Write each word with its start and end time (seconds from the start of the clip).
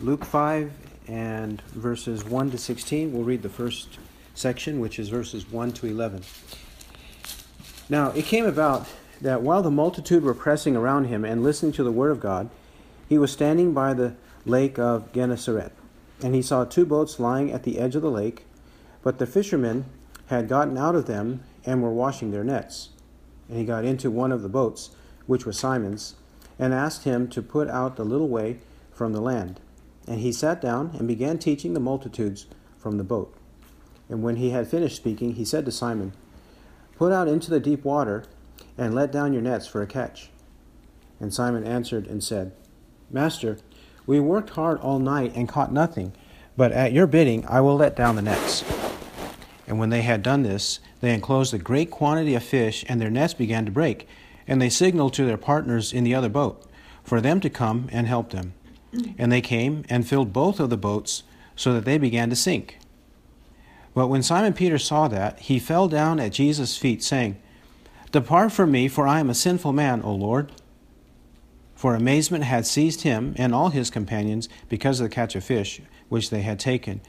Luke 0.00 0.24
5 0.24 0.72
and 1.06 1.62
verses 1.62 2.24
1 2.24 2.50
to 2.50 2.58
16. 2.58 3.12
We'll 3.12 3.22
read 3.22 3.42
the 3.42 3.48
first 3.48 3.98
section, 4.34 4.80
which 4.80 4.98
is 4.98 5.08
verses 5.08 5.48
1 5.50 5.70
to 5.72 5.86
11. 5.86 6.22
Now, 7.88 8.10
it 8.10 8.24
came 8.24 8.44
about 8.44 8.88
that 9.20 9.42
while 9.42 9.62
the 9.62 9.70
multitude 9.70 10.24
were 10.24 10.34
pressing 10.34 10.74
around 10.74 11.04
him 11.04 11.24
and 11.24 11.44
listening 11.44 11.70
to 11.72 11.84
the 11.84 11.92
word 11.92 12.10
of 12.10 12.18
God, 12.18 12.50
he 13.08 13.18
was 13.18 13.30
standing 13.30 13.72
by 13.72 13.94
the 13.94 14.16
lake 14.44 14.80
of 14.80 15.12
Gennesaret. 15.12 15.70
And 16.22 16.34
he 16.34 16.42
saw 16.42 16.64
two 16.64 16.84
boats 16.84 17.20
lying 17.20 17.52
at 17.52 17.62
the 17.62 17.78
edge 17.78 17.94
of 17.94 18.02
the 18.02 18.10
lake, 18.10 18.46
but 19.04 19.18
the 19.18 19.26
fishermen 19.26 19.84
had 20.26 20.48
gotten 20.48 20.76
out 20.76 20.96
of 20.96 21.06
them 21.06 21.44
and 21.64 21.82
were 21.82 21.92
washing 21.92 22.32
their 22.32 22.44
nets. 22.44 22.88
And 23.48 23.58
he 23.58 23.64
got 23.64 23.84
into 23.84 24.10
one 24.10 24.32
of 24.32 24.42
the 24.42 24.48
boats, 24.48 24.90
which 25.26 25.46
was 25.46 25.56
Simon's, 25.56 26.16
and 26.58 26.74
asked 26.74 27.04
him 27.04 27.28
to 27.28 27.40
put 27.40 27.68
out 27.68 27.96
a 28.00 28.04
little 28.04 28.28
way 28.28 28.58
from 28.92 29.12
the 29.12 29.20
land. 29.20 29.60
And 30.06 30.20
he 30.20 30.32
sat 30.32 30.60
down 30.60 30.94
and 30.98 31.08
began 31.08 31.38
teaching 31.38 31.74
the 31.74 31.80
multitudes 31.80 32.46
from 32.78 32.98
the 32.98 33.04
boat. 33.04 33.34
And 34.08 34.22
when 34.22 34.36
he 34.36 34.50
had 34.50 34.68
finished 34.68 34.96
speaking, 34.96 35.34
he 35.34 35.44
said 35.44 35.64
to 35.64 35.72
Simon, 35.72 36.12
Put 36.96 37.12
out 37.12 37.28
into 37.28 37.50
the 37.50 37.60
deep 37.60 37.84
water 37.84 38.24
and 38.76 38.94
let 38.94 39.10
down 39.10 39.32
your 39.32 39.42
nets 39.42 39.66
for 39.66 39.82
a 39.82 39.86
catch. 39.86 40.30
And 41.20 41.32
Simon 41.32 41.64
answered 41.64 42.06
and 42.06 42.22
said, 42.22 42.52
Master, 43.10 43.58
we 44.06 44.20
worked 44.20 44.50
hard 44.50 44.78
all 44.80 44.98
night 44.98 45.32
and 45.34 45.48
caught 45.48 45.72
nothing, 45.72 46.12
but 46.56 46.72
at 46.72 46.92
your 46.92 47.06
bidding 47.06 47.46
I 47.46 47.60
will 47.60 47.76
let 47.76 47.96
down 47.96 48.16
the 48.16 48.22
nets. 48.22 48.64
And 49.66 49.78
when 49.78 49.90
they 49.90 50.02
had 50.02 50.22
done 50.22 50.42
this, 50.42 50.80
they 51.00 51.14
enclosed 51.14 51.54
a 51.54 51.58
great 51.58 51.90
quantity 51.90 52.34
of 52.34 52.44
fish, 52.44 52.84
and 52.88 53.00
their 53.00 53.10
nets 53.10 53.34
began 53.34 53.64
to 53.64 53.72
break. 53.72 54.06
And 54.46 54.60
they 54.60 54.68
signaled 54.68 55.14
to 55.14 55.24
their 55.24 55.38
partners 55.38 55.92
in 55.92 56.04
the 56.04 56.14
other 56.14 56.28
boat 56.28 56.66
for 57.02 57.20
them 57.20 57.40
to 57.40 57.50
come 57.50 57.88
and 57.90 58.06
help 58.06 58.30
them. 58.30 58.54
Mm. 58.94 59.14
And 59.18 59.32
they 59.32 59.40
came 59.40 59.84
and 59.88 60.06
filled 60.06 60.32
both 60.32 60.60
of 60.60 60.70
the 60.70 60.76
boats 60.76 61.22
so 61.56 61.72
that 61.72 61.84
they 61.84 61.98
began 61.98 62.30
to 62.30 62.36
sink. 62.36 62.78
But 63.94 64.08
when 64.08 64.22
Simon 64.22 64.52
Peter 64.52 64.78
saw 64.78 65.08
that, 65.08 65.38
he 65.40 65.58
fell 65.58 65.88
down 65.88 66.18
at 66.18 66.32
Jesus' 66.32 66.76
feet, 66.76 67.02
saying, 67.02 67.36
Depart 68.10 68.52
from 68.52 68.70
me, 68.70 68.88
for 68.88 69.06
I 69.06 69.20
am 69.20 69.30
a 69.30 69.34
sinful 69.34 69.72
man, 69.72 70.02
O 70.02 70.12
Lord. 70.12 70.50
For 71.74 71.94
amazement 71.94 72.44
had 72.44 72.66
seized 72.66 73.02
him 73.02 73.34
and 73.36 73.54
all 73.54 73.70
his 73.70 73.90
companions 73.90 74.48
because 74.68 75.00
of 75.00 75.04
the 75.04 75.14
catch 75.14 75.34
of 75.36 75.44
fish 75.44 75.80
which 76.08 76.30
they 76.30 76.42
had 76.42 76.58
taken. 76.58 77.00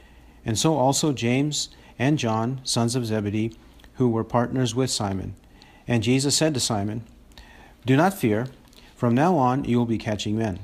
And 0.43 0.57
so 0.57 0.75
also 0.75 1.13
James 1.13 1.69
and 1.97 2.19
John, 2.19 2.61
sons 2.63 2.95
of 2.95 3.05
Zebedee, 3.05 3.55
who 3.93 4.09
were 4.09 4.23
partners 4.23 4.75
with 4.75 4.89
Simon. 4.89 5.35
And 5.87 6.03
Jesus 6.03 6.35
said 6.35 6.53
to 6.53 6.59
Simon, 6.59 7.03
Do 7.85 7.95
not 7.95 8.13
fear, 8.13 8.47
from 8.95 9.15
now 9.15 9.37
on 9.37 9.63
you 9.65 9.77
will 9.77 9.85
be 9.85 9.97
catching 9.97 10.37
men. 10.37 10.59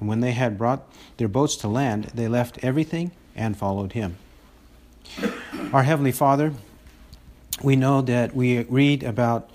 And 0.00 0.08
when 0.08 0.20
they 0.20 0.32
had 0.32 0.58
brought 0.58 0.90
their 1.18 1.28
boats 1.28 1.56
to 1.56 1.68
land, 1.68 2.04
they 2.14 2.26
left 2.26 2.58
everything 2.64 3.12
and 3.36 3.56
followed 3.56 3.92
him. 3.92 4.16
Our 5.72 5.82
Heavenly 5.82 6.12
Father, 6.12 6.54
we 7.62 7.76
know 7.76 8.00
that 8.02 8.34
we 8.34 8.62
read 8.62 9.02
about 9.02 9.50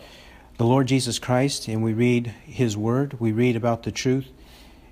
the 0.58 0.66
Lord 0.66 0.88
Jesus 0.88 1.20
Christ 1.20 1.68
and 1.68 1.84
we 1.84 1.94
read 1.94 2.28
His 2.46 2.78
Word, 2.78 3.20
we 3.20 3.32
read 3.32 3.56
about 3.56 3.84
the 3.84 3.92
truth, 3.92 4.28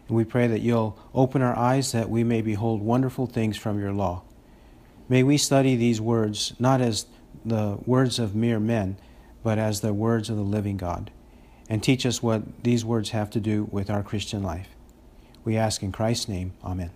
and 0.07 0.17
we 0.17 0.23
pray 0.23 0.47
that 0.47 0.61
you'll 0.61 0.97
open 1.13 1.41
our 1.41 1.57
eyes 1.57 1.91
that 1.91 2.09
we 2.09 2.23
may 2.23 2.41
behold 2.41 2.81
wonderful 2.81 3.27
things 3.27 3.55
from 3.55 3.79
your 3.79 3.93
law. 3.93 4.23
May 5.07 5.23
we 5.23 5.37
study 5.37 5.75
these 5.75 6.01
words 6.01 6.53
not 6.59 6.81
as 6.81 7.05
the 7.45 7.77
words 7.85 8.19
of 8.19 8.35
mere 8.35 8.59
men, 8.59 8.97
but 9.43 9.57
as 9.57 9.81
the 9.81 9.93
words 9.93 10.29
of 10.29 10.37
the 10.37 10.43
living 10.43 10.77
God, 10.77 11.11
and 11.69 11.83
teach 11.83 12.05
us 12.05 12.23
what 12.23 12.63
these 12.63 12.83
words 12.83 13.11
have 13.11 13.29
to 13.31 13.39
do 13.39 13.67
with 13.71 13.89
our 13.89 14.03
Christian 14.03 14.43
life. 14.43 14.69
We 15.45 15.57
ask 15.57 15.83
in 15.83 15.91
Christ's 15.91 16.29
name, 16.29 16.53
Amen. 16.63 16.91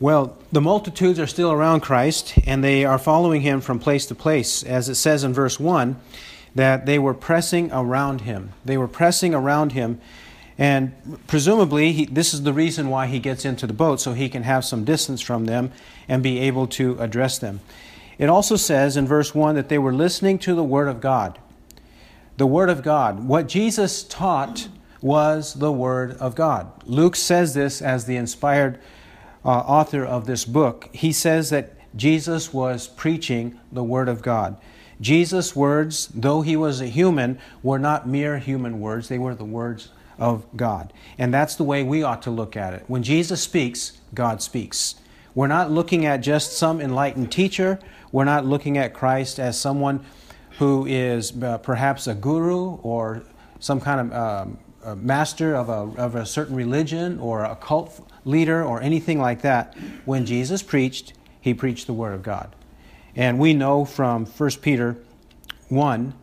Well, 0.00 0.36
the 0.50 0.60
multitudes 0.60 1.20
are 1.20 1.26
still 1.26 1.52
around 1.52 1.80
Christ, 1.80 2.34
and 2.46 2.64
they 2.64 2.84
are 2.84 2.98
following 2.98 3.42
him 3.42 3.60
from 3.60 3.78
place 3.78 4.06
to 4.06 4.14
place, 4.14 4.62
as 4.62 4.88
it 4.88 4.96
says 4.96 5.24
in 5.24 5.32
verse 5.32 5.60
1 5.60 5.96
that 6.54 6.86
they 6.86 6.98
were 6.98 7.14
pressing 7.14 7.70
around 7.72 8.22
him. 8.22 8.52
They 8.64 8.76
were 8.76 8.88
pressing 8.88 9.34
around 9.34 9.72
him, 9.72 10.00
and 10.56 10.92
presumably, 11.26 11.92
he, 11.92 12.04
this 12.06 12.32
is 12.32 12.42
the 12.42 12.52
reason 12.52 12.88
why 12.88 13.06
he 13.06 13.18
gets 13.18 13.44
into 13.44 13.66
the 13.66 13.72
boat, 13.72 14.00
so 14.00 14.12
he 14.12 14.28
can 14.28 14.44
have 14.44 14.64
some 14.64 14.84
distance 14.84 15.20
from 15.20 15.46
them 15.46 15.72
and 16.08 16.22
be 16.22 16.38
able 16.40 16.66
to 16.68 16.96
address 17.00 17.38
them. 17.38 17.60
It 18.18 18.28
also 18.28 18.56
says 18.56 18.96
in 18.96 19.06
verse 19.06 19.34
1 19.34 19.56
that 19.56 19.68
they 19.68 19.78
were 19.78 19.92
listening 19.92 20.38
to 20.40 20.54
the 20.54 20.62
Word 20.62 20.88
of 20.88 21.00
God. 21.00 21.38
The 22.36 22.46
Word 22.46 22.68
of 22.68 22.82
God. 22.82 23.26
What 23.26 23.48
Jesus 23.48 24.04
taught 24.04 24.68
was 25.04 25.52
the 25.52 25.70
Word 25.70 26.12
of 26.12 26.34
God. 26.34 26.72
Luke 26.86 27.14
says 27.14 27.52
this 27.52 27.82
as 27.82 28.06
the 28.06 28.16
inspired 28.16 28.80
uh, 29.44 29.50
author 29.50 30.02
of 30.02 30.26
this 30.26 30.46
book. 30.46 30.88
He 30.92 31.12
says 31.12 31.50
that 31.50 31.76
Jesus 31.94 32.54
was 32.54 32.88
preaching 32.88 33.60
the 33.70 33.84
Word 33.84 34.08
of 34.08 34.22
God. 34.22 34.56
Jesus' 35.02 35.54
words, 35.54 36.08
though 36.14 36.40
he 36.40 36.56
was 36.56 36.80
a 36.80 36.86
human, 36.86 37.38
were 37.62 37.78
not 37.78 38.08
mere 38.08 38.38
human 38.38 38.80
words, 38.80 39.08
they 39.08 39.18
were 39.18 39.34
the 39.34 39.44
words 39.44 39.90
of 40.18 40.46
God. 40.56 40.90
And 41.18 41.34
that's 41.34 41.54
the 41.54 41.64
way 41.64 41.82
we 41.82 42.02
ought 42.02 42.22
to 42.22 42.30
look 42.30 42.56
at 42.56 42.72
it. 42.72 42.84
When 42.86 43.02
Jesus 43.02 43.42
speaks, 43.42 44.00
God 44.14 44.40
speaks. 44.40 44.94
We're 45.34 45.48
not 45.48 45.70
looking 45.70 46.06
at 46.06 46.18
just 46.18 46.56
some 46.56 46.80
enlightened 46.80 47.30
teacher. 47.30 47.78
We're 48.10 48.24
not 48.24 48.46
looking 48.46 48.78
at 48.78 48.94
Christ 48.94 49.38
as 49.38 49.60
someone 49.60 50.06
who 50.58 50.86
is 50.86 51.42
uh, 51.42 51.58
perhaps 51.58 52.06
a 52.06 52.14
guru 52.14 52.76
or 52.76 53.24
some 53.58 53.80
kind 53.80 54.00
of 54.00 54.12
um, 54.12 54.58
a 54.84 54.94
master 54.96 55.54
of 55.54 55.68
a, 55.68 56.00
of 56.00 56.14
a 56.14 56.26
certain 56.26 56.54
religion 56.54 57.18
or 57.18 57.44
a 57.44 57.56
cult 57.56 58.06
leader 58.24 58.62
or 58.62 58.80
anything 58.80 59.18
like 59.18 59.42
that. 59.42 59.76
When 60.04 60.26
Jesus 60.26 60.62
preached, 60.62 61.14
he 61.40 61.54
preached 61.54 61.86
the 61.86 61.92
Word 61.92 62.14
of 62.14 62.22
God. 62.22 62.54
And 63.16 63.38
we 63.38 63.54
know 63.54 63.84
from 63.84 64.26
1 64.26 64.50
Peter 64.62 64.96
1 65.68 66.14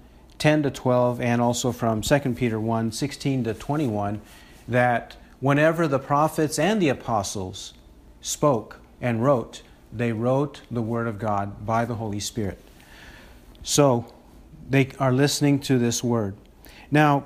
10 0.42 0.64
to 0.64 0.72
12, 0.72 1.22
and 1.22 1.40
also 1.40 1.72
from 1.72 2.02
2 2.02 2.20
Peter 2.34 2.60
1 2.60 2.92
16 2.92 3.44
to 3.44 3.54
21, 3.54 4.20
that 4.68 5.16
whenever 5.40 5.88
the 5.88 6.00
prophets 6.00 6.58
and 6.58 6.82
the 6.82 6.90
apostles 6.90 7.74
spoke 8.22 8.80
and 9.00 9.24
wrote, 9.24 9.62
they 9.94 10.12
wrote 10.12 10.62
the 10.72 10.82
Word 10.82 11.06
of 11.06 11.20
God 11.20 11.64
by 11.64 11.86
the 11.86 11.94
Holy 11.94 12.20
Spirit. 12.20 12.58
So 13.62 14.12
they 14.68 14.90
are 14.98 15.14
listening 15.14 15.60
to 15.60 15.78
this 15.78 16.04
Word. 16.04 16.36
Now, 16.90 17.26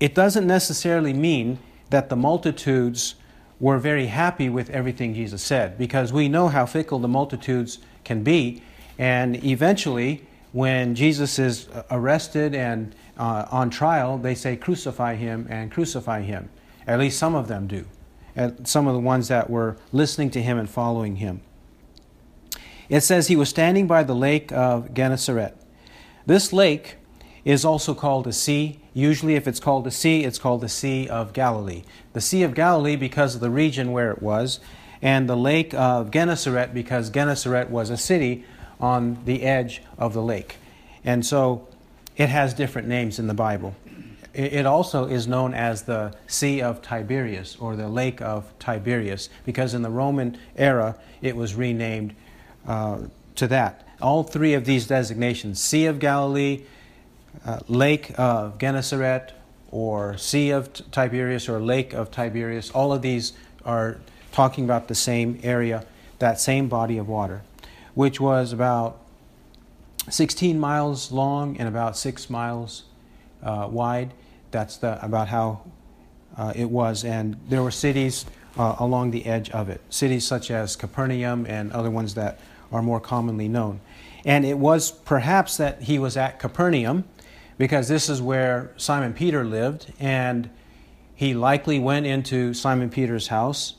it 0.00 0.14
doesn't 0.14 0.46
necessarily 0.46 1.12
mean 1.12 1.58
that 1.90 2.08
the 2.08 2.16
multitudes 2.16 3.14
were 3.60 3.78
very 3.78 4.06
happy 4.06 4.48
with 4.48 4.68
everything 4.70 5.14
Jesus 5.14 5.42
said, 5.42 5.78
because 5.78 6.12
we 6.12 6.28
know 6.28 6.48
how 6.48 6.66
fickle 6.66 6.98
the 6.98 7.08
multitudes 7.08 7.78
can 8.04 8.22
be, 8.22 8.62
and 8.98 9.42
eventually, 9.44 10.26
when 10.52 10.94
Jesus 10.94 11.38
is 11.38 11.68
arrested 11.90 12.54
and 12.54 12.94
uh, 13.16 13.46
on 13.50 13.70
trial, 13.70 14.18
they 14.18 14.34
say, 14.34 14.56
Crucify 14.56 15.16
him 15.16 15.46
and 15.50 15.70
crucify 15.70 16.22
him. 16.22 16.48
At 16.86 16.98
least 16.98 17.18
some 17.18 17.34
of 17.34 17.48
them 17.48 17.66
do. 17.66 17.86
And 18.36 18.66
some 18.66 18.86
of 18.86 18.94
the 18.94 19.00
ones 19.00 19.28
that 19.28 19.48
were 19.48 19.76
listening 19.92 20.30
to 20.30 20.42
him 20.42 20.58
and 20.58 20.68
following 20.68 21.16
him. 21.16 21.40
It 22.88 23.00
says 23.00 23.28
he 23.28 23.36
was 23.36 23.48
standing 23.48 23.86
by 23.86 24.02
the 24.02 24.14
lake 24.14 24.52
of 24.52 24.92
Gennesaret. 24.92 25.56
This 26.26 26.52
lake 26.52 26.96
is 27.44 27.64
also 27.64 27.94
called 27.94 28.26
a 28.26 28.32
sea. 28.32 28.80
Usually, 28.94 29.34
if 29.34 29.48
it's 29.48 29.58
called 29.58 29.86
a 29.88 29.90
sea, 29.90 30.24
it's 30.24 30.38
called 30.38 30.60
the 30.60 30.68
Sea 30.68 31.08
of 31.08 31.32
Galilee. 31.32 31.82
The 32.12 32.20
Sea 32.20 32.44
of 32.44 32.54
Galilee 32.54 32.94
because 32.94 33.34
of 33.34 33.40
the 33.40 33.50
region 33.50 33.90
where 33.90 34.12
it 34.12 34.22
was, 34.22 34.60
and 35.02 35.28
the 35.28 35.36
lake 35.36 35.74
of 35.74 36.12
Gennesaret 36.12 36.72
because 36.72 37.10
Gennesaret 37.10 37.68
was 37.68 37.90
a 37.90 37.96
city 37.96 38.44
on 38.80 39.18
the 39.24 39.42
edge 39.42 39.82
of 39.98 40.14
the 40.14 40.22
lake. 40.22 40.56
And 41.04 41.26
so 41.26 41.66
it 42.16 42.28
has 42.28 42.54
different 42.54 42.86
names 42.86 43.18
in 43.18 43.26
the 43.26 43.34
Bible. 43.34 43.74
It 44.32 44.66
also 44.66 45.06
is 45.06 45.28
known 45.28 45.54
as 45.54 45.82
the 45.82 46.12
Sea 46.26 46.60
of 46.60 46.82
Tiberias 46.82 47.56
or 47.60 47.76
the 47.76 47.88
Lake 47.88 48.20
of 48.20 48.52
Tiberias 48.58 49.28
because 49.44 49.74
in 49.74 49.82
the 49.82 49.90
Roman 49.90 50.36
era 50.56 50.96
it 51.22 51.36
was 51.36 51.54
renamed 51.54 52.16
uh, 52.66 52.98
to 53.36 53.46
that. 53.46 53.86
All 54.02 54.24
three 54.24 54.54
of 54.54 54.64
these 54.64 54.88
designations 54.88 55.60
Sea 55.60 55.86
of 55.86 56.00
Galilee, 56.00 56.64
uh, 57.44 57.60
Lake 57.68 58.12
of 58.18 58.58
Gennesaret, 58.58 59.32
or 59.70 60.16
Sea 60.16 60.50
of 60.50 60.72
Tiberias 60.90 61.48
or 61.48 61.58
Lake 61.60 61.92
of 61.92 62.10
Tiberias, 62.10 62.70
all 62.70 62.92
of 62.92 63.02
these 63.02 63.32
are 63.64 63.98
talking 64.32 64.64
about 64.64 64.88
the 64.88 64.94
same 64.94 65.40
area, 65.42 65.84
that 66.20 66.40
same 66.40 66.68
body 66.68 66.96
of 66.98 67.08
water 67.08 67.42
which 67.94 68.20
was 68.20 68.52
about 68.52 68.98
16 70.10 70.58
miles 70.58 71.10
long 71.10 71.56
and 71.56 71.68
about 71.68 71.96
six 71.96 72.28
miles 72.28 72.84
uh, 73.42 73.68
wide. 73.70 74.12
That's 74.50 74.76
the, 74.76 75.02
about 75.04 75.28
how 75.28 75.62
uh, 76.36 76.52
it 76.54 76.70
was. 76.70 77.04
And 77.04 77.36
there 77.48 77.62
were 77.62 77.70
cities 77.70 78.26
uh, 78.58 78.76
along 78.78 79.12
the 79.12 79.26
edge 79.26 79.50
of 79.50 79.68
it, 79.68 79.80
cities 79.90 80.26
such 80.26 80.50
as 80.50 80.76
Capernaum 80.76 81.46
and 81.46 81.72
other 81.72 81.90
ones 81.90 82.14
that 82.14 82.38
are 82.70 82.82
more 82.82 83.00
commonly 83.00 83.48
known. 83.48 83.80
And 84.24 84.44
it 84.44 84.58
was 84.58 84.90
perhaps 84.90 85.56
that 85.56 85.82
he 85.82 85.98
was 85.98 86.16
at 86.16 86.38
Capernaum 86.38 87.04
because 87.58 87.88
this 87.88 88.08
is 88.08 88.20
where 88.20 88.72
Simon 88.76 89.12
Peter 89.12 89.44
lived. 89.44 89.92
And 90.00 90.50
he 91.14 91.34
likely 91.34 91.78
went 91.78 92.06
into 92.06 92.54
Simon 92.54 92.90
Peter's 92.90 93.28
house 93.28 93.74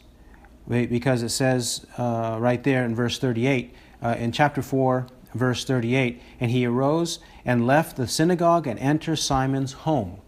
because 0.67 1.21
it 1.21 1.29
says 1.29 1.85
uh, 1.97 2.37
right 2.39 2.63
there 2.63 2.83
in 2.85 2.95
verse 2.95 3.19
38, 3.19 3.73
uh, 4.01 4.15
in 4.17 4.31
chapter 4.31 4.61
4, 4.61 5.07
verse 5.35 5.65
38, 5.65 6.21
and 6.39 6.49
he 6.49 6.65
arose 6.65 7.19
and 7.43 7.67
left 7.67 7.97
the 7.97 8.07
synagogue 8.07 8.65
and 8.65 8.79
entered 8.79 9.17
Simon's 9.17 9.73
home. 9.73 10.19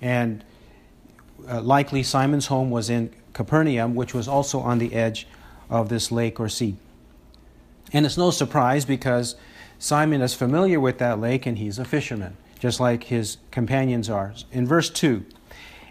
And 0.00 0.44
uh, 1.48 1.60
likely 1.60 2.02
Simon's 2.02 2.46
home 2.46 2.70
was 2.70 2.90
in 2.90 3.12
Capernaum, 3.32 3.94
which 3.94 4.14
was 4.14 4.26
also 4.26 4.58
on 4.60 4.78
the 4.78 4.94
edge 4.94 5.28
of 5.70 5.88
this 5.88 6.10
lake 6.10 6.40
or 6.40 6.48
sea. 6.48 6.76
And 7.92 8.04
it's 8.04 8.18
no 8.18 8.30
surprise 8.30 8.84
because 8.84 9.36
Simon 9.78 10.20
is 10.20 10.34
familiar 10.34 10.80
with 10.80 10.98
that 10.98 11.20
lake 11.20 11.46
and 11.46 11.58
he's 11.58 11.78
a 11.78 11.84
fisherman, 11.84 12.36
just 12.58 12.80
like 12.80 13.04
his 13.04 13.38
companions 13.50 14.10
are. 14.10 14.34
In 14.52 14.66
verse 14.66 14.90
2, 14.90 15.24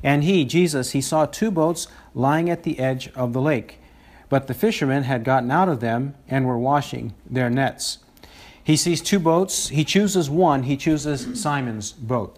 and 0.04 0.24
he, 0.24 0.46
Jesus, 0.46 0.92
he 0.92 1.02
saw 1.02 1.26
two 1.26 1.52
boats 1.52 1.88
lying 2.14 2.50
at 2.50 2.64
the 2.64 2.80
edge 2.80 3.10
of 3.16 3.34
the 3.34 3.42
lake, 3.42 3.80
but 4.30 4.48
the 4.48 4.54
fishermen 4.54 5.04
had 5.04 5.24
gotten 5.24 5.52
out 5.52 5.70
of 5.70 5.80
them 5.80 6.16
and 6.28 6.46
were 6.46 6.58
washing 6.58 7.14
their 7.30 7.50
nets. 7.50 8.00
He 8.64 8.76
sees 8.76 9.02
two 9.02 9.20
boats, 9.20 9.70
he 9.70 9.84
chooses 9.84 10.30
one, 10.30 10.64
he 10.64 10.76
chooses 10.76 11.42
Simon's 11.42 11.94
boat. 11.94 12.38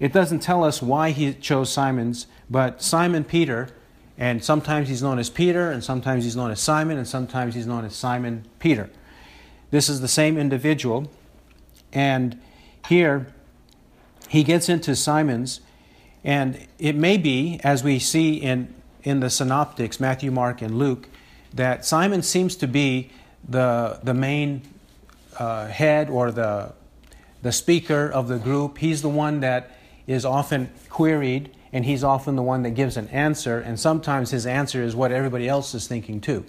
It 0.00 0.12
doesn't 0.12 0.40
tell 0.40 0.64
us 0.64 0.82
why 0.82 1.10
he 1.10 1.32
chose 1.34 1.72
Simon's, 1.72 2.26
but 2.50 2.82
Simon 2.82 3.24
Peter, 3.24 3.68
and 4.16 4.44
sometimes 4.44 4.88
he's 4.88 5.02
known 5.02 5.18
as 5.18 5.30
Peter, 5.30 5.70
and 5.70 5.82
sometimes 5.82 6.24
he's 6.24 6.36
known 6.36 6.50
as 6.50 6.60
Simon, 6.60 6.98
and 6.98 7.06
sometimes 7.06 7.54
he's 7.54 7.66
known 7.66 7.84
as 7.84 7.94
Simon 7.94 8.44
Peter. 8.58 8.90
This 9.70 9.88
is 9.88 10.00
the 10.00 10.08
same 10.08 10.38
individual. 10.38 11.10
And 11.92 12.40
here 12.88 13.32
he 14.28 14.44
gets 14.44 14.68
into 14.68 14.94
Simon's, 14.94 15.60
and 16.22 16.66
it 16.78 16.94
may 16.94 17.16
be, 17.16 17.60
as 17.64 17.82
we 17.82 17.98
see 17.98 18.34
in, 18.34 18.72
in 19.02 19.20
the 19.20 19.30
synoptics, 19.30 19.98
Matthew, 19.98 20.30
Mark, 20.30 20.62
and 20.62 20.78
Luke, 20.78 21.08
that 21.54 21.84
Simon 21.84 22.22
seems 22.22 22.54
to 22.56 22.68
be 22.68 23.10
the, 23.48 23.98
the 24.02 24.14
main 24.14 24.62
uh, 25.38 25.66
head 25.66 26.10
or 26.10 26.30
the, 26.30 26.72
the 27.42 27.52
speaker 27.52 28.10
of 28.10 28.28
the 28.28 28.38
group. 28.38 28.78
He's 28.78 29.00
the 29.00 29.08
one 29.08 29.40
that 29.40 29.76
is 30.06 30.24
often 30.24 30.70
queried, 30.90 31.50
and 31.72 31.84
he's 31.84 32.04
often 32.04 32.36
the 32.36 32.42
one 32.42 32.62
that 32.62 32.70
gives 32.70 32.96
an 32.96 33.08
answer, 33.08 33.60
and 33.60 33.78
sometimes 33.78 34.30
his 34.30 34.46
answer 34.46 34.82
is 34.82 34.94
what 34.94 35.12
everybody 35.12 35.48
else 35.48 35.74
is 35.74 35.86
thinking 35.86 36.20
too. 36.20 36.44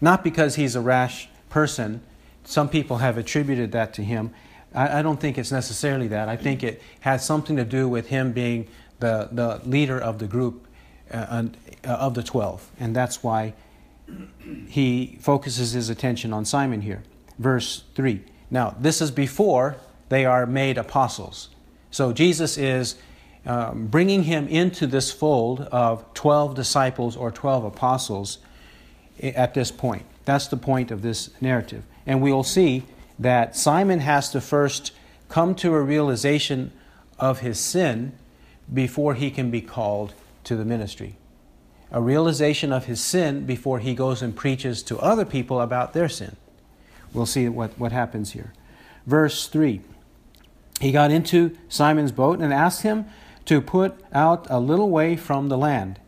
Not 0.00 0.24
because 0.24 0.54
he's 0.54 0.76
a 0.76 0.80
rash 0.80 1.28
person, 1.50 2.00
some 2.44 2.68
people 2.68 2.98
have 2.98 3.18
attributed 3.18 3.72
that 3.72 3.92
to 3.94 4.02
him. 4.02 4.32
I, 4.74 4.98
I, 4.98 5.02
don't 5.02 5.20
think 5.20 5.38
it's 5.38 5.52
necessarily 5.52 6.08
that. 6.08 6.28
I 6.28 6.36
think 6.36 6.62
it 6.62 6.82
has 7.00 7.24
something 7.24 7.56
to 7.56 7.64
do 7.64 7.88
with 7.88 8.08
him 8.08 8.32
being 8.32 8.68
the, 9.00 9.28
the 9.32 9.60
leader 9.64 9.98
of 9.98 10.18
the 10.18 10.26
group 10.26 10.66
uh, 11.12 11.44
uh, 11.84 11.88
of 11.88 12.14
the 12.14 12.22
12. 12.22 12.70
And 12.78 12.94
that's 12.94 13.22
why 13.22 13.54
he 14.68 15.18
focuses 15.20 15.72
his 15.72 15.88
attention 15.88 16.32
on 16.32 16.44
Simon 16.44 16.82
here. 16.82 17.02
Verse 17.38 17.84
3. 17.94 18.22
Now, 18.50 18.74
this 18.78 19.00
is 19.00 19.10
before 19.10 19.76
they 20.08 20.24
are 20.24 20.46
made 20.46 20.76
apostles. 20.76 21.48
So 21.90 22.12
Jesus 22.12 22.58
is 22.58 22.96
um, 23.46 23.86
bringing 23.86 24.24
him 24.24 24.46
into 24.48 24.86
this 24.86 25.10
fold 25.10 25.62
of 25.72 26.12
12 26.14 26.54
disciples 26.54 27.16
or 27.16 27.30
12 27.30 27.64
apostles 27.64 28.38
at 29.22 29.54
this 29.54 29.70
point. 29.70 30.04
That's 30.24 30.48
the 30.48 30.56
point 30.56 30.90
of 30.90 31.02
this 31.02 31.30
narrative. 31.40 31.84
And 32.06 32.20
we 32.20 32.32
will 32.32 32.44
see 32.44 32.84
that 33.20 33.54
Simon 33.54 34.00
has 34.00 34.30
to 34.30 34.40
first 34.40 34.92
come 35.28 35.54
to 35.54 35.74
a 35.74 35.80
realization 35.80 36.72
of 37.18 37.40
his 37.40 37.60
sin 37.60 38.12
before 38.72 39.14
he 39.14 39.30
can 39.30 39.50
be 39.50 39.60
called 39.60 40.14
to 40.44 40.56
the 40.56 40.64
ministry. 40.64 41.16
A 41.92 42.00
realization 42.00 42.72
of 42.72 42.86
his 42.86 43.00
sin 43.00 43.44
before 43.44 43.78
he 43.78 43.94
goes 43.94 44.22
and 44.22 44.34
preaches 44.34 44.82
to 44.84 44.98
other 44.98 45.26
people 45.26 45.60
about 45.60 45.92
their 45.92 46.08
sin. 46.08 46.36
We'll 47.12 47.26
see 47.26 47.48
what, 47.48 47.78
what 47.78 47.92
happens 47.92 48.32
here. 48.32 48.54
Verse 49.06 49.48
3 49.48 49.82
He 50.80 50.90
got 50.90 51.10
into 51.10 51.56
Simon's 51.68 52.12
boat 52.12 52.40
and 52.40 52.54
asked 52.54 52.82
him 52.82 53.04
to 53.44 53.60
put 53.60 54.00
out 54.12 54.46
a 54.48 54.58
little 54.58 54.88
way 54.88 55.16
from 55.16 55.48
the 55.48 55.58
land. 55.58 56.00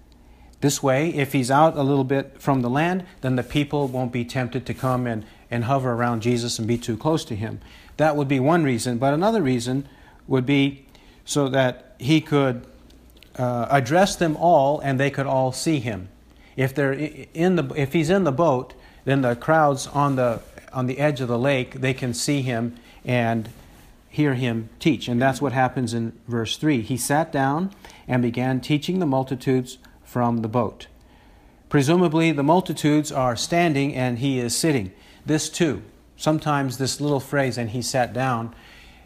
This 0.62 0.82
way, 0.82 1.11
if 1.11 1.32
he's 1.32 1.50
out 1.50 1.76
a 1.76 1.82
little 1.82 2.05
bit 2.05 2.41
from 2.41 2.62
the 2.62 2.70
land, 2.70 3.05
then 3.20 3.35
the 3.35 3.43
people 3.43 3.88
won't 3.88 4.12
be 4.12 4.25
tempted 4.25 4.64
to 4.67 4.75
come 4.75 5.09
and, 5.09 5.26
and 5.52 5.64
hover 5.64 5.93
around 5.93 6.22
Jesus 6.22 6.58
and 6.58 6.66
be 6.66 6.78
too 6.78 6.96
close 6.96 7.25
to 7.26 7.37
him. 7.37 7.60
That 7.99 8.16
would 8.16 8.26
be 8.26 8.40
one 8.40 8.64
reason. 8.64 8.99
But 8.99 9.12
another 9.12 9.43
reason 9.43 9.87
would 10.26 10.46
be 10.46 10.87
so 11.25 11.49
that 11.50 11.94
he 11.99 12.20
could 12.20 12.66
uh, 13.37 13.66
address 13.70 14.16
them 14.16 14.37
all 14.37 14.81
and 14.81 14.99
they 14.99 15.10
could 15.10 15.26
all 15.26 15.52
see 15.52 15.78
him. 15.78 16.08
If, 16.56 16.75
they're 16.75 16.93
in 16.93 17.56
the, 17.56 17.72
if 17.76 17.93
he's 17.93 18.10
in 18.10 18.25
the 18.25 18.32
boat, 18.32 18.75
then 19.04 19.20
the 19.20 19.37
crowds 19.37 19.87
on 19.87 20.16
the, 20.16 20.40
on 20.72 20.87
the 20.87 20.99
edge 20.99 21.20
of 21.20 21.28
the 21.28 21.38
lake, 21.38 21.75
they 21.75 21.94
can 21.94 22.14
see 22.14 22.43
him 22.43 22.76
and 23.04 23.50
hear 24.08 24.34
him 24.34 24.70
teach. 24.78 25.06
And 25.06 25.20
that's 25.20 25.43
what 25.43 25.52
happens 25.52 25.93
in 25.93 26.12
verse 26.28 26.56
3. 26.56 26.81
He 26.81 26.96
sat 26.96 27.31
down 27.31 27.72
and 28.08 28.22
began 28.22 28.60
teaching 28.60 28.99
the 28.99 29.06
multitudes 29.06 29.78
from 30.02 30.38
the 30.38 30.49
boat. 30.49 30.87
Presumably, 31.69 32.32
the 32.32 32.43
multitudes 32.43 33.10
are 33.12 33.37
standing 33.37 33.94
and 33.94 34.19
he 34.19 34.38
is 34.38 34.56
sitting. 34.56 34.93
This 35.24 35.48
too, 35.48 35.82
sometimes 36.16 36.78
this 36.78 37.00
little 37.00 37.20
phrase, 37.20 37.58
and 37.58 37.70
he 37.70 37.82
sat 37.82 38.12
down, 38.12 38.54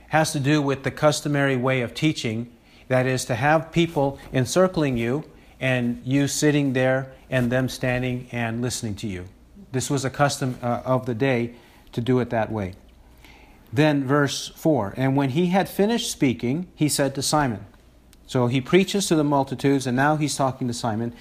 has 0.08 0.32
to 0.32 0.40
do 0.40 0.62
with 0.62 0.82
the 0.82 0.90
customary 0.90 1.56
way 1.56 1.82
of 1.82 1.94
teaching 1.94 2.50
that 2.88 3.06
is, 3.06 3.24
to 3.24 3.34
have 3.34 3.72
people 3.72 4.18
encircling 4.32 4.96
you 4.96 5.24
and 5.60 6.00
you 6.04 6.28
sitting 6.28 6.72
there 6.72 7.12
and 7.30 7.50
them 7.50 7.68
standing 7.68 8.28
and 8.30 8.62
listening 8.62 8.94
to 8.94 9.08
you. 9.08 9.26
This 9.72 9.90
was 9.90 10.04
a 10.04 10.10
custom 10.10 10.58
uh, 10.62 10.82
of 10.84 11.06
the 11.06 11.14
day 11.14 11.54
to 11.92 12.00
do 12.00 12.20
it 12.20 12.30
that 12.30 12.52
way. 12.52 12.74
Then, 13.72 14.04
verse 14.04 14.48
4 14.54 14.94
And 14.96 15.16
when 15.16 15.30
he 15.30 15.46
had 15.46 15.68
finished 15.68 16.10
speaking, 16.10 16.68
he 16.74 16.88
said 16.88 17.14
to 17.16 17.22
Simon, 17.22 17.66
so 18.26 18.48
he 18.48 18.60
preaches 18.60 19.06
to 19.06 19.14
the 19.14 19.24
multitudes, 19.24 19.86
and 19.86 19.96
now 19.96 20.16
he's 20.16 20.36
talking 20.36 20.66
to 20.66 20.74
Simon. 20.74 21.14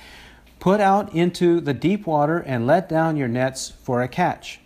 Put 0.59 0.80
out 0.80 1.13
into 1.13 1.59
the 1.59 1.74
deep 1.74 2.07
water 2.07 2.39
and 2.39 2.65
let 2.65 2.89
down 2.89 3.15
your 3.15 3.27
nets 3.27 3.71
for 3.83 4.01
a 4.01 4.07
catch. 4.07 4.59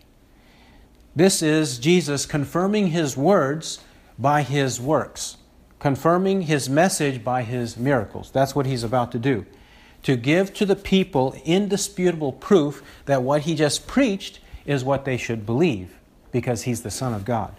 This 1.15 1.41
is 1.41 1.79
Jesus 1.79 2.25
confirming 2.25 2.87
his 2.87 3.17
words 3.17 3.79
by 4.17 4.43
his 4.43 4.79
works, 4.79 5.37
confirming 5.79 6.43
his 6.43 6.69
message 6.69 7.23
by 7.23 7.43
his 7.43 7.77
miracles. 7.77 8.31
That's 8.31 8.55
what 8.55 8.65
he's 8.65 8.83
about 8.83 9.11
to 9.13 9.19
do. 9.19 9.45
To 10.03 10.15
give 10.15 10.53
to 10.53 10.65
the 10.65 10.75
people 10.75 11.35
indisputable 11.43 12.31
proof 12.31 12.83
that 13.05 13.23
what 13.23 13.41
he 13.41 13.55
just 13.55 13.87
preached 13.87 14.39
is 14.65 14.83
what 14.83 15.03
they 15.03 15.17
should 15.17 15.45
believe, 15.45 15.97
because 16.31 16.63
he's 16.63 16.83
the 16.83 16.91
Son 16.91 17.13
of 17.13 17.25
God. 17.25 17.55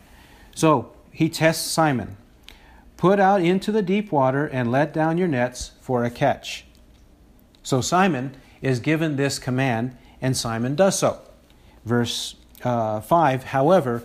So 0.55 0.93
he 1.11 1.29
tests 1.29 1.71
Simon. 1.71 2.17
Put 2.97 3.19
out 3.19 3.41
into 3.41 3.73
the 3.73 3.83
deep 3.83 4.13
water 4.13 4.47
and 4.47 4.71
let 4.71 4.93
down 4.93 5.19
your 5.19 5.29
nets 5.29 5.73
for 5.81 6.05
a 6.05 6.11
catch. 6.11 6.67
So 7.63 7.81
Simon 7.81 8.37
is 8.63 8.81
given 8.81 9.17
this 9.17 9.39
command, 9.39 9.97
and 10.21 10.37
Simon 10.37 10.77
does 10.77 10.99
so. 10.99 11.21
Verse 11.85 12.37
uh, 12.65 13.01
5, 13.01 13.45
however, 13.45 14.03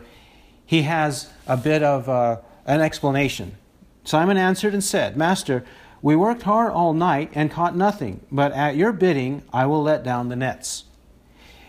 he 0.66 0.84
has 0.84 1.32
a 1.48 1.58
bit 1.58 1.84
of 1.84 2.10
uh, 2.10 2.38
an 2.66 2.82
explanation. 2.82 3.58
Simon 4.04 4.38
answered 4.38 4.74
and 4.74 4.84
said, 4.84 5.18
Master, 5.18 5.64
we 6.02 6.16
worked 6.16 6.44
hard 6.44 6.72
all 6.72 6.94
night 6.94 7.32
and 7.34 7.50
caught 7.50 7.76
nothing, 7.76 8.20
but 8.32 8.52
at 8.52 8.76
your 8.76 8.92
bidding 8.92 9.44
I 9.52 9.66
will 9.66 9.82
let 9.82 10.04
down 10.04 10.30
the 10.30 10.36
nets. 10.36 10.84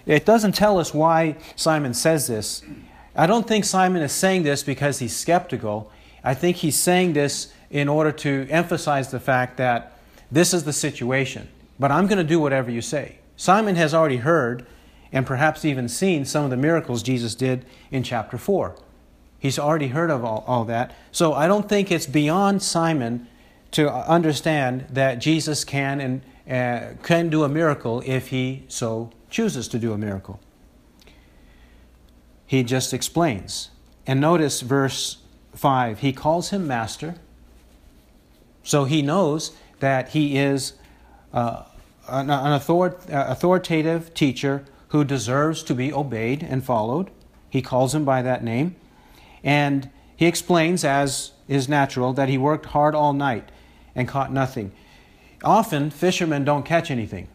It 0.04 0.24
doesn't 0.24 0.52
tell 0.52 0.78
us 0.78 0.94
why 0.94 1.36
Simon 1.56 1.94
says 1.94 2.26
this. 2.26 2.62
I 3.14 3.26
don't 3.26 3.48
think 3.48 3.64
Simon 3.64 4.02
is 4.02 4.12
saying 4.12 4.42
this 4.42 4.62
because 4.62 4.98
he's 4.98 5.16
skeptical. 5.16 5.90
I 6.22 6.34
think 6.34 6.58
he's 6.58 6.76
saying 6.76 7.14
this 7.14 7.52
in 7.70 7.88
order 7.88 8.12
to 8.12 8.46
emphasize 8.50 9.10
the 9.10 9.20
fact 9.20 9.56
that 9.56 9.98
this 10.30 10.52
is 10.52 10.64
the 10.64 10.72
situation, 10.72 11.48
but 11.78 11.90
I'm 11.90 12.06
going 12.06 12.18
to 12.18 12.24
do 12.24 12.38
whatever 12.38 12.70
you 12.70 12.82
say. 12.82 13.18
Simon 13.36 13.76
has 13.76 13.94
already 13.94 14.18
heard 14.18 14.66
and 15.16 15.24
perhaps 15.24 15.64
even 15.64 15.88
seen 15.88 16.26
some 16.26 16.44
of 16.44 16.50
the 16.50 16.58
miracles 16.58 17.02
Jesus 17.02 17.34
did 17.34 17.64
in 17.90 18.02
chapter 18.02 18.36
4. 18.36 18.76
He's 19.38 19.58
already 19.58 19.88
heard 19.88 20.10
of 20.10 20.26
all, 20.26 20.44
all 20.46 20.66
that. 20.66 20.94
So 21.10 21.32
I 21.32 21.46
don't 21.46 21.66
think 21.66 21.90
it's 21.90 22.04
beyond 22.04 22.62
Simon 22.62 23.26
to 23.70 23.90
understand 23.90 24.84
that 24.90 25.14
Jesus 25.14 25.64
can 25.64 26.02
and 26.02 26.22
uh, 26.46 27.02
can 27.02 27.30
do 27.30 27.44
a 27.44 27.48
miracle 27.48 28.02
if 28.04 28.28
he 28.28 28.64
so 28.68 29.10
chooses 29.30 29.68
to 29.68 29.78
do 29.78 29.94
a 29.94 29.96
miracle. 29.96 30.38
He 32.46 32.62
just 32.62 32.92
explains. 32.92 33.70
And 34.06 34.20
notice 34.20 34.60
verse 34.60 35.16
5, 35.54 36.00
he 36.00 36.12
calls 36.12 36.50
him 36.50 36.66
master. 36.66 37.14
So 38.62 38.84
he 38.84 39.00
knows 39.00 39.52
that 39.80 40.10
he 40.10 40.36
is 40.36 40.74
uh, 41.32 41.62
an, 42.06 42.28
an 42.28 42.52
author- 42.52 42.98
uh, 43.10 43.24
authoritative 43.28 44.12
teacher 44.12 44.66
who 44.88 45.04
deserves 45.04 45.62
to 45.64 45.74
be 45.74 45.92
obeyed 45.92 46.42
and 46.42 46.64
followed. 46.64 47.10
He 47.50 47.62
calls 47.62 47.94
him 47.94 48.04
by 48.04 48.22
that 48.22 48.44
name. 48.44 48.76
And 49.42 49.90
he 50.16 50.26
explains, 50.26 50.84
as 50.84 51.32
is 51.48 51.68
natural, 51.68 52.12
that 52.14 52.28
he 52.28 52.38
worked 52.38 52.66
hard 52.66 52.94
all 52.94 53.12
night 53.12 53.50
and 53.94 54.08
caught 54.08 54.32
nothing. 54.32 54.72
Often, 55.44 55.90
fishermen 55.90 56.44
don't 56.44 56.64
catch 56.64 56.90
anything. 56.90 57.28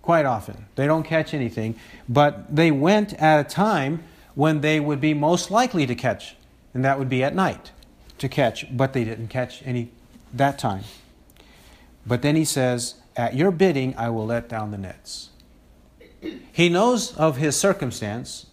Quite 0.00 0.24
often. 0.24 0.66
They 0.74 0.86
don't 0.86 1.04
catch 1.04 1.32
anything. 1.34 1.76
But 2.08 2.54
they 2.54 2.70
went 2.70 3.14
at 3.14 3.40
a 3.40 3.48
time 3.48 4.02
when 4.34 4.60
they 4.60 4.80
would 4.80 5.00
be 5.00 5.14
most 5.14 5.50
likely 5.50 5.86
to 5.86 5.94
catch, 5.94 6.36
and 6.74 6.84
that 6.84 6.98
would 6.98 7.08
be 7.08 7.22
at 7.22 7.34
night 7.34 7.70
to 8.18 8.28
catch. 8.28 8.74
But 8.74 8.94
they 8.94 9.04
didn't 9.04 9.28
catch 9.28 9.62
any 9.64 9.90
that 10.32 10.58
time. 10.58 10.84
But 12.06 12.22
then 12.22 12.36
he 12.36 12.44
says, 12.44 12.94
At 13.16 13.34
your 13.36 13.50
bidding, 13.50 13.94
I 13.96 14.08
will 14.08 14.26
let 14.26 14.48
down 14.48 14.70
the 14.70 14.78
nets. 14.78 15.28
He 16.52 16.68
knows 16.68 17.16
of 17.16 17.36
his 17.36 17.56
circumstance, 17.56 18.46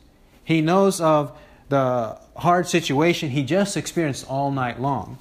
he 0.44 0.62
knows 0.62 1.00
of 1.00 1.38
the 1.70 2.18
hard 2.38 2.68
situation 2.68 3.30
he 3.30 3.44
just 3.44 3.78
experienced 3.78 4.28
all 4.28 4.52
night 4.52 4.82
long. 4.82 5.18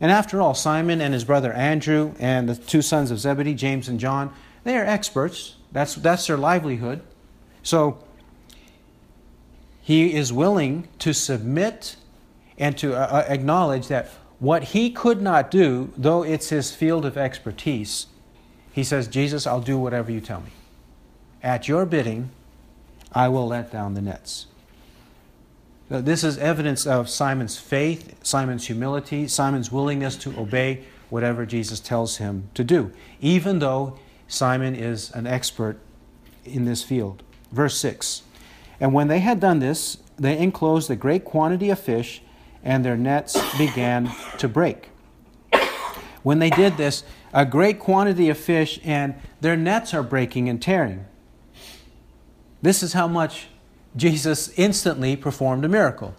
And 0.00 0.10
after 0.10 0.40
all, 0.40 0.54
Simon 0.54 1.00
and 1.00 1.12
his 1.12 1.24
brother 1.24 1.52
Andrew 1.52 2.14
and 2.18 2.48
the 2.48 2.54
two 2.54 2.82
sons 2.82 3.10
of 3.10 3.18
Zebedee, 3.18 3.54
James 3.54 3.88
and 3.88 4.00
John, 4.00 4.32
they 4.64 4.76
are 4.76 4.84
experts. 4.84 5.56
That's, 5.72 5.94
that's 5.94 6.26
their 6.26 6.36
livelihood. 6.36 7.02
So 7.62 8.02
he 9.80 10.14
is 10.14 10.32
willing 10.32 10.88
to 11.00 11.12
submit 11.12 11.96
and 12.58 12.76
to 12.78 12.94
uh, 12.94 13.06
uh, 13.06 13.24
acknowledge 13.28 13.88
that 13.88 14.10
what 14.38 14.64
he 14.64 14.90
could 14.90 15.20
not 15.20 15.50
do, 15.50 15.92
though 15.96 16.22
it's 16.22 16.48
his 16.48 16.74
field 16.74 17.04
of 17.04 17.16
expertise, 17.16 18.06
he 18.72 18.84
says, 18.84 19.08
Jesus, 19.08 19.46
I'll 19.46 19.60
do 19.60 19.78
whatever 19.78 20.10
you 20.10 20.20
tell 20.20 20.40
me. 20.40 20.50
At 21.42 21.68
your 21.68 21.86
bidding, 21.86 22.30
I 23.12 23.28
will 23.28 23.46
let 23.46 23.72
down 23.72 23.94
the 23.94 24.02
nets. 24.02 24.46
This 25.88 26.22
is 26.22 26.38
evidence 26.38 26.86
of 26.86 27.08
Simon's 27.08 27.58
faith, 27.58 28.14
Simon's 28.24 28.68
humility, 28.68 29.26
Simon's 29.26 29.72
willingness 29.72 30.14
to 30.16 30.38
obey 30.38 30.84
whatever 31.08 31.44
Jesus 31.44 31.80
tells 31.80 32.18
him 32.18 32.48
to 32.54 32.62
do, 32.62 32.92
even 33.20 33.58
though 33.58 33.98
Simon 34.28 34.76
is 34.76 35.10
an 35.12 35.26
expert 35.26 35.78
in 36.44 36.64
this 36.64 36.84
field. 36.84 37.24
Verse 37.50 37.76
6 37.78 38.22
And 38.78 38.94
when 38.94 39.08
they 39.08 39.18
had 39.18 39.40
done 39.40 39.58
this, 39.58 39.98
they 40.16 40.38
enclosed 40.38 40.90
a 40.90 40.96
great 40.96 41.24
quantity 41.24 41.70
of 41.70 41.80
fish, 41.80 42.22
and 42.62 42.84
their 42.84 42.96
nets 42.96 43.36
began 43.58 44.12
to 44.38 44.46
break. 44.46 44.90
When 46.22 46.38
they 46.38 46.50
did 46.50 46.76
this, 46.76 47.02
a 47.32 47.46
great 47.46 47.78
quantity 47.78 48.28
of 48.28 48.38
fish, 48.38 48.78
and 48.84 49.14
their 49.40 49.56
nets 49.56 49.94
are 49.94 50.02
breaking 50.02 50.48
and 50.48 50.60
tearing. 50.60 51.06
This 52.62 52.82
is 52.82 52.92
how 52.92 53.08
much 53.08 53.48
Jesus 53.96 54.52
instantly 54.56 55.16
performed 55.16 55.64
a 55.64 55.68
miracle. 55.68 56.14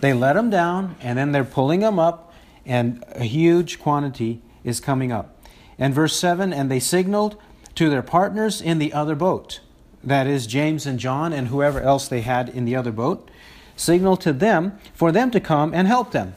They 0.00 0.12
let 0.12 0.36
him 0.36 0.50
down, 0.50 0.96
and 1.00 1.18
then 1.18 1.32
they're 1.32 1.44
pulling 1.44 1.80
him 1.80 1.98
up, 1.98 2.32
and 2.64 3.02
a 3.08 3.24
huge 3.24 3.80
quantity 3.80 4.42
is 4.62 4.80
coming 4.80 5.10
up. 5.10 5.36
And 5.78 5.94
verse 5.94 6.16
7 6.16 6.52
And 6.52 6.70
they 6.70 6.80
signaled 6.80 7.36
to 7.74 7.88
their 7.88 8.02
partners 8.02 8.60
in 8.60 8.78
the 8.78 8.92
other 8.92 9.14
boat, 9.14 9.60
that 10.04 10.26
is, 10.26 10.46
James 10.46 10.86
and 10.86 10.98
John, 10.98 11.32
and 11.32 11.48
whoever 11.48 11.80
else 11.80 12.06
they 12.06 12.20
had 12.20 12.48
in 12.48 12.64
the 12.64 12.76
other 12.76 12.92
boat, 12.92 13.30
signaled 13.76 14.20
to 14.22 14.32
them 14.32 14.78
for 14.92 15.10
them 15.10 15.30
to 15.30 15.40
come 15.40 15.72
and 15.74 15.88
help 15.88 16.12
them. 16.12 16.34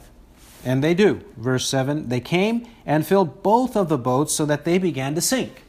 And 0.63 0.83
they 0.83 0.93
do. 0.93 1.21
Verse 1.37 1.67
7 1.67 2.09
They 2.09 2.19
came 2.19 2.67
and 2.85 3.05
filled 3.05 3.43
both 3.43 3.75
of 3.75 3.89
the 3.89 3.97
boats 3.97 4.33
so 4.33 4.45
that 4.45 4.65
they 4.65 4.77
began 4.77 5.15
to 5.15 5.21
sink. 5.21 5.63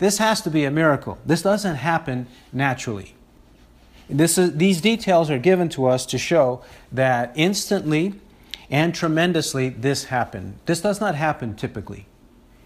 This 0.00 0.18
has 0.18 0.40
to 0.40 0.50
be 0.50 0.64
a 0.64 0.70
miracle. 0.70 1.18
This 1.24 1.42
doesn't 1.42 1.76
happen 1.76 2.26
naturally. 2.52 3.14
Is, 4.08 4.56
these 4.56 4.80
details 4.80 5.30
are 5.30 5.38
given 5.38 5.68
to 5.70 5.86
us 5.86 6.04
to 6.06 6.18
show 6.18 6.64
that 6.90 7.32
instantly 7.36 8.14
and 8.70 8.94
tremendously 8.94 9.68
this 9.68 10.04
happened. 10.04 10.58
This 10.66 10.80
does 10.80 11.00
not 11.00 11.14
happen 11.14 11.54
typically. 11.54 12.06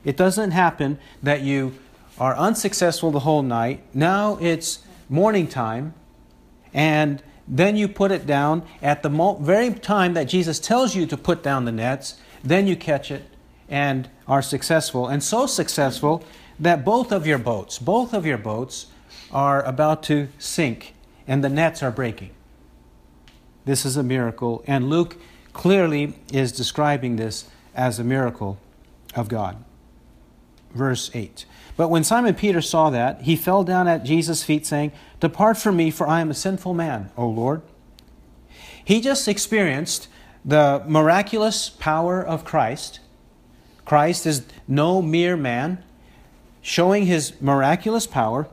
It 0.04 0.16
doesn't 0.16 0.52
happen 0.52 0.98
that 1.22 1.42
you 1.42 1.74
are 2.18 2.36
unsuccessful 2.36 3.10
the 3.10 3.20
whole 3.20 3.42
night. 3.42 3.82
Now 3.92 4.38
it's 4.40 4.84
morning 5.08 5.48
time, 5.48 5.94
and 6.72 7.22
then 7.48 7.76
you 7.76 7.88
put 7.88 8.10
it 8.10 8.26
down 8.26 8.62
at 8.80 9.02
the 9.02 9.10
mo- 9.10 9.36
very 9.36 9.72
time 9.74 10.14
that 10.14 10.24
Jesus 10.24 10.58
tells 10.58 10.94
you 10.94 11.06
to 11.06 11.16
put 11.16 11.42
down 11.42 11.64
the 11.64 11.72
nets. 11.72 12.16
Then 12.42 12.66
you 12.66 12.76
catch 12.76 13.10
it 13.10 13.24
and 13.68 14.08
are 14.28 14.42
successful, 14.42 15.08
and 15.08 15.22
so 15.22 15.46
successful 15.46 16.22
that 16.58 16.84
both 16.84 17.12
of 17.12 17.26
your 17.26 17.38
boats, 17.38 17.78
both 17.78 18.12
of 18.12 18.24
your 18.24 18.38
boats, 18.38 18.86
are 19.32 19.62
about 19.62 20.02
to 20.04 20.28
sink 20.38 20.94
and 21.26 21.42
the 21.42 21.48
nets 21.48 21.82
are 21.82 21.90
breaking. 21.90 22.30
This 23.64 23.86
is 23.86 23.96
a 23.96 24.02
miracle, 24.02 24.62
and 24.66 24.90
Luke 24.90 25.16
clearly 25.52 26.14
is 26.32 26.52
describing 26.52 27.16
this 27.16 27.48
as 27.74 27.98
a 27.98 28.04
miracle 28.04 28.58
of 29.14 29.28
God. 29.28 29.64
Verse 30.74 31.10
8. 31.14 31.46
But 31.76 31.88
when 31.88 32.04
Simon 32.04 32.34
Peter 32.34 32.60
saw 32.60 32.90
that, 32.90 33.22
he 33.22 33.36
fell 33.36 33.64
down 33.64 33.88
at 33.88 34.04
Jesus' 34.04 34.42
feet, 34.42 34.66
saying, 34.66 34.92
Depart 35.20 35.56
from 35.56 35.76
me, 35.76 35.90
for 35.90 36.06
I 36.06 36.20
am 36.20 36.30
a 36.30 36.34
sinful 36.34 36.74
man, 36.74 37.10
O 37.16 37.26
Lord. 37.26 37.62
He 38.84 39.00
just 39.00 39.26
experienced 39.26 40.08
the 40.44 40.82
miraculous 40.86 41.70
power 41.70 42.22
of 42.22 42.44
Christ. 42.44 43.00
Christ 43.84 44.26
is 44.26 44.44
no 44.68 45.00
mere 45.00 45.36
man, 45.36 45.82
showing 46.64 47.04
his 47.04 47.40
miraculous 47.42 48.06
power. 48.06 48.48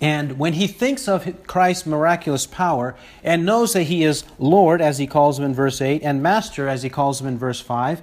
And 0.00 0.38
when 0.38 0.54
he 0.54 0.68
thinks 0.68 1.08
of 1.08 1.46
Christ's 1.46 1.84
miraculous 1.84 2.46
power 2.46 2.94
and 3.24 3.44
knows 3.44 3.72
that 3.74 3.82
he 3.82 4.04
is 4.04 4.24
Lord, 4.38 4.80
as 4.80 4.98
he 4.98 5.08
calls 5.08 5.38
him 5.38 5.44
in 5.44 5.52
verse 5.52 5.82
8, 5.82 6.02
and 6.02 6.22
Master, 6.22 6.68
as 6.68 6.84
he 6.84 6.88
calls 6.88 7.20
him 7.20 7.26
in 7.26 7.36
verse 7.36 7.60
5, 7.60 8.00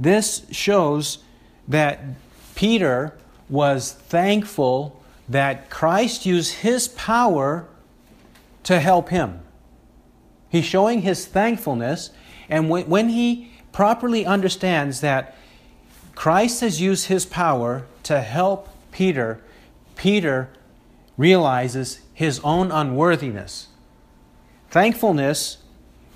this 0.00 0.46
shows 0.50 1.18
that 1.68 2.00
Peter 2.54 3.14
was 3.50 3.92
thankful 3.92 5.00
that 5.28 5.68
Christ 5.68 6.24
used 6.24 6.54
his 6.54 6.88
power 6.88 7.68
to 8.64 8.80
help 8.80 9.10
him. 9.10 9.40
He's 10.48 10.64
showing 10.64 11.02
his 11.02 11.26
thankfulness, 11.26 12.10
and 12.48 12.70
when, 12.70 13.10
he 13.10 13.52
properly 13.70 14.24
understands 14.24 15.02
that 15.02 15.36
Christ 16.14 16.62
has 16.62 16.80
used 16.80 17.06
his 17.06 17.26
power 17.26 17.86
to 18.04 18.20
help 18.20 18.68
Peter, 18.92 19.40
Peter 19.96 20.48
realizes 21.16 22.00
his 22.14 22.40
own 22.40 22.70
unworthiness. 22.70 23.68
Thankfulness 24.70 25.58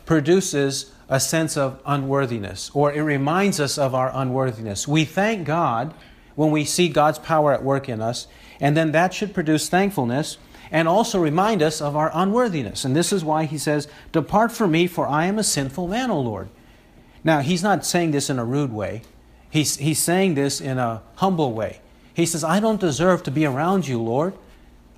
produces 0.07 0.93
a 1.09 1.21
sense 1.21 1.57
of 1.57 1.81
unworthiness, 1.85 2.71
or 2.75 2.93
it 2.93 3.03
reminds 3.03 3.61
us 3.61 3.76
of 3.79 3.95
our 3.95 4.11
unworthiness. 4.14 4.88
We 4.88 5.05
thank 5.05 5.47
God 5.47 5.95
when 6.35 6.50
we 6.50 6.64
see 6.64 6.88
God's 6.88 7.19
power 7.19 7.53
at 7.53 7.62
work 7.62 7.88
in 7.88 8.00
us, 8.00 8.26
and 8.61 8.76
then 8.76 8.93
that 8.93 9.12
should 9.12 9.35
produce 9.35 9.69
thankfulness 9.69 10.38
and 10.71 10.88
also 10.88 11.21
remind 11.21 11.62
us 11.62 11.81
of 11.81 11.95
our 11.95 12.11
unworthiness. 12.14 12.85
And 12.85 12.97
this 12.97 13.12
is 13.12 13.25
why 13.25 13.45
he 13.45 13.59
says, 13.59 13.87
Depart 14.12 14.50
from 14.50 14.73
me, 14.73 14.87
for 14.87 15.07
I 15.07 15.26
am 15.26 15.38
a 15.38 15.45
sinful 15.45 15.88
man, 15.88 16.11
O 16.11 16.21
Lord. 16.21 16.49
Now, 17.23 17.41
he's 17.41 17.62
not 17.62 17.87
saying 17.87 18.11
this 18.11 18.29
in 18.29 18.38
a 18.38 18.45
rude 18.45 18.73
way, 18.73 19.03
he's, 19.54 19.76
he's 19.76 20.00
saying 20.00 20.34
this 20.34 20.61
in 20.61 20.78
a 20.78 21.00
humble 21.14 21.52
way. 21.52 21.80
He 22.12 22.26
says, 22.26 22.44
I 22.44 22.61
don't 22.61 22.80
deserve 22.80 23.23
to 23.23 23.30
be 23.30 23.46
around 23.46 23.87
you, 23.88 24.02
Lord. 24.02 24.34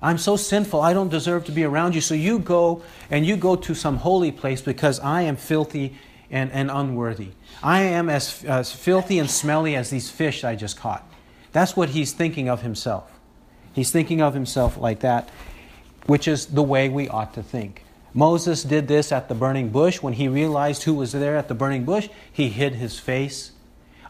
I'm 0.01 0.17
so 0.17 0.35
sinful, 0.35 0.81
I 0.81 0.93
don't 0.93 1.09
deserve 1.09 1.45
to 1.45 1.51
be 1.51 1.63
around 1.63 1.95
you. 1.95 2.01
So 2.01 2.13
you 2.13 2.39
go 2.39 2.83
and 3.09 3.25
you 3.25 3.37
go 3.37 3.55
to 3.55 3.73
some 3.73 3.97
holy 3.97 4.31
place 4.31 4.61
because 4.61 4.99
I 4.99 5.21
am 5.21 5.35
filthy 5.35 5.95
and, 6.29 6.51
and 6.51 6.69
unworthy. 6.69 7.29
I 7.63 7.81
am 7.81 8.09
as, 8.09 8.43
as 8.43 8.71
filthy 8.71 9.19
and 9.19 9.29
smelly 9.29 9.75
as 9.75 9.89
these 9.89 10.09
fish 10.09 10.43
I 10.43 10.55
just 10.55 10.77
caught. 10.77 11.07
That's 11.51 11.75
what 11.75 11.89
he's 11.89 12.11
thinking 12.11 12.49
of 12.49 12.61
himself. 12.61 13.11
He's 13.73 13.91
thinking 13.91 14.21
of 14.21 14.33
himself 14.33 14.77
like 14.77 14.99
that, 14.99 15.29
which 16.07 16.27
is 16.27 16.47
the 16.47 16.63
way 16.63 16.89
we 16.89 17.07
ought 17.09 17.33
to 17.35 17.43
think. 17.43 17.83
Moses 18.13 18.63
did 18.63 18.87
this 18.87 19.11
at 19.11 19.29
the 19.29 19.35
burning 19.35 19.69
bush. 19.69 20.01
When 20.01 20.13
he 20.13 20.27
realized 20.27 20.83
who 20.83 20.95
was 20.95 21.11
there 21.11 21.37
at 21.37 21.47
the 21.47 21.55
burning 21.55 21.85
bush, 21.85 22.09
he 22.31 22.49
hid 22.49 22.75
his 22.75 22.99
face. 22.99 23.51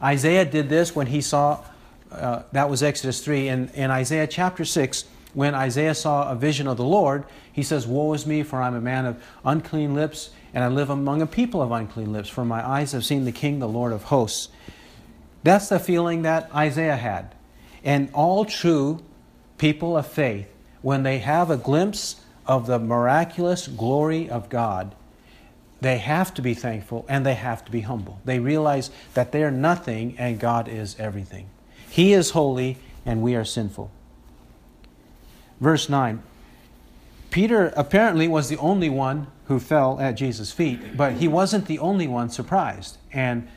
Isaiah 0.02 0.46
did 0.46 0.70
this 0.70 0.96
when 0.96 1.08
he 1.08 1.22
saw, 1.22 1.64
uh, 2.12 2.44
that 2.52 2.70
was 2.70 2.84
Exodus 2.84 3.24
3. 3.24 3.48
In, 3.48 3.70
in 3.70 3.92
Isaiah 3.92 4.28
chapter 4.28 4.66
6, 4.66 5.06
when 5.34 5.54
Isaiah 5.54 5.96
saw 5.96 6.32
a 6.32 6.36
vision 6.36 6.68
of 6.68 6.78
the 6.78 6.84
Lord, 6.84 7.26
he 7.52 7.64
says, 7.64 7.86
Woe 7.88 8.14
is 8.14 8.26
me, 8.26 8.44
for 8.44 8.62
I'm 8.62 8.76
a 8.76 8.82
man 8.82 9.06
of 9.06 9.24
unclean 9.46 9.94
lips, 9.94 10.32
and 10.54 10.64
I 10.64 10.68
live 10.68 10.90
among 10.90 11.22
a 11.22 11.28
people 11.28 11.62
of 11.62 11.72
unclean 11.72 12.12
lips, 12.12 12.30
for 12.30 12.46
my 12.46 12.68
eyes 12.68 12.92
have 12.92 13.06
seen 13.06 13.26
the 13.26 13.32
King, 13.32 13.60
the 13.60 13.68
Lord 13.68 13.94
of 13.94 14.04
hosts. 14.04 14.50
That's 15.44 15.70
the 15.70 15.80
feeling 15.80 16.24
that 16.24 16.54
Isaiah 16.54 16.96
had. 16.96 17.36
And 17.84 18.10
all 18.14 18.46
true 18.46 19.04
people 19.58 19.98
of 19.98 20.08
faith, 20.08 20.48
when 20.82 21.04
they 21.04 21.20
have 21.20 21.50
a 21.50 21.58
glimpse 21.58 22.22
of 22.46 22.68
the 22.68 22.80
miraculous 22.80 23.68
glory 23.68 24.30
of 24.30 24.50
God, 24.50 24.96
they 25.82 25.98
have 25.98 26.34
to 26.36 26.42
be 26.42 26.54
thankful 26.54 27.06
and 27.08 27.26
they 27.26 27.36
have 27.36 27.64
to 27.66 27.72
be 27.72 27.82
humble. 27.82 28.20
They 28.26 28.40
realize 28.40 28.90
that 29.14 29.32
they 29.32 29.44
are 29.44 29.52
nothing 29.52 30.16
and 30.18 30.40
God 30.40 30.68
is 30.68 30.96
everything. 31.00 31.50
He 31.90 32.14
is 32.14 32.32
holy 32.32 32.78
and 33.06 33.22
we 33.22 33.36
are 33.36 33.46
sinful. 33.46 33.92
Verse 35.60 35.90
9 35.90 36.22
Peter 37.30 37.74
apparently 37.76 38.28
was 38.28 38.50
the 38.50 38.58
only 38.58 38.90
one 38.90 39.28
who 39.46 39.60
fell 39.60 40.00
at 40.00 40.14
Jesus' 40.14 40.52
feet, 40.52 40.96
but 40.96 41.14
he 41.14 41.28
wasn't 41.28 41.66
the 41.66 41.80
only 41.80 42.08
one 42.08 42.30
surprised 42.30 42.98
and, 43.12 43.48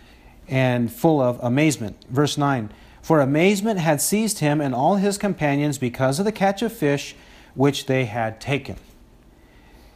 and 0.48 0.92
full 0.92 1.20
of 1.20 1.38
amazement. 1.42 1.96
Verse 2.10 2.36
9 2.36 2.70
for 3.02 3.20
amazement 3.20 3.80
had 3.80 4.00
seized 4.00 4.40
him 4.40 4.60
and 4.60 4.74
all 4.74 4.96
his 4.96 5.18
companions 5.18 5.78
because 5.78 6.18
of 6.18 6.24
the 6.24 6.32
catch 6.32 6.62
of 6.62 6.72
fish 6.72 7.14
which 7.54 7.86
they 7.86 8.04
had 8.04 8.40
taken. 8.40 8.76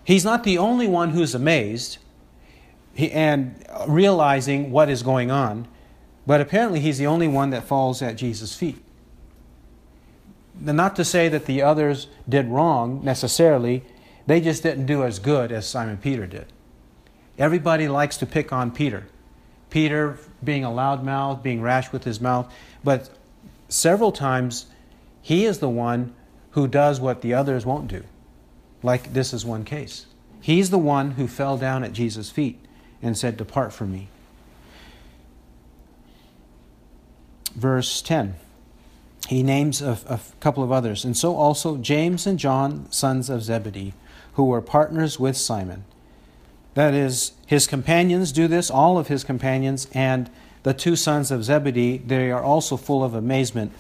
He's 0.05 0.25
not 0.25 0.45
the 0.45 0.59
only 0.59 0.89
one 0.89 1.11
who's 1.11 1.35
amazed 1.35 1.99
and 2.97 3.65
realizing 3.87 4.71
what 4.71 4.89
is 4.89 5.03
going 5.03 5.31
on, 5.31 5.67
but 6.27 6.41
apparently 6.41 6.81
he's 6.81 6.99
the 6.99 7.07
only 7.07 7.29
one 7.29 7.51
that 7.51 7.65
falls 7.65 8.03
at 8.03 8.17
Jesus' 8.17 8.57
feet. 8.57 8.83
Not 10.61 10.97
to 10.97 11.05
say 11.05 11.29
that 11.29 11.47
the 11.47 11.63
others 11.63 12.07
did 12.29 12.47
wrong 12.47 13.05
necessarily, 13.05 13.85
they 14.27 14.41
just 14.41 14.63
didn't 14.63 14.87
do 14.87 15.03
as 15.03 15.19
good 15.19 15.51
as 15.53 15.67
Simon 15.67 15.97
Peter 15.97 16.27
did. 16.27 16.47
Everybody 17.37 17.89
likes 17.89 18.17
to 18.19 18.27
pick 18.27 18.53
on 18.53 18.71
Peter. 18.71 19.07
Peter 19.71 20.19
being 20.43 20.65
a 20.65 20.69
loudmouth, 20.69 21.43
being 21.43 21.61
rash 21.61 21.91
with 21.91 22.05
his 22.05 22.21
mouth, 22.21 22.53
but 22.85 23.11
several 23.69 24.13
times 24.13 24.67
he 25.21 25.45
is 25.45 25.59
the 25.59 25.69
one 25.69 26.15
who 26.53 26.69
does 26.69 27.01
what 27.01 27.23
the 27.23 27.35
others 27.35 27.67
won't 27.67 27.89
do. 27.89 28.05
Like 28.83 29.13
this 29.13 29.33
is 29.33 29.45
one 29.45 29.65
case. 29.65 30.07
He's 30.41 30.71
the 30.71 30.79
one 30.79 31.13
who 31.13 31.27
fell 31.27 31.57
down 31.57 31.83
at 31.83 31.93
Jesus' 31.93 32.31
feet 32.31 32.64
and 33.05 33.17
said, 33.17 33.37
Depart 33.37 33.73
from 33.73 33.93
me. 33.93 34.09
Verse 37.55 38.03
10 38.03 38.35
he 39.29 39.43
names 39.43 39.81
a, 39.81 39.99
a, 40.07 40.21
couple 40.41 40.63
of 40.63 40.71
others. 40.71 41.05
And 41.05 41.17
so 41.17 41.37
also 41.37 41.77
James 41.77 42.27
and 42.27 42.39
John, 42.39 42.91
sons 42.91 43.31
of 43.31 43.43
Zebedee, 43.43 43.95
who 44.35 44.45
were 44.45 44.61
partners 44.61 45.19
with 45.19 45.37
Simon. 45.37 45.85
That 46.75 46.93
is, 46.93 47.33
his 47.47 47.67
companions 47.67 48.33
do 48.33 48.49
this, 48.49 48.71
all 48.71 48.99
of 48.99 49.09
his 49.09 49.25
companions, 49.25 49.89
and 49.95 50.29
the 50.65 50.75
two 50.75 50.97
sons 50.97 51.31
of 51.31 51.45
Zebedee, 51.45 51.99
they 51.99 52.31
are 52.31 52.43
also 52.43 52.77
full 52.77 53.05
of 53.05 53.15
amazement 53.15 53.73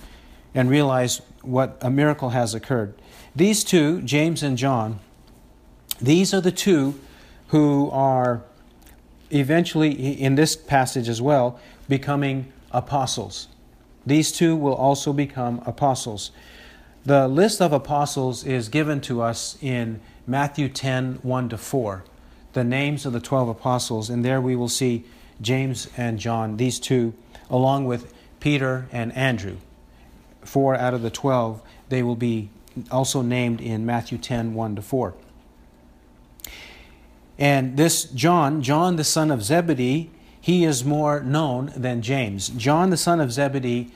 and 0.54 0.70
realize 0.70 1.20
what 1.42 1.76
a 1.80 1.90
miracle 1.90 2.30
has 2.30 2.54
occurred. 2.54 2.94
These 3.34 3.64
two, 3.64 4.00
James 4.02 4.42
and 4.42 4.56
John, 4.56 5.00
these 6.00 6.32
are 6.32 6.40
the 6.40 6.52
two 6.52 6.98
who 7.48 7.90
are 7.90 8.42
eventually, 9.34 9.90
in 9.92 10.36
this 10.36 10.56
passage 10.56 11.08
as 11.08 11.20
well, 11.20 11.58
becoming 11.88 12.52
apostles. 12.70 13.48
These 14.06 14.32
two 14.32 14.56
will 14.56 14.74
also 14.74 15.12
become 15.12 15.62
apostles. 15.66 16.30
The 17.04 17.28
list 17.28 17.60
of 17.60 17.72
apostles 17.72 18.44
is 18.44 18.68
given 18.68 19.00
to 19.02 19.20
us 19.20 19.58
in 19.60 20.00
Matthew 20.26 20.68
10 20.68 21.16
1 21.22 21.48
to 21.50 21.58
4, 21.58 22.04
the 22.54 22.64
names 22.64 23.04
of 23.04 23.12
the 23.12 23.20
12 23.20 23.48
apostles, 23.48 24.08
and 24.08 24.24
there 24.24 24.40
we 24.40 24.56
will 24.56 24.68
see 24.68 25.04
James 25.40 25.88
and 25.96 26.18
John, 26.18 26.56
these 26.56 26.78
two, 26.78 27.12
along 27.50 27.84
with 27.86 28.14
Peter 28.40 28.86
and 28.92 29.12
Andrew. 29.16 29.56
Four 30.42 30.76
out 30.76 30.94
of 30.94 31.02
the 31.02 31.10
12, 31.10 31.60
they 31.88 32.02
will 32.02 32.16
be 32.16 32.50
also 32.90 33.22
named 33.22 33.60
in 33.60 33.84
Matthew 33.84 34.18
10 34.18 34.54
1 34.54 34.76
to 34.76 34.82
4. 34.82 35.14
And 37.38 37.76
this 37.76 38.04
John, 38.04 38.62
John 38.62 38.96
the 38.96 39.04
son 39.04 39.30
of 39.30 39.42
Zebedee, 39.42 40.10
he 40.40 40.64
is 40.64 40.84
more 40.84 41.20
known 41.20 41.72
than 41.74 42.02
James. 42.02 42.48
John, 42.50 42.90
the 42.90 42.96
son 42.96 43.20
of 43.20 43.32
Zebedee, 43.32 43.90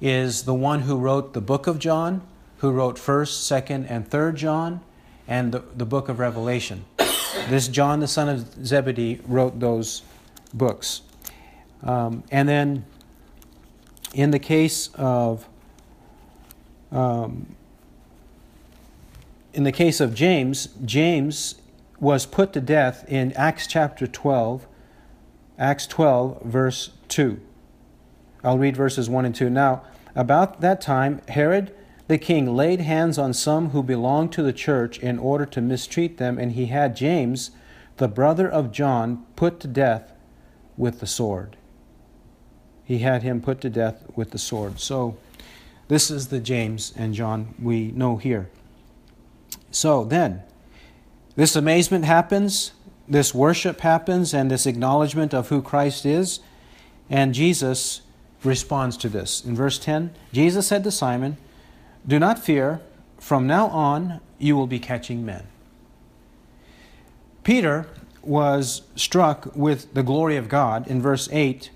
is 0.00 0.44
the 0.44 0.54
one 0.54 0.80
who 0.80 0.96
wrote 0.96 1.34
the 1.34 1.40
book 1.40 1.66
of 1.66 1.78
John, 1.78 2.22
who 2.58 2.70
wrote 2.70 2.96
1st, 2.96 3.66
2nd, 3.66 3.86
and 3.90 4.08
3rd 4.08 4.34
John, 4.36 4.80
and 5.28 5.52
the, 5.52 5.62
the 5.76 5.84
book 5.84 6.08
of 6.08 6.18
Revelation. 6.18 6.84
this 7.48 7.68
John, 7.68 8.00
the 8.00 8.08
son 8.08 8.28
of 8.28 8.66
Zebedee, 8.66 9.20
wrote 9.26 9.60
those 9.60 10.02
books. 10.54 11.02
Um, 11.82 12.24
and 12.30 12.48
then 12.48 12.84
in 14.14 14.30
the 14.30 14.38
case 14.38 14.88
of 14.94 15.46
um, 16.90 17.54
in 19.52 19.64
the 19.64 19.72
case 19.72 20.00
of 20.00 20.14
James, 20.14 20.68
James 20.84 21.56
was 22.00 22.26
put 22.26 22.52
to 22.54 22.60
death 22.60 23.04
in 23.06 23.32
Acts 23.34 23.66
chapter 23.66 24.06
12, 24.06 24.66
Acts 25.58 25.86
12, 25.86 26.42
verse 26.42 26.90
2. 27.08 27.40
I'll 28.42 28.58
read 28.58 28.76
verses 28.76 29.10
1 29.10 29.26
and 29.26 29.34
2. 29.34 29.50
Now, 29.50 29.82
about 30.14 30.60
that 30.62 30.80
time, 30.80 31.20
Herod 31.28 31.74
the 32.10 32.18
king 32.18 32.56
laid 32.56 32.80
hands 32.80 33.18
on 33.18 33.32
some 33.32 33.70
who 33.70 33.84
belonged 33.84 34.32
to 34.32 34.42
the 34.42 34.52
church 34.52 34.98
in 34.98 35.16
order 35.16 35.46
to 35.46 35.60
mistreat 35.60 36.16
them, 36.16 36.38
and 36.38 36.50
he 36.50 36.66
had 36.66 36.96
James, 36.96 37.52
the 37.98 38.08
brother 38.08 38.50
of 38.50 38.72
John, 38.72 39.24
put 39.36 39.60
to 39.60 39.68
death 39.68 40.12
with 40.76 40.98
the 40.98 41.06
sword. 41.06 41.56
He 42.82 42.98
had 42.98 43.22
him 43.22 43.40
put 43.40 43.60
to 43.60 43.70
death 43.70 44.02
with 44.16 44.32
the 44.32 44.38
sword. 44.38 44.80
So, 44.80 45.18
this 45.86 46.10
is 46.10 46.28
the 46.28 46.40
James 46.40 46.92
and 46.96 47.14
John 47.14 47.54
we 47.62 47.92
know 47.92 48.16
here. 48.16 48.50
So, 49.70 50.04
then, 50.04 50.42
this 51.40 51.56
amazement 51.56 52.04
happens, 52.04 52.72
this 53.08 53.34
worship 53.34 53.80
happens, 53.80 54.34
and 54.34 54.50
this 54.50 54.66
acknowledgement 54.66 55.32
of 55.32 55.48
who 55.48 55.62
Christ 55.62 56.04
is, 56.04 56.40
and 57.08 57.32
Jesus 57.32 58.02
responds 58.44 58.98
to 58.98 59.08
this. 59.08 59.42
In 59.42 59.56
verse 59.56 59.78
10, 59.78 60.10
Jesus 60.34 60.66
said 60.66 60.84
to 60.84 60.90
Simon, 60.90 61.38
Do 62.06 62.18
not 62.18 62.38
fear, 62.38 62.82
from 63.16 63.46
now 63.46 63.68
on 63.68 64.20
you 64.38 64.54
will 64.54 64.66
be 64.66 64.78
catching 64.78 65.24
men. 65.24 65.46
Peter 67.42 67.86
was 68.20 68.82
struck 68.94 69.56
with 69.56 69.94
the 69.94 70.02
glory 70.02 70.36
of 70.36 70.50
God 70.50 70.86
in 70.88 71.00
verse 71.00 71.26
8, 71.32 71.70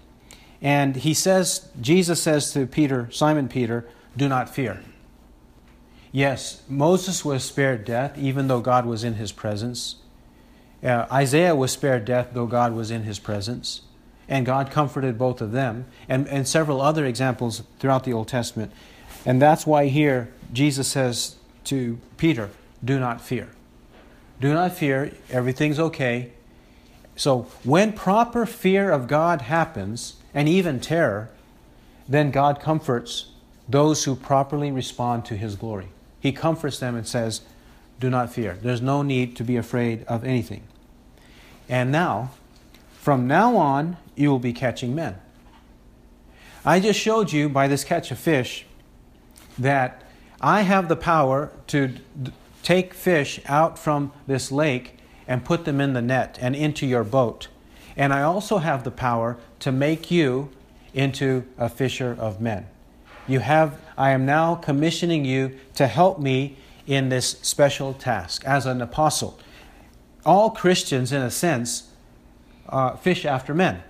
and 0.60 0.96
he 0.96 1.14
says, 1.14 1.70
Jesus 1.80 2.22
says 2.22 2.52
to 2.52 2.66
Peter, 2.66 3.08
Simon 3.10 3.48
Peter, 3.48 3.88
Do 4.14 4.28
not 4.28 4.54
fear. 4.54 4.82
Yes, 6.14 6.62
Moses 6.68 7.24
was 7.24 7.42
spared 7.42 7.84
death, 7.84 8.16
even 8.16 8.46
though 8.46 8.60
God 8.60 8.86
was 8.86 9.02
in 9.02 9.14
his 9.14 9.32
presence. 9.32 9.96
Uh, 10.80 11.06
Isaiah 11.10 11.56
was 11.56 11.72
spared 11.72 12.04
death, 12.04 12.28
though 12.34 12.46
God 12.46 12.72
was 12.72 12.92
in 12.92 13.02
his 13.02 13.18
presence. 13.18 13.80
And 14.28 14.46
God 14.46 14.70
comforted 14.70 15.18
both 15.18 15.40
of 15.40 15.50
them, 15.50 15.86
and, 16.08 16.28
and 16.28 16.46
several 16.46 16.80
other 16.80 17.04
examples 17.04 17.64
throughout 17.80 18.04
the 18.04 18.12
Old 18.12 18.28
Testament. 18.28 18.70
And 19.26 19.42
that's 19.42 19.66
why 19.66 19.86
here 19.86 20.32
Jesus 20.52 20.86
says 20.86 21.34
to 21.64 21.98
Peter, 22.16 22.50
Do 22.84 23.00
not 23.00 23.20
fear. 23.20 23.48
Do 24.40 24.54
not 24.54 24.70
fear, 24.70 25.16
everything's 25.30 25.80
okay. 25.80 26.30
So, 27.16 27.48
when 27.64 27.92
proper 27.92 28.46
fear 28.46 28.92
of 28.92 29.08
God 29.08 29.42
happens, 29.42 30.14
and 30.32 30.48
even 30.48 30.78
terror, 30.78 31.30
then 32.08 32.30
God 32.30 32.60
comforts 32.60 33.32
those 33.68 34.04
who 34.04 34.14
properly 34.14 34.70
respond 34.70 35.24
to 35.24 35.36
His 35.36 35.56
glory. 35.56 35.88
He 36.24 36.32
comforts 36.32 36.78
them 36.78 36.96
and 36.96 37.06
says, 37.06 37.42
Do 38.00 38.08
not 38.08 38.32
fear. 38.32 38.56
There's 38.62 38.80
no 38.80 39.02
need 39.02 39.36
to 39.36 39.44
be 39.44 39.58
afraid 39.58 40.04
of 40.04 40.24
anything. 40.24 40.62
And 41.68 41.92
now, 41.92 42.30
from 42.94 43.26
now 43.26 43.58
on, 43.58 43.98
you 44.16 44.30
will 44.30 44.38
be 44.38 44.54
catching 44.54 44.94
men. 44.94 45.16
I 46.64 46.80
just 46.80 46.98
showed 46.98 47.30
you 47.30 47.50
by 47.50 47.68
this 47.68 47.84
catch 47.84 48.10
of 48.10 48.18
fish 48.18 48.64
that 49.58 50.02
I 50.40 50.62
have 50.62 50.88
the 50.88 50.96
power 50.96 51.50
to 51.66 51.88
d- 51.88 52.32
take 52.62 52.94
fish 52.94 53.38
out 53.44 53.78
from 53.78 54.10
this 54.26 54.50
lake 54.50 54.96
and 55.28 55.44
put 55.44 55.66
them 55.66 55.78
in 55.78 55.92
the 55.92 56.00
net 56.00 56.38
and 56.40 56.56
into 56.56 56.86
your 56.86 57.04
boat. 57.04 57.48
And 57.98 58.14
I 58.14 58.22
also 58.22 58.58
have 58.58 58.82
the 58.82 58.90
power 58.90 59.36
to 59.58 59.70
make 59.70 60.10
you 60.10 60.48
into 60.94 61.44
a 61.58 61.68
fisher 61.68 62.16
of 62.18 62.40
men. 62.40 62.66
You 63.26 63.40
have, 63.40 63.80
I 63.96 64.10
am 64.10 64.26
now 64.26 64.54
commissioning 64.54 65.24
you 65.24 65.58
to 65.74 65.86
help 65.86 66.18
me 66.18 66.56
in 66.86 67.08
this 67.08 67.30
special 67.42 67.94
task 67.94 68.44
as 68.44 68.66
an 68.66 68.82
apostle. 68.82 69.38
All 70.26 70.50
Christians, 70.50 71.12
in 71.12 71.22
a 71.22 71.30
sense, 71.30 71.90
uh, 72.68 72.96
fish 72.96 73.24
after 73.24 73.54
men. 73.54 73.82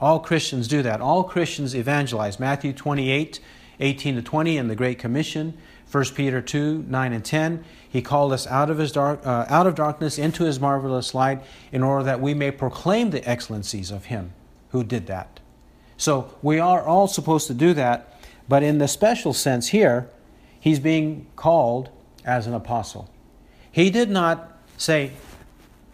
All 0.00 0.20
Christians 0.20 0.68
do 0.68 0.82
that. 0.82 1.00
All 1.00 1.24
Christians 1.24 1.74
evangelize. 1.74 2.38
Matthew 2.38 2.72
28, 2.72 3.40
18 3.80 4.16
to 4.16 4.22
20 4.22 4.56
in 4.58 4.68
the 4.68 4.76
Great 4.76 4.98
Commission. 4.98 5.56
1 5.90 6.04
Peter 6.14 6.42
2, 6.42 6.84
9 6.88 7.12
and 7.12 7.24
10. 7.24 7.64
He 7.88 8.02
called 8.02 8.32
us 8.32 8.46
out 8.48 8.68
of, 8.68 8.78
his 8.78 8.92
dark, 8.92 9.24
uh, 9.24 9.46
out 9.48 9.66
of 9.66 9.74
darkness 9.74 10.18
into 10.18 10.44
his 10.44 10.58
marvelous 10.60 11.14
light 11.14 11.42
in 11.72 11.82
order 11.82 12.04
that 12.04 12.20
we 12.20 12.34
may 12.34 12.50
proclaim 12.50 13.10
the 13.10 13.26
excellencies 13.28 13.90
of 13.90 14.06
him 14.06 14.32
who 14.70 14.82
did 14.82 15.06
that. 15.06 15.40
So 15.96 16.34
we 16.42 16.58
are 16.58 16.82
all 16.82 17.06
supposed 17.06 17.46
to 17.46 17.54
do 17.54 17.72
that 17.74 18.13
but 18.48 18.62
in 18.62 18.78
the 18.78 18.88
special 18.88 19.32
sense 19.32 19.68
here, 19.68 20.08
he's 20.60 20.78
being 20.78 21.26
called 21.36 21.90
as 22.24 22.46
an 22.46 22.54
apostle. 22.54 23.10
He 23.70 23.90
did 23.90 24.10
not 24.10 24.58
say, 24.76 25.12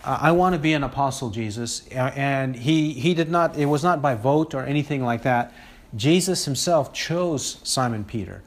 I 0.03 0.33
want 0.33 0.55
to 0.55 0.59
be 0.59 0.73
an 0.73 0.83
apostle, 0.83 1.31
Jesus. 1.31 1.87
And 1.89 2.57
he, 2.57 2.93
he 2.93 3.15
did 3.15 3.31
not, 3.31 3.57
it 3.57 3.67
was 3.67 3.83
not 3.83 4.01
by 4.01 4.15
vote 4.15 4.55
or 4.55 4.65
anything 4.65 5.05
like 5.05 5.23
that. 5.23 5.53
Jesus 5.95 6.45
himself 6.45 6.93
chose 6.93 7.59
Simon 7.65 8.05
Peter. 8.05 8.43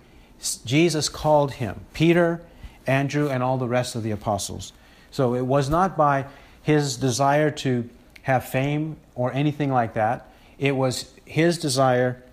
Jesus 0.66 1.10
called 1.10 1.54
him 1.54 1.86
Peter, 1.94 2.42
Andrew, 2.88 3.30
and 3.30 3.44
all 3.44 3.58
the 3.58 3.68
rest 3.68 3.96
of 3.96 4.04
the 4.04 4.12
apostles. 4.12 4.74
So 5.12 5.36
it 5.36 5.46
was 5.46 5.70
not 5.70 5.96
by 5.96 6.26
his 6.64 6.98
desire 6.98 7.52
to 7.52 7.90
have 8.24 8.46
fame 8.46 8.98
or 9.16 9.32
anything 9.34 9.72
like 9.72 9.94
that. 9.94 10.30
It 10.58 10.76
was 10.76 11.14
his 11.26 11.58
desire 11.58 12.24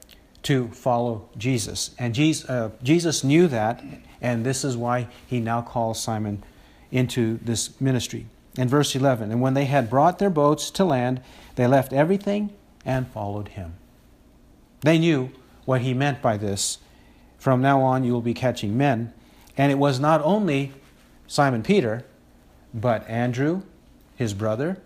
to 0.42 0.68
follow 0.68 1.28
Jesus. 1.36 1.94
And 1.98 2.14
Jesus, 2.14 2.48
uh, 2.48 2.70
Jesus 2.82 3.22
knew 3.22 3.46
that, 3.48 3.82
and 4.20 4.44
this 4.44 4.64
is 4.64 4.76
why 4.76 5.08
he 5.26 5.40
now 5.40 5.62
calls 5.62 6.02
Simon 6.02 6.42
into 6.90 7.38
this 7.42 7.80
ministry. 7.80 8.26
In 8.56 8.68
verse 8.68 8.96
11, 8.96 9.30
and 9.30 9.40
when 9.40 9.54
they 9.54 9.66
had 9.66 9.88
brought 9.88 10.18
their 10.18 10.30
boats 10.30 10.70
to 10.72 10.84
land, 10.84 11.20
they 11.54 11.66
left 11.66 11.92
everything 11.92 12.52
and 12.84 13.06
followed 13.08 13.48
him. 13.48 13.74
They 14.80 14.98
knew 14.98 15.30
what 15.64 15.82
he 15.82 15.94
meant 15.94 16.22
by 16.22 16.36
this. 16.36 16.78
From 17.38 17.62
now 17.62 17.80
on, 17.82 18.02
you 18.02 18.12
will 18.12 18.20
be 18.20 18.34
catching 18.34 18.76
men. 18.76 19.12
And 19.56 19.70
it 19.70 19.76
was 19.76 20.00
not 20.00 20.22
only 20.22 20.72
Simon 21.26 21.62
Peter, 21.62 22.04
but 22.74 23.08
Andrew, 23.08 23.62
his 24.16 24.34
brother, 24.34 24.80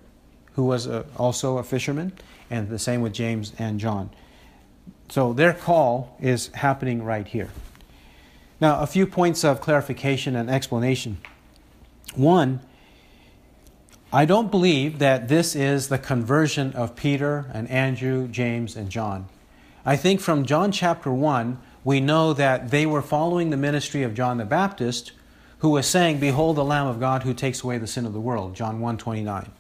who 0.55 0.65
was 0.65 0.87
a, 0.87 1.07
also 1.17 1.59
a 1.59 1.63
fisherman, 1.63 2.13
and 2.51 2.69
the 2.69 2.79
same 2.79 3.01
with 3.01 3.13
James 3.13 3.53
and 3.59 3.81
John. 3.81 4.11
So 5.09 5.33
their 5.33 5.53
call 5.53 6.17
is 6.21 6.49
happening 6.49 7.03
right 7.03 7.27
here. 7.27 7.51
Now, 8.61 8.81
a 8.81 8.87
few 8.87 9.07
points 9.07 9.45
of 9.45 9.61
clarification 9.61 10.37
and 10.37 10.49
explanation. 10.49 11.19
One, 12.15 12.61
I 14.13 14.25
don't 14.25 14.51
believe 14.51 15.01
that 15.01 15.29
this 15.29 15.57
is 15.57 15.89
the 15.89 15.99
conversion 15.99 16.73
of 16.73 16.95
Peter 16.95 17.51
and 17.53 17.69
Andrew, 17.69 18.29
James, 18.29 18.77
and 18.77 18.89
John. 18.89 19.29
I 19.85 19.97
think 19.97 20.21
from 20.21 20.47
John 20.47 20.73
chapter 20.73 21.13
1, 21.13 21.59
we 21.83 22.01
know 22.01 22.33
that 22.33 22.71
they 22.71 22.87
were 22.87 23.03
following 23.03 23.51
the 23.51 23.57
ministry 23.57 24.03
of 24.03 24.15
John 24.15 24.39
the 24.39 24.45
Baptist, 24.45 25.13
who 25.59 25.71
was 25.71 25.87
saying, 25.87 26.21
Behold 26.21 26.57
the 26.57 26.65
Lamb 26.65 26.87
of 26.87 27.01
God 27.01 27.25
who 27.25 27.35
takes 27.35 27.63
away 27.63 27.77
the 27.77 27.87
sin 27.87 28.07
of 28.07 28.13
the 28.13 28.21
world, 28.21 28.55
John 28.55 28.81
1 28.81 28.99
29. 28.99 29.51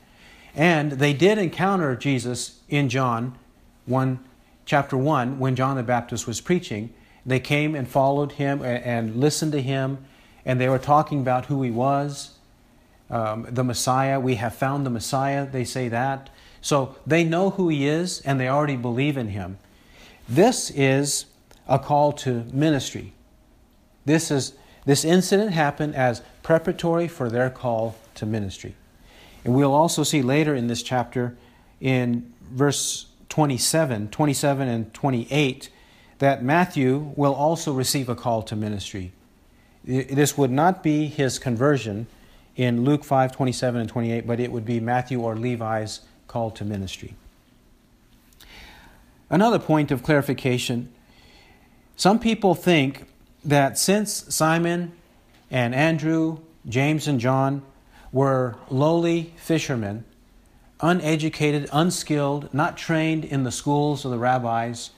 And 0.54 0.92
they 0.92 1.12
did 1.12 1.36
encounter 1.36 1.96
Jesus 1.96 2.60
in 2.68 2.88
John 2.88 3.36
1, 3.86 4.20
chapter 4.64 4.96
1, 4.96 5.38
when 5.38 5.56
John 5.56 5.76
the 5.76 5.82
Baptist 5.82 6.26
was 6.26 6.40
preaching. 6.40 6.92
They 7.26 7.40
came 7.40 7.74
and 7.74 7.88
followed 7.88 8.32
him 8.32 8.62
and 8.62 9.16
listened 9.16 9.52
to 9.52 9.62
him, 9.62 10.04
and 10.44 10.60
they 10.60 10.68
were 10.68 10.78
talking 10.78 11.20
about 11.20 11.46
who 11.46 11.62
he 11.62 11.70
was, 11.70 12.36
um, 13.10 13.46
the 13.50 13.64
Messiah. 13.64 14.20
We 14.20 14.36
have 14.36 14.54
found 14.54 14.84
the 14.84 14.90
Messiah, 14.90 15.46
they 15.46 15.64
say 15.64 15.88
that. 15.88 16.30
So 16.60 16.96
they 17.06 17.24
know 17.24 17.50
who 17.50 17.68
he 17.68 17.86
is, 17.86 18.20
and 18.22 18.38
they 18.38 18.48
already 18.48 18.76
believe 18.76 19.16
in 19.16 19.28
him. 19.28 19.58
This 20.28 20.70
is 20.70 21.26
a 21.68 21.78
call 21.78 22.12
to 22.12 22.44
ministry. 22.52 23.12
This, 24.04 24.30
is, 24.30 24.54
this 24.84 25.04
incident 25.04 25.52
happened 25.52 25.94
as 25.94 26.22
preparatory 26.42 27.08
for 27.08 27.30
their 27.30 27.50
call 27.50 27.96
to 28.16 28.26
ministry. 28.26 28.74
And 29.44 29.54
we'll 29.54 29.74
also 29.74 30.02
see 30.02 30.22
later 30.22 30.54
in 30.54 30.66
this 30.66 30.82
chapter, 30.82 31.36
in 31.80 32.32
verse 32.50 33.06
27, 33.34 34.10
27 34.10 34.68
and 34.68 34.94
28, 34.94 35.68
that 36.20 36.44
Matthew 36.44 37.12
will 37.16 37.34
also 37.34 37.72
receive 37.72 38.08
a 38.08 38.14
call 38.14 38.44
to 38.44 38.54
ministry. 38.54 39.10
This 39.82 40.38
would 40.38 40.52
not 40.52 40.84
be 40.84 41.08
his 41.08 41.40
conversion 41.40 42.06
in 42.54 42.84
Luke 42.84 43.02
5, 43.02 43.32
27 43.32 43.80
and 43.80 43.90
28, 43.90 44.24
but 44.24 44.38
it 44.38 44.52
would 44.52 44.64
be 44.64 44.78
Matthew 44.78 45.20
or 45.20 45.34
Levi's 45.34 46.02
call 46.28 46.52
to 46.52 46.64
ministry. 46.64 47.16
Another 49.28 49.58
point 49.58 49.90
of 49.90 50.04
clarification 50.04 50.92
some 51.96 52.20
people 52.20 52.54
think 52.54 53.04
that 53.44 53.78
since 53.78 54.32
Simon 54.32 54.92
and 55.50 55.74
Andrew, 55.74 56.38
James 56.68 57.08
and 57.08 57.18
John 57.18 57.62
were 58.12 58.54
lowly 58.70 59.32
fishermen, 59.34 60.04
uneducated, 60.84 61.68
unskilled, 61.72 62.52
not 62.52 62.76
trained 62.76 63.24
in 63.24 63.42
the 63.42 63.50
schools 63.50 64.04
of 64.04 64.10
the 64.10 64.18
rabbis, 64.18 64.90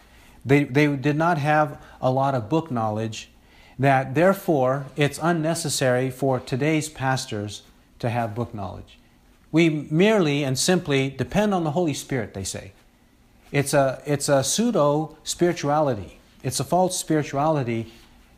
they, 0.44 0.64
they 0.64 0.94
did 0.96 1.16
not 1.16 1.38
have 1.38 1.80
a 2.00 2.10
lot 2.10 2.34
of 2.34 2.48
book 2.48 2.70
knowledge, 2.70 3.30
that 3.78 4.14
therefore 4.14 4.86
it's 4.96 5.18
unnecessary 5.22 6.10
for 6.10 6.40
today's 6.40 6.88
pastors 6.88 7.62
to 7.98 8.10
have 8.10 8.34
book 8.34 8.54
knowledge. 8.54 8.98
We 9.52 9.68
merely 9.90 10.44
and 10.44 10.58
simply 10.58 11.08
depend 11.08 11.54
on 11.54 11.64
the 11.64 11.70
Holy 11.70 11.94
Spirit, 11.94 12.34
they 12.34 12.44
say. 12.44 12.72
It's 13.52 13.72
a, 13.72 14.02
it's 14.04 14.28
a 14.28 14.42
pseudo 14.42 15.16
spirituality, 15.22 16.18
it's 16.42 16.60
a 16.60 16.64
false 16.64 16.98
spirituality 16.98 17.92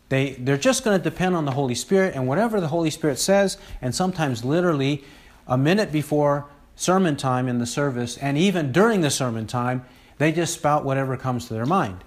they, 0.09 0.31
they're 0.39 0.57
just 0.57 0.85
going 0.85 0.99
to 0.99 1.03
depend 1.03 1.37
on 1.37 1.45
the 1.45 1.51
Holy 1.51 1.75
Spirit 1.75 2.15
and 2.15 2.27
whatever 2.27 2.61
the 2.61 2.69
Holy 2.69 2.91
Spirit 2.91 3.19
says, 3.19 3.59
and 3.83 3.95
sometimes 3.95 4.45
literally 4.45 5.05
a 5.47 5.59
minute 5.59 5.93
before 5.93 6.47
sermon 6.79 7.17
time 7.17 7.49
in 7.49 7.59
the 7.59 7.67
service, 7.67 8.17
and 8.17 8.38
even 8.38 8.71
during 8.71 9.01
the 9.01 9.11
sermon 9.11 9.47
time, 9.47 9.85
they 10.19 10.31
just 10.33 10.55
spout 10.55 10.85
whatever 10.85 11.17
comes 11.17 11.49
to 11.49 11.55
their 11.55 11.67
mind. 11.67 12.05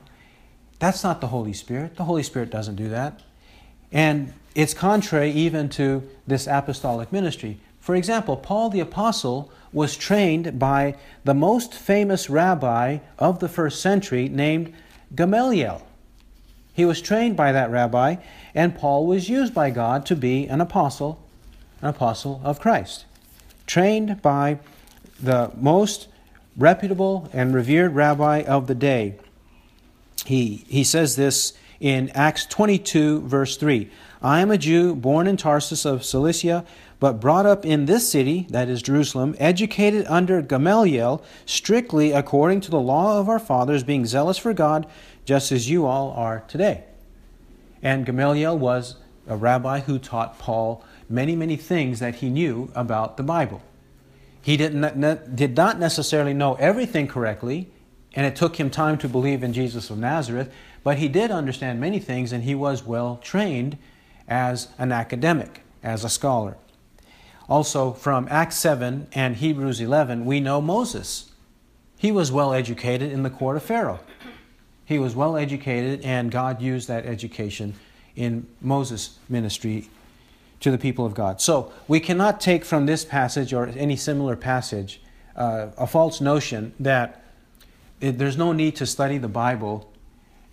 That's 0.80 1.04
not 1.04 1.22
the 1.22 1.28
Holy 1.28 1.54
Spirit. 1.54 1.98
The 1.98 2.06
Holy 2.06 2.24
Spirit 2.24 2.50
doesn't 2.50 2.78
do 2.78 2.90
that. 2.90 3.22
And 3.92 4.34
it's 4.56 4.74
contrary 4.74 5.30
even 5.32 5.70
to 5.70 6.10
this 6.26 6.48
apostolic 6.48 7.12
ministry. 7.12 7.60
For 7.80 7.96
example, 7.96 8.38
Paul 8.38 8.70
the 8.70 8.80
Apostle 8.80 9.52
was 9.74 9.98
trained 9.98 10.58
by 10.58 10.96
the 11.24 11.34
most 11.34 11.74
famous 11.74 12.30
rabbi 12.30 13.00
of 13.20 13.40
the 13.40 13.50
first 13.50 13.82
century 13.82 14.30
named 14.30 14.74
Gamaliel. 15.14 15.86
He 16.74 16.86
was 16.86 17.02
trained 17.02 17.36
by 17.36 17.52
that 17.52 17.70
rabbi, 17.70 18.16
and 18.56 18.76
Paul 18.76 19.06
was 19.06 19.30
used 19.30 19.54
by 19.54 19.70
God 19.70 20.06
to 20.06 20.16
be 20.16 20.48
an 20.48 20.62
apostle, 20.62 21.22
an 21.82 21.90
apostle 21.90 22.40
of 22.44 22.62
Christ. 22.62 23.06
Trained 23.72 24.22
by 24.22 24.60
the 25.18 25.50
most 25.56 26.10
reputable 26.58 27.30
and 27.32 27.56
revered 27.56 27.96
rabbi 27.96 28.42
of 28.42 28.68
the 28.68 28.76
day. 28.76 29.16
He, 30.26 30.66
he 30.68 30.84
says 30.84 31.16
this 31.16 31.54
in 31.80 32.10
Acts 32.10 32.46
22, 32.48 33.22
verse 33.22 33.56
3 33.56 33.90
I 34.22 34.42
am 34.42 34.52
a 34.52 34.58
Jew 34.58 34.94
born 34.94 35.26
in 35.26 35.38
Tarsus 35.38 35.86
of 35.86 36.04
Cilicia, 36.04 36.66
but 37.00 37.22
brought 37.22 37.46
up 37.46 37.66
in 37.66 37.86
this 37.86 38.12
city, 38.12 38.46
that 38.50 38.68
is 38.68 38.82
Jerusalem, 38.82 39.38
educated 39.40 40.06
under 40.08 40.42
Gamaliel, 40.42 41.24
strictly 41.46 42.12
according 42.12 42.60
to 42.60 42.72
the 42.72 42.78
law 42.82 43.22
of 43.22 43.30
our 43.30 43.40
fathers, 43.40 43.86
being 43.86 44.06
zealous 44.06 44.38
for 44.38 44.54
God 44.54 44.86
just 45.24 45.50
as 45.50 45.70
you 45.70 45.86
all 45.86 46.12
are 46.12 46.44
today. 46.50 46.84
And 47.82 48.06
Gamaliel 48.06 48.58
was 48.58 48.98
a 49.30 49.38
rabbi 49.38 49.80
who 49.80 49.98
taught 49.98 50.40
Paul 50.40 50.84
many, 51.12 51.36
many 51.36 51.56
things 51.56 52.00
that 52.00 52.16
he 52.16 52.30
knew 52.30 52.72
about 52.76 53.18
the 53.18 53.24
Bible. 53.24 53.62
He 54.42 54.58
did 54.58 54.74
not, 54.74 55.36
did 55.36 55.56
not 55.56 55.80
necessarily 55.80 56.34
know 56.34 56.56
everything 56.56 57.08
correctly, 57.08 57.70
and 58.14 58.26
it 58.26 58.36
took 58.36 58.60
him 58.60 58.70
time 58.70 58.98
to 59.00 59.08
believe 59.08 59.44
in 59.44 59.54
Jesus 59.54 59.90
of 59.90 59.98
Nazareth, 59.98 60.52
but 60.84 60.98
he 60.98 61.08
did 61.08 61.30
understand 61.32 61.80
many 61.80 62.00
things, 62.00 62.32
and 62.32 62.44
he 62.44 62.56
was 62.56 62.84
well 62.84 63.20
trained 63.24 63.78
as 64.28 64.70
an 64.80 64.92
academic, 64.92 65.62
as 65.84 66.04
a 66.04 66.10
scholar. 66.10 66.58
Also, 67.48 67.92
from 67.92 68.28
Acts 68.32 68.58
7 68.58 69.08
and 69.14 69.36
Hebrews 69.36 69.82
11, 69.82 70.26
we 70.26 70.40
know 70.40 70.62
Moses. 70.62 71.32
He 71.98 72.12
was 72.12 72.32
well 72.32 72.54
educated 72.54 73.12
in 73.12 73.24
the 73.24 73.30
court 73.30 73.58
of 73.58 73.64
Pharaoh. 73.64 74.00
He 74.86 74.98
was 74.98 75.16
well 75.16 75.38
educated, 75.38 76.02
and 76.02 76.32
God 76.32 76.62
used 76.62 76.88
that 76.88 77.06
education 77.06 77.76
in 78.16 78.48
Moses' 78.62 79.20
ministry 79.30 79.90
to 80.62 80.72
the 80.72 80.78
people 80.78 81.06
of 81.06 81.14
God. 81.14 81.42
So 81.42 81.72
we 81.88 82.00
cannot 82.00 82.40
take 82.40 82.64
from 82.64 82.86
this 82.86 83.04
passage 83.04 83.54
or 83.54 83.68
any 83.68 83.96
similar 83.96 84.36
passage 84.36 85.02
uh, 85.36 85.68
a 85.78 85.88
false 85.88 86.22
notion 86.22 86.74
that 86.80 87.24
it, 88.00 88.18
there's 88.18 88.38
no 88.38 88.54
need 88.54 88.76
to 88.78 88.86
study 88.86 89.18
the 89.18 89.28
Bible 89.28 89.92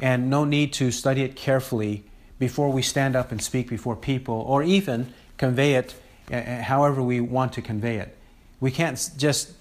and 0.00 0.30
no 0.30 0.44
need 0.44 0.72
to 0.74 0.90
study 0.90 1.22
it 1.22 1.36
carefully 1.36 2.04
before 2.38 2.70
we 2.70 2.82
stand 2.82 3.16
up 3.16 3.32
and 3.32 3.42
speak 3.42 3.68
before 3.68 3.96
people 3.96 4.44
or 4.46 4.62
even 4.62 5.12
convey 5.36 5.74
it 5.74 5.94
uh, 6.32 6.62
however 6.62 7.02
we 7.02 7.20
want 7.20 7.52
to 7.54 7.62
convey 7.62 7.96
it. 7.96 8.16
We 8.60 8.70
can't 8.70 9.10
just 9.16 9.52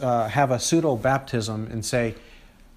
uh, 0.00 0.28
have 0.28 0.50
a 0.50 0.58
pseudo 0.58 0.96
baptism 0.96 1.68
and 1.70 1.84
say, 1.84 2.14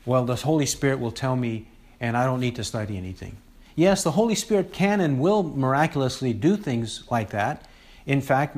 well, 0.06 0.26
the 0.26 0.36
Holy 0.36 0.66
Spirit 0.66 1.00
will 1.00 1.12
tell 1.12 1.36
me, 1.36 1.68
and 2.00 2.16
I 2.16 2.26
don't 2.26 2.40
need 2.40 2.56
to 2.56 2.64
study 2.64 2.98
anything. 2.98 3.38
Yes, 3.78 4.04
the 4.04 4.14
Holy 4.14 4.34
Spirit 4.34 4.74
can 4.74 5.00
and 5.00 5.20
will 5.20 5.44
miraculously 5.44 6.34
do 6.34 6.58
things 6.58 7.04
like 7.12 7.30
that. 7.30 7.68
In 8.08 8.22
fact, 8.22 8.58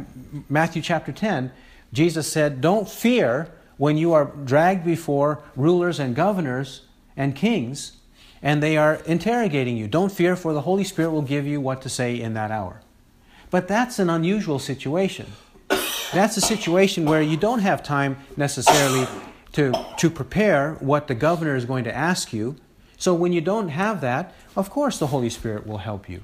Matthew 0.50 0.82
chapter 0.82 1.12
10, 1.12 1.52
Jesus 1.92 2.32
said, 2.32 2.62
Don't 2.62 2.90
fear 2.90 3.52
when 3.76 3.98
you 3.98 4.14
are 4.14 4.26
dragged 4.26 4.86
before 4.86 5.44
rulers 5.58 6.00
and 6.00 6.16
governors 6.16 6.84
and 7.18 7.36
kings, 7.36 7.98
and 8.42 8.64
they 8.64 8.78
are 8.78 8.96
interrogating 9.06 9.76
you. 9.76 9.90
Don't 9.90 10.12
fear, 10.12 10.38
for 10.38 10.54
the 10.54 10.62
Holy 10.62 10.86
Spirit 10.86 11.12
will 11.12 11.22
give 11.22 11.46
you 11.46 11.60
what 11.60 11.82
to 11.82 11.90
say 11.90 12.18
in 12.18 12.34
that 12.36 12.50
hour. 12.50 12.82
But 13.52 13.68
that's 13.68 14.00
an 14.00 14.10
unusual 14.10 14.58
situation. 14.58 15.26
That's 16.14 16.38
a 16.38 16.42
situation 16.42 17.04
where 17.04 17.22
you 17.22 17.36
don't 17.36 17.60
have 17.60 17.84
time 17.84 18.16
necessarily 18.38 19.06
to, 19.52 19.74
to 19.98 20.10
prepare 20.10 20.76
what 20.76 21.10
the 21.10 21.16
governor 21.16 21.58
is 21.58 21.66
going 21.66 21.84
to 21.84 21.94
ask 21.94 22.32
you. 22.32 22.56
So 23.00 23.16
when 23.16 23.34
you 23.34 23.42
don't 23.42 23.70
have 23.70 24.02
that, 24.02 24.36
of 24.56 24.70
course 24.70 25.00
the 25.00 25.08
Holy 25.08 25.30
Spirit 25.30 25.66
will 25.66 25.80
help 25.80 26.08
you. 26.08 26.22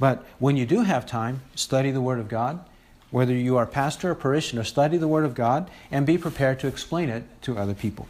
But 0.00 0.24
when 0.38 0.56
you 0.56 0.64
do 0.64 0.80
have 0.80 1.04
time, 1.04 1.42
study 1.54 1.90
the 1.90 2.00
Word 2.00 2.18
of 2.18 2.26
God. 2.26 2.64
Whether 3.10 3.34
you 3.34 3.56
are 3.58 3.66
pastor 3.66 4.12
or 4.12 4.14
parishioner, 4.14 4.64
study 4.64 4.96
the 4.96 5.08
Word 5.08 5.26
of 5.26 5.34
God 5.34 5.70
and 5.90 6.06
be 6.06 6.16
prepared 6.16 6.58
to 6.60 6.68
explain 6.68 7.10
it 7.10 7.24
to 7.42 7.58
other 7.58 7.74
people. 7.74 8.08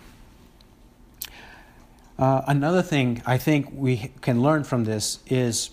Uh, 2.16 2.42
another 2.46 2.82
thing 2.82 3.22
I 3.26 3.38
think 3.38 3.70
we 3.72 4.12
can 4.20 4.40
learn 4.40 4.62
from 4.62 4.84
this 4.84 5.18
is 5.26 5.70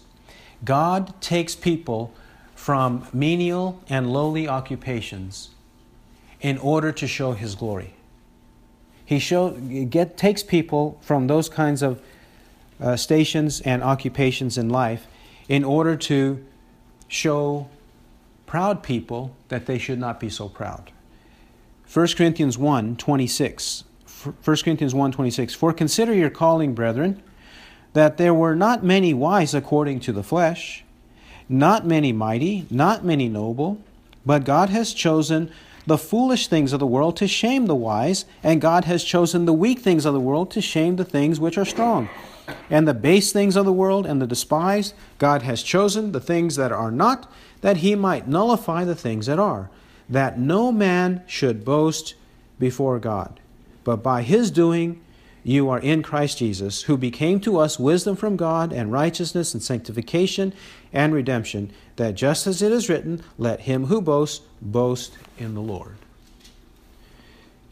God 0.63 1.21
takes 1.21 1.55
people 1.55 2.13
from 2.55 3.05
menial 3.13 3.83
and 3.89 4.11
lowly 4.11 4.47
occupations 4.47 5.49
in 6.41 6.57
order 6.57 6.91
to 6.93 7.05
show 7.05 7.33
His 7.33 7.53
glory. 7.53 7.93
He 9.07 9.19
show, 9.19 9.51
get, 9.51 10.17
takes 10.17 10.43
people 10.43 10.99
from 11.01 11.27
those 11.27 11.47
kinds 11.47 11.81
of 11.81 12.01
uh, 12.81 12.97
stations 12.97 13.61
and 13.61 13.81
occupations 13.81 14.57
in 14.57 14.67
life 14.67 15.07
in 15.47 15.63
order 15.63 15.95
to 15.95 16.45
show 17.07 17.69
proud 18.45 18.83
people 18.83 19.33
that 19.47 19.65
they 19.65 19.77
should 19.77 19.97
not 19.97 20.19
be 20.19 20.29
so 20.29 20.49
proud. 20.49 20.91
1 21.91 22.07
Corinthians 22.17 22.57
1 22.57 22.97
26. 22.97 23.85
1 24.43 24.57
Corinthians 24.57 24.93
1 24.93 25.11
26. 25.13 25.53
For 25.53 25.71
consider 25.71 26.13
your 26.13 26.29
calling, 26.29 26.73
brethren, 26.75 27.23
that 27.93 28.17
there 28.17 28.33
were 28.33 28.57
not 28.57 28.83
many 28.83 29.13
wise 29.13 29.53
according 29.53 30.01
to 30.01 30.11
the 30.11 30.21
flesh, 30.21 30.83
not 31.47 31.87
many 31.87 32.11
mighty, 32.11 32.65
not 32.69 33.05
many 33.05 33.29
noble, 33.29 33.79
but 34.25 34.43
God 34.43 34.67
has 34.67 34.93
chosen 34.93 35.49
the 35.87 35.97
foolish 35.97 36.47
things 36.47 36.73
of 36.73 36.79
the 36.79 36.85
world 36.85 37.15
to 37.17 37.27
shame 37.27 37.65
the 37.65 37.75
wise, 37.75 38.25
and 38.43 38.61
God 38.61 38.85
has 38.85 39.03
chosen 39.03 39.45
the 39.45 39.53
weak 39.53 39.79
things 39.79 40.05
of 40.05 40.13
the 40.13 40.19
world 40.19 40.51
to 40.51 40.61
shame 40.61 40.97
the 40.97 41.05
things 41.05 41.39
which 41.39 41.57
are 41.57 41.65
strong. 41.65 42.09
And 42.69 42.87
the 42.87 42.93
base 42.93 43.31
things 43.31 43.55
of 43.55 43.65
the 43.65 43.73
world 43.73 44.05
and 44.05 44.21
the 44.21 44.27
despised, 44.27 44.93
God 45.17 45.41
has 45.41 45.63
chosen 45.63 46.11
the 46.11 46.19
things 46.19 46.57
that 46.57 46.73
are 46.73 46.91
not, 46.91 47.31
that 47.61 47.77
he 47.77 47.95
might 47.95 48.27
nullify 48.27 48.83
the 48.83 48.95
things 48.95 49.25
that 49.25 49.39
are, 49.39 49.69
that 50.09 50.37
no 50.37 50.71
man 50.71 51.23
should 51.25 51.65
boast 51.65 52.15
before 52.59 52.99
God. 52.99 53.39
But 53.85 54.03
by 54.03 54.21
his 54.23 54.51
doing, 54.51 55.01
you 55.47 55.69
are 55.69 55.79
in 55.79 56.03
Christ 56.03 56.39
Jesus, 56.39 56.83
who 56.83 56.97
became 56.97 57.39
to 57.41 57.57
us 57.57 57.79
wisdom 57.79 58.15
from 58.15 58.35
God 58.35 58.73
and 58.73 58.91
righteousness 58.91 59.53
and 59.53 59.63
sanctification 59.63 60.53
and 60.91 61.13
redemption, 61.13 61.71
that 61.95 62.15
just 62.15 62.47
as 62.47 62.61
it 62.61 62.71
is 62.71 62.89
written, 62.89 63.23
let 63.37 63.61
him 63.61 63.85
who 63.85 64.01
boasts 64.01 64.45
boast 64.61 65.17
in 65.37 65.55
the 65.55 65.61
Lord. 65.61 65.95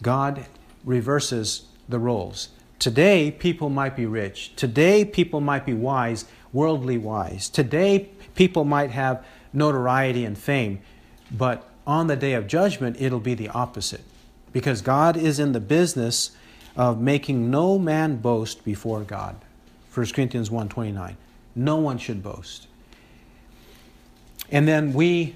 God 0.01 0.45
reverses 0.85 1.65
the 1.89 1.99
roles. 1.99 2.49
Today, 2.79 3.31
people 3.31 3.69
might 3.69 3.95
be 3.95 4.05
rich. 4.05 4.55
Today, 4.55 5.03
people 5.03 5.41
might 5.41 5.65
be 5.65 5.73
wise, 5.73 6.25
worldly 6.53 6.97
wise. 6.97 7.49
Today, 7.49 8.09
people 8.35 8.63
might 8.63 8.91
have 8.91 9.25
notoriety 9.51 10.23
and 10.23 10.37
fame. 10.37 10.79
But 11.31 11.67
on 11.87 12.07
the 12.07 12.15
day 12.15 12.33
of 12.33 12.47
judgment, 12.47 12.97
it'll 12.99 13.19
be 13.19 13.33
the 13.33 13.49
opposite. 13.49 14.03
Because 14.53 14.81
God 14.81 15.17
is 15.17 15.39
in 15.39 15.51
the 15.51 15.59
business 15.59 16.31
of 16.75 16.99
making 16.99 17.49
no 17.49 17.79
man 17.79 18.17
boast 18.17 18.63
before 18.65 19.01
God. 19.01 19.35
1 19.93 20.07
Corinthians 20.13 20.49
1:29. 20.49 21.15
No 21.55 21.77
one 21.77 21.97
should 21.97 22.21
boast. 22.21 22.67
And 24.51 24.67
then 24.67 24.93
we 24.93 25.35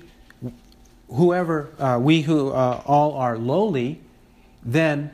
whoever 1.08 1.70
uh, 1.80 1.98
we 2.00 2.22
who 2.22 2.50
uh, 2.50 2.82
all 2.86 3.14
are 3.14 3.38
lowly, 3.38 4.02
then 4.64 5.12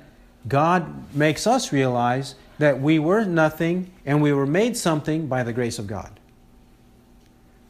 God 0.48 1.16
makes 1.16 1.48
us 1.48 1.72
realize 1.72 2.36
that 2.58 2.82
we 2.82 3.00
were 3.00 3.26
nothing 3.26 3.92
and 4.06 4.22
we 4.22 4.34
were 4.34 4.46
made 4.46 4.78
something 4.78 5.28
by 5.28 5.44
the 5.44 5.54
grace 5.54 5.80
of 5.80 5.88
God. 5.88 6.20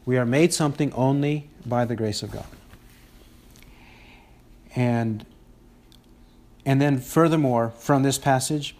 We 0.04 0.16
are 0.18 0.26
made 0.26 0.54
something 0.54 0.92
only 0.92 1.48
by 1.64 1.84
the 1.84 1.96
grace 1.96 2.22
of 2.22 2.30
God. 2.30 2.46
And 4.74 5.24
and 6.66 6.80
then, 6.80 6.98
furthermore, 6.98 7.72
from 7.78 8.02
this 8.02 8.18
passage, 8.18 8.74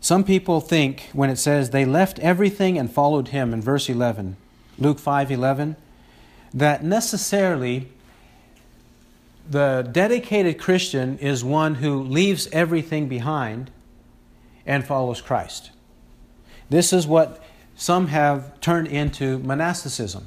some 0.00 0.24
people 0.24 0.60
think 0.60 1.08
when 1.12 1.30
it 1.30 1.36
says 1.36 1.70
they 1.70 1.84
left 1.84 2.18
everything 2.18 2.76
and 2.76 2.92
followed 2.92 3.28
him 3.28 3.54
in 3.54 3.62
verse 3.62 3.88
11, 3.88 4.36
Luke 4.76 4.98
5 4.98 5.30
11, 5.30 5.76
that 6.52 6.82
necessarily 6.82 7.88
the 9.48 9.88
dedicated 9.92 10.58
Christian 10.58 11.16
is 11.18 11.44
one 11.44 11.76
who 11.76 12.02
leaves 12.02 12.48
everything 12.50 13.08
behind 13.08 13.70
and 14.66 14.84
follows 14.84 15.20
Christ. 15.20 15.70
This 16.68 16.92
is 16.92 17.06
what 17.06 17.40
some 17.76 18.08
have 18.08 18.60
turned 18.60 18.88
into 18.88 19.38
monasticism. 19.38 20.26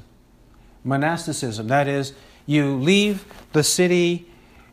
Monasticism, 0.82 1.68
that 1.68 1.86
is, 1.86 2.14
you 2.46 2.76
leave 2.76 3.26
the 3.52 3.62
city 3.62 4.29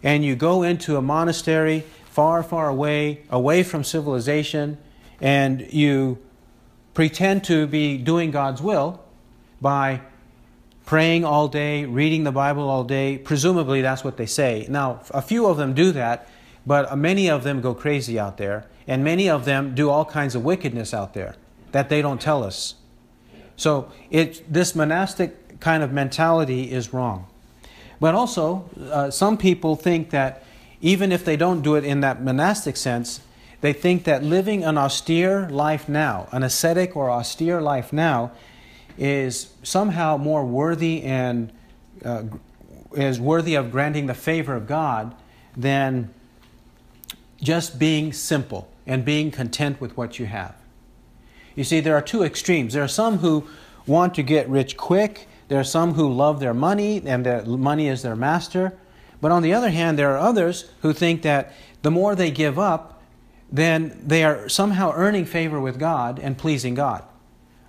and 0.08 0.24
you 0.24 0.38
go 0.38 0.64
into 0.64 0.96
a 0.96 1.02
monastery 1.02 1.84
far, 2.06 2.42
far 2.42 2.70
away, 2.70 3.24
away 3.30 3.62
from 3.62 3.84
civilization, 3.84 4.78
and 5.20 5.68
you 5.74 6.18
pretend 6.94 7.44
to 7.44 7.68
be 7.68 7.98
doing 7.98 8.32
God's 8.32 8.62
will 8.62 9.04
by 9.60 10.00
praying 10.86 11.26
all 11.26 11.50
day, 11.50 11.84
reading 11.84 12.24
the 12.24 12.32
Bible 12.32 12.70
all 12.70 12.86
day. 12.86 13.18
Presumably, 13.18 13.82
that's 13.82 14.02
what 14.02 14.16
they 14.16 14.26
say. 14.26 14.66
Now, 14.70 15.02
a 15.12 15.22
few 15.22 15.46
of 15.46 15.58
them 15.58 15.74
do 15.74 15.92
that, 15.92 16.30
but 16.66 16.98
many 16.98 17.30
of 17.30 17.44
them 17.44 17.60
go 17.60 17.74
crazy 17.74 18.18
out 18.18 18.38
there, 18.38 18.66
and 18.88 19.04
many 19.04 19.30
of 19.30 19.44
them 19.44 19.76
do 19.76 19.90
all 19.90 20.06
kinds 20.06 20.36
of 20.36 20.46
wickedness 20.46 20.94
out 20.94 21.16
there 21.16 21.36
that 21.74 21.90
they 21.90 22.02
don't 22.02 22.22
tell 22.22 22.46
us. 22.46 22.76
So, 23.58 23.92
it, 24.10 24.42
this 24.48 24.74
monastic 24.74 25.60
kind 25.60 25.84
of 25.84 25.92
mentality 25.92 26.72
is 26.72 26.94
wrong. 26.94 27.28
But 28.00 28.16
also, 28.16 28.70
uh, 28.92 29.12
some 29.12 29.38
people 29.38 29.76
think 29.76 30.12
that 30.12 30.44
even 30.82 31.12
if 31.12 31.26
they 31.26 31.36
don't 31.36 31.62
do 31.62 31.76
it 31.76 31.84
in 31.84 32.02
that 32.02 32.22
monastic 32.22 32.78
sense, 32.78 33.22
they 33.62 33.74
think 33.74 34.04
that 34.04 34.24
living 34.24 34.64
an 34.64 34.78
austere 34.78 35.50
life 35.50 35.90
now, 35.90 36.28
an 36.32 36.44
ascetic 36.44 36.96
or 36.96 37.10
austere 37.10 37.60
life 37.60 37.92
now, 37.92 38.32
is 38.98 39.54
somehow 39.64 40.18
more 40.18 40.46
worthy 40.46 41.02
and 41.04 41.52
uh, 42.06 42.24
is 42.94 43.20
worthy 43.20 43.56
of 43.56 43.72
granting 43.72 44.06
the 44.06 44.14
favor 44.14 44.56
of 44.56 44.68
God 44.68 45.16
than 45.56 46.14
just 47.42 47.80
being 47.80 48.14
simple 48.14 48.70
and 48.86 49.04
being 49.04 49.32
content 49.32 49.82
with 49.82 49.98
what 49.98 50.20
you 50.20 50.26
have. 50.28 50.56
You 51.56 51.64
see, 51.64 51.80
there 51.80 51.96
are 51.96 52.02
two 52.02 52.24
extremes. 52.24 52.74
There 52.74 52.84
are 52.84 52.88
some 52.88 53.18
who 53.20 53.48
want 53.88 54.14
to 54.16 54.24
get 54.24 54.48
rich 54.48 54.78
quick 54.78 55.28
there 55.48 55.60
are 55.60 55.64
some 55.64 55.94
who 55.94 56.12
love 56.12 56.40
their 56.40 56.54
money 56.54 57.02
and 57.06 57.26
their 57.26 57.46
money 57.46 57.88
is 57.88 58.02
their 58.02 58.16
master. 58.16 58.78
But 59.22 59.32
on 59.32 59.44
the 59.44 59.54
other 59.54 59.70
hand, 59.70 59.98
there 59.98 60.12
are 60.14 60.18
others 60.18 60.70
who 60.82 60.94
think 60.94 61.22
that 61.24 61.54
the 61.82 61.92
more 61.92 62.16
they 62.16 62.32
give 62.32 62.60
up, 62.60 63.02
then 63.52 64.02
they 64.06 64.24
are 64.24 64.50
somehow 64.50 64.92
earning 64.94 65.26
favor 65.26 65.60
with 65.60 65.80
God 65.80 66.20
and 66.20 66.38
pleasing 66.38 66.76
God. 66.76 67.04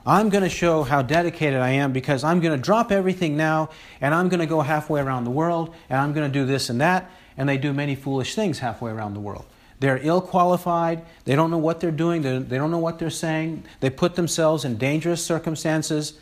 I'm 0.04 0.30
going 0.30 0.42
to 0.42 0.50
show 0.50 0.84
how 0.84 1.02
dedicated 1.02 1.60
I 1.60 1.70
am 1.70 1.92
because 1.92 2.24
I'm 2.24 2.40
going 2.40 2.56
to 2.56 2.62
drop 2.62 2.90
everything 2.90 3.36
now 3.36 3.68
and 4.00 4.14
I'm 4.14 4.28
going 4.28 4.40
to 4.40 4.46
go 4.46 4.62
halfway 4.62 5.00
around 5.00 5.24
the 5.24 5.30
world 5.30 5.74
and 5.90 6.00
I'm 6.00 6.12
going 6.14 6.30
to 6.30 6.32
do 6.32 6.46
this 6.46 6.70
and 6.70 6.80
that. 6.80 7.10
And 7.36 7.48
they 7.48 7.58
do 7.58 7.72
many 7.72 7.94
foolish 7.94 8.34
things 8.34 8.58
halfway 8.58 8.90
around 8.90 9.14
the 9.14 9.20
world. 9.20 9.44
They're 9.80 9.98
ill 10.02 10.20
qualified. 10.20 11.04
They 11.24 11.36
don't 11.36 11.50
know 11.50 11.58
what 11.58 11.80
they're 11.80 11.90
doing. 11.90 12.22
They 12.22 12.56
don't 12.58 12.70
know 12.70 12.78
what 12.78 12.98
they're 12.98 13.10
saying. 13.10 13.64
They 13.80 13.90
put 13.90 14.16
themselves 14.16 14.64
in 14.64 14.76
dangerous 14.76 15.24
circumstances. 15.24 16.18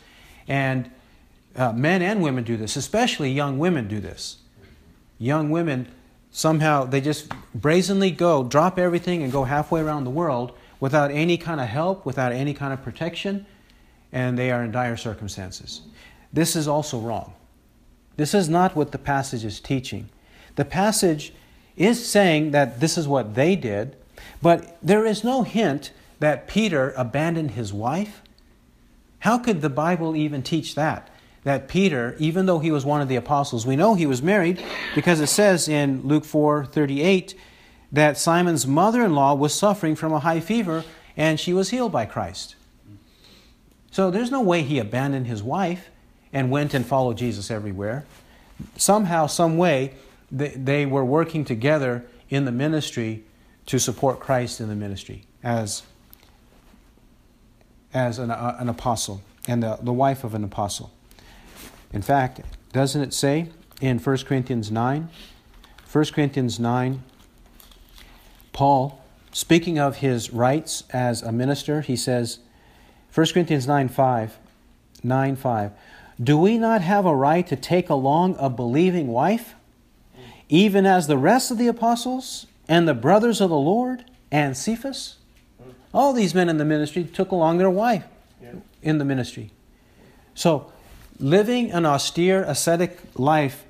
And 0.47 0.91
uh, 1.57 1.73
men 1.73 2.01
and 2.01 2.21
women 2.21 2.43
do 2.43 2.55
this, 2.55 2.75
especially 2.75 3.31
young 3.31 3.57
women 3.57 3.87
do 3.87 3.99
this. 3.99 4.37
Young 5.17 5.49
women 5.49 5.87
somehow 6.31 6.85
they 6.85 7.01
just 7.01 7.31
brazenly 7.55 8.11
go, 8.11 8.43
drop 8.43 8.77
everything, 8.77 9.23
and 9.23 9.31
go 9.31 9.43
halfway 9.43 9.81
around 9.81 10.03
the 10.03 10.11
world 10.11 10.55
without 10.79 11.09
any 11.09 11.37
kind 11.37 11.59
of 11.59 11.67
help, 11.67 12.05
without 12.05 12.31
any 12.31 12.53
kind 12.53 12.71
of 12.71 12.83
protection, 12.83 13.45
and 14.11 14.37
they 14.37 14.51
are 14.51 14.63
in 14.63 14.71
dire 14.71 14.95
circumstances. 14.95 15.81
This 16.31 16.55
is 16.55 16.67
also 16.67 16.99
wrong. 16.99 17.33
This 18.15 18.33
is 18.33 18.47
not 18.47 18.75
what 18.75 18.91
the 18.91 18.97
passage 18.97 19.43
is 19.43 19.59
teaching. 19.59 20.09
The 20.55 20.65
passage 20.65 21.33
is 21.75 22.07
saying 22.07 22.51
that 22.51 22.79
this 22.79 22.97
is 22.97 23.07
what 23.07 23.35
they 23.35 23.55
did, 23.55 23.95
but 24.41 24.77
there 24.81 25.05
is 25.05 25.23
no 25.23 25.43
hint 25.43 25.91
that 26.19 26.47
Peter 26.47 26.93
abandoned 26.97 27.51
his 27.51 27.71
wife. 27.71 28.21
How 29.19 29.37
could 29.37 29.61
the 29.61 29.69
Bible 29.69 30.15
even 30.15 30.41
teach 30.41 30.75
that? 30.75 31.09
That 31.47 31.69
Peter, 31.69 32.13
even 32.19 32.45
though 32.45 32.59
he 32.59 32.71
was 32.71 32.85
one 32.85 32.99
of 32.99 33.07
the 33.07 33.15
apostles, 33.15 33.65
we 33.65 33.77
know 33.77 33.95
he 33.95 34.05
was 34.05 34.21
married 34.21 34.61
because 34.93 35.21
it 35.21 35.27
says 35.27 35.69
in 35.69 36.01
Luke 36.05 36.25
4 36.25 36.65
38 36.65 37.35
that 37.89 38.17
Simon's 38.17 38.67
mother 38.67 39.01
in 39.01 39.15
law 39.15 39.33
was 39.33 39.53
suffering 39.53 39.95
from 39.95 40.11
a 40.11 40.19
high 40.19 40.41
fever 40.41 40.83
and 41.15 41.39
she 41.39 41.53
was 41.53 41.69
healed 41.69 41.93
by 41.93 42.05
Christ. 42.05 42.57
So 43.91 44.11
there's 44.11 44.29
no 44.29 44.41
way 44.41 44.61
he 44.61 44.77
abandoned 44.77 45.27
his 45.27 45.41
wife 45.41 45.87
and 46.33 46.51
went 46.51 46.73
and 46.73 46.85
followed 46.85 47.17
Jesus 47.17 47.49
everywhere. 47.49 48.03
Somehow, 48.75 49.27
some 49.27 49.55
way, 49.55 49.93
they 50.29 50.85
were 50.85 51.05
working 51.05 51.45
together 51.45 52.05
in 52.29 52.43
the 52.43 52.51
ministry 52.51 53.23
to 53.67 53.79
support 53.79 54.19
Christ 54.19 54.59
in 54.59 54.67
the 54.67 54.75
ministry 54.75 55.23
as, 55.41 55.83
as 57.93 58.19
an, 58.19 58.31
uh, 58.31 58.57
an 58.59 58.67
apostle 58.67 59.21
and 59.47 59.63
the, 59.63 59.79
the 59.81 59.93
wife 59.93 60.25
of 60.25 60.33
an 60.33 60.43
apostle. 60.43 60.91
In 61.93 62.01
fact, 62.01 62.41
doesn't 62.73 63.01
it 63.01 63.13
say 63.13 63.49
in 63.81 63.99
1 63.99 64.17
Corinthians 64.19 64.71
9? 64.71 65.09
1 65.91 66.05
Corinthians 66.05 66.59
9, 66.59 67.03
Paul 68.51 69.01
speaking 69.37 69.77
of 69.77 69.97
his 69.97 70.31
rights 70.31 70.83
as 70.91 71.21
a 71.21 71.31
minister, 71.31 71.81
he 71.81 71.95
says, 71.95 72.39
1 73.13 73.27
Corinthians 73.27 73.67
9 73.67 73.87
5, 73.87 74.37
9 75.03 75.35
5, 75.35 75.71
Do 76.21 76.37
we 76.37 76.57
not 76.57 76.81
have 76.81 77.05
a 77.05 77.15
right 77.15 77.45
to 77.45 77.55
take 77.55 77.89
along 77.89 78.35
a 78.39 78.49
believing 78.49 79.07
wife, 79.07 79.53
even 80.49 80.85
as 80.85 81.05
the 81.05 81.17
rest 81.17 81.51
of 81.51 81.59
the 81.59 81.67
apostles 81.67 82.47
and 82.67 82.87
the 82.87 82.95
brothers 82.95 83.39
of 83.39 83.49
the 83.49 83.55
Lord 83.55 84.05
and 84.31 84.57
Cephas? 84.57 85.17
All 85.93 86.13
these 86.13 86.33
men 86.33 86.49
in 86.49 86.57
the 86.57 86.65
ministry 86.65 87.03
took 87.03 87.31
along 87.31 87.59
their 87.59 87.69
wife 87.69 88.05
in 88.81 88.97
the 88.97 89.05
ministry. 89.05 89.51
So, 90.33 90.71
living 91.19 91.71
an 91.71 91.85
austere, 91.85 92.43
ascetic 92.43 92.99
life, 93.15 93.65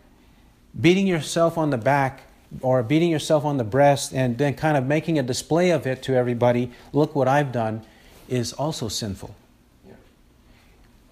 beating 0.79 1.07
yourself 1.07 1.57
on 1.57 1.69
the 1.69 1.77
back 1.77 2.23
or 2.61 2.83
beating 2.83 3.09
yourself 3.09 3.45
on 3.45 3.57
the 3.57 3.63
breast 3.63 4.13
and 4.13 4.37
then 4.37 4.53
kind 4.53 4.77
of 4.77 4.85
making 4.85 5.19
a 5.19 5.23
display 5.23 5.69
of 5.69 5.85
it 5.85 6.01
to 6.03 6.15
everybody, 6.15 6.71
look 6.93 7.15
what 7.15 7.27
I've 7.27 7.51
done, 7.51 7.83
is 8.29 8.53
also 8.53 8.87
sinful. 8.87 9.35
Yeah. 9.87 9.95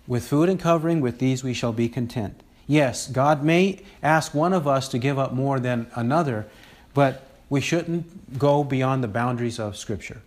With 0.08 0.28
food 0.28 0.50
and 0.50 0.60
covering, 0.60 1.02
with 1.02 1.20
these 1.20 1.44
we 1.44 1.54
shall 1.54 1.74
be 1.74 1.90
content. 1.90 2.42
Yes, 2.68 3.08
God 3.08 3.44
may 3.44 3.82
ask 4.02 4.34
one 4.34 4.54
of 4.54 4.68
us 4.68 4.88
to 4.90 4.98
give 4.98 5.20
up 5.20 5.34
more 5.34 5.60
than 5.60 5.88
another, 5.96 6.48
but 6.94 7.28
we 7.50 7.62
shouldn't 7.62 8.40
go 8.40 8.64
beyond 8.64 9.04
the 9.04 9.08
boundaries 9.08 9.60
of 9.60 9.78
Scripture. 9.78 10.22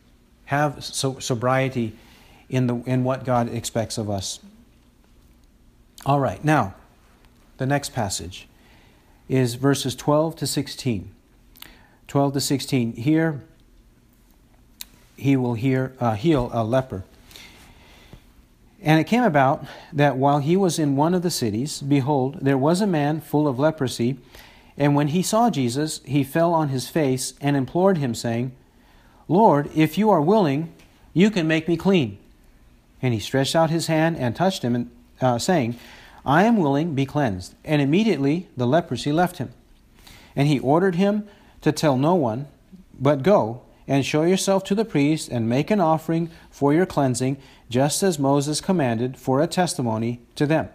Have 0.46 0.84
so, 0.84 1.18
sobriety 1.18 1.96
in, 2.48 2.66
the, 2.66 2.76
in 2.86 3.02
what 3.02 3.24
God 3.24 3.52
expects 3.52 3.98
of 3.98 4.08
us. 4.08 4.40
All 6.06 6.20
right, 6.20 6.42
now, 6.44 6.74
the 7.56 7.66
next 7.66 7.92
passage 7.92 8.46
is 9.28 9.54
verses 9.54 9.94
12 9.96 10.36
to 10.36 10.46
16. 10.46 11.10
12 12.06 12.32
to 12.32 12.40
16. 12.40 12.92
Here, 12.94 13.42
he 15.16 15.36
will 15.36 15.54
hear, 15.54 15.92
uh, 16.00 16.14
heal 16.14 16.50
a 16.52 16.64
leper. 16.64 17.04
And 18.80 19.00
it 19.00 19.04
came 19.04 19.24
about 19.24 19.66
that 19.92 20.16
while 20.16 20.38
he 20.38 20.56
was 20.56 20.78
in 20.78 20.94
one 20.94 21.14
of 21.14 21.22
the 21.22 21.30
cities, 21.30 21.82
behold, 21.82 22.38
there 22.40 22.56
was 22.56 22.80
a 22.80 22.86
man 22.86 23.20
full 23.20 23.48
of 23.48 23.58
leprosy. 23.58 24.18
And 24.76 24.94
when 24.94 25.08
he 25.08 25.22
saw 25.22 25.50
Jesus, 25.50 26.00
he 26.04 26.22
fell 26.22 26.54
on 26.54 26.68
his 26.68 26.88
face 26.88 27.34
and 27.40 27.56
implored 27.56 27.98
him, 27.98 28.14
saying, 28.14 28.52
Lord, 29.26 29.68
if 29.74 29.98
you 29.98 30.10
are 30.10 30.22
willing, 30.22 30.72
you 31.12 31.30
can 31.30 31.48
make 31.48 31.66
me 31.66 31.76
clean. 31.76 32.18
And 33.02 33.12
he 33.12 33.20
stretched 33.20 33.56
out 33.56 33.70
his 33.70 33.88
hand 33.88 34.16
and 34.16 34.36
touched 34.36 34.62
him, 34.62 34.76
and, 34.76 34.90
uh, 35.20 35.38
saying, 35.38 35.78
I 36.24 36.44
am 36.44 36.56
willing, 36.56 36.94
be 36.94 37.06
cleansed. 37.06 37.54
And 37.64 37.80
immediately 37.80 38.48
the 38.56 38.66
leprosy 38.66 39.12
left 39.12 39.38
him. 39.38 39.50
And 40.36 40.48
he 40.48 40.58
ordered 40.58 40.96
him 40.96 41.26
to 41.62 41.72
tell 41.72 41.96
no 41.96 42.14
one, 42.14 42.46
but 42.98 43.22
go 43.22 43.62
and 43.86 44.04
show 44.04 44.22
yourself 44.22 44.62
to 44.64 44.74
the 44.74 44.84
priest 44.84 45.28
and 45.28 45.48
make 45.48 45.70
an 45.70 45.80
offering 45.80 46.30
for 46.50 46.74
your 46.74 46.86
cleansing, 46.86 47.38
just 47.70 48.02
as 48.02 48.18
Moses 48.18 48.60
commanded, 48.60 49.16
for 49.16 49.40
a 49.40 49.46
testimony 49.46 50.20
to 50.36 50.46
them. 50.46 50.68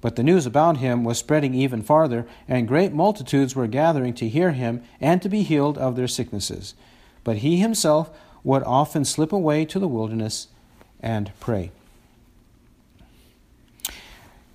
But 0.00 0.16
the 0.16 0.22
news 0.22 0.46
about 0.46 0.78
him 0.78 1.04
was 1.04 1.18
spreading 1.18 1.54
even 1.54 1.82
farther, 1.82 2.26
and 2.48 2.66
great 2.66 2.94
multitudes 2.94 3.54
were 3.54 3.66
gathering 3.66 4.14
to 4.14 4.28
hear 4.28 4.52
him 4.52 4.82
and 5.00 5.20
to 5.20 5.28
be 5.28 5.42
healed 5.42 5.76
of 5.76 5.94
their 5.94 6.08
sicknesses. 6.08 6.74
But 7.22 7.38
he 7.38 7.58
himself 7.58 8.10
would 8.42 8.62
often 8.62 9.04
slip 9.04 9.32
away 9.32 9.66
to 9.66 9.78
the 9.78 9.88
wilderness 9.88 10.48
and 11.00 11.32
pray. 11.38 11.70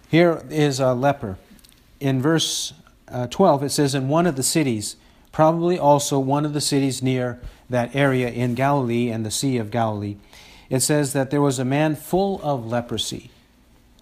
Here 0.10 0.44
is 0.50 0.80
a 0.80 0.94
leper. 0.94 1.38
In 2.00 2.22
verse 2.22 2.74
uh, 3.08 3.28
12, 3.28 3.64
it 3.64 3.70
says, 3.70 3.96
In 3.96 4.08
one 4.08 4.28
of 4.28 4.36
the 4.36 4.44
cities, 4.44 4.96
probably 5.32 5.80
also 5.80 6.20
one 6.20 6.46
of 6.46 6.54
the 6.54 6.62
cities 6.62 7.02
near 7.02 7.40
that 7.70 7.96
area 7.96 8.30
in 8.30 8.56
Galilee 8.56 9.10
and 9.10 9.26
the 9.26 9.32
Sea 9.32 9.58
of 9.58 9.72
Galilee, 9.72 10.18
it 10.70 10.82
says 10.82 11.14
that 11.14 11.32
there 11.32 11.42
was 11.42 11.60
a 11.60 11.66
man 11.66 11.96
full 11.96 12.42
of 12.44 12.66
leprosy. 12.66 13.32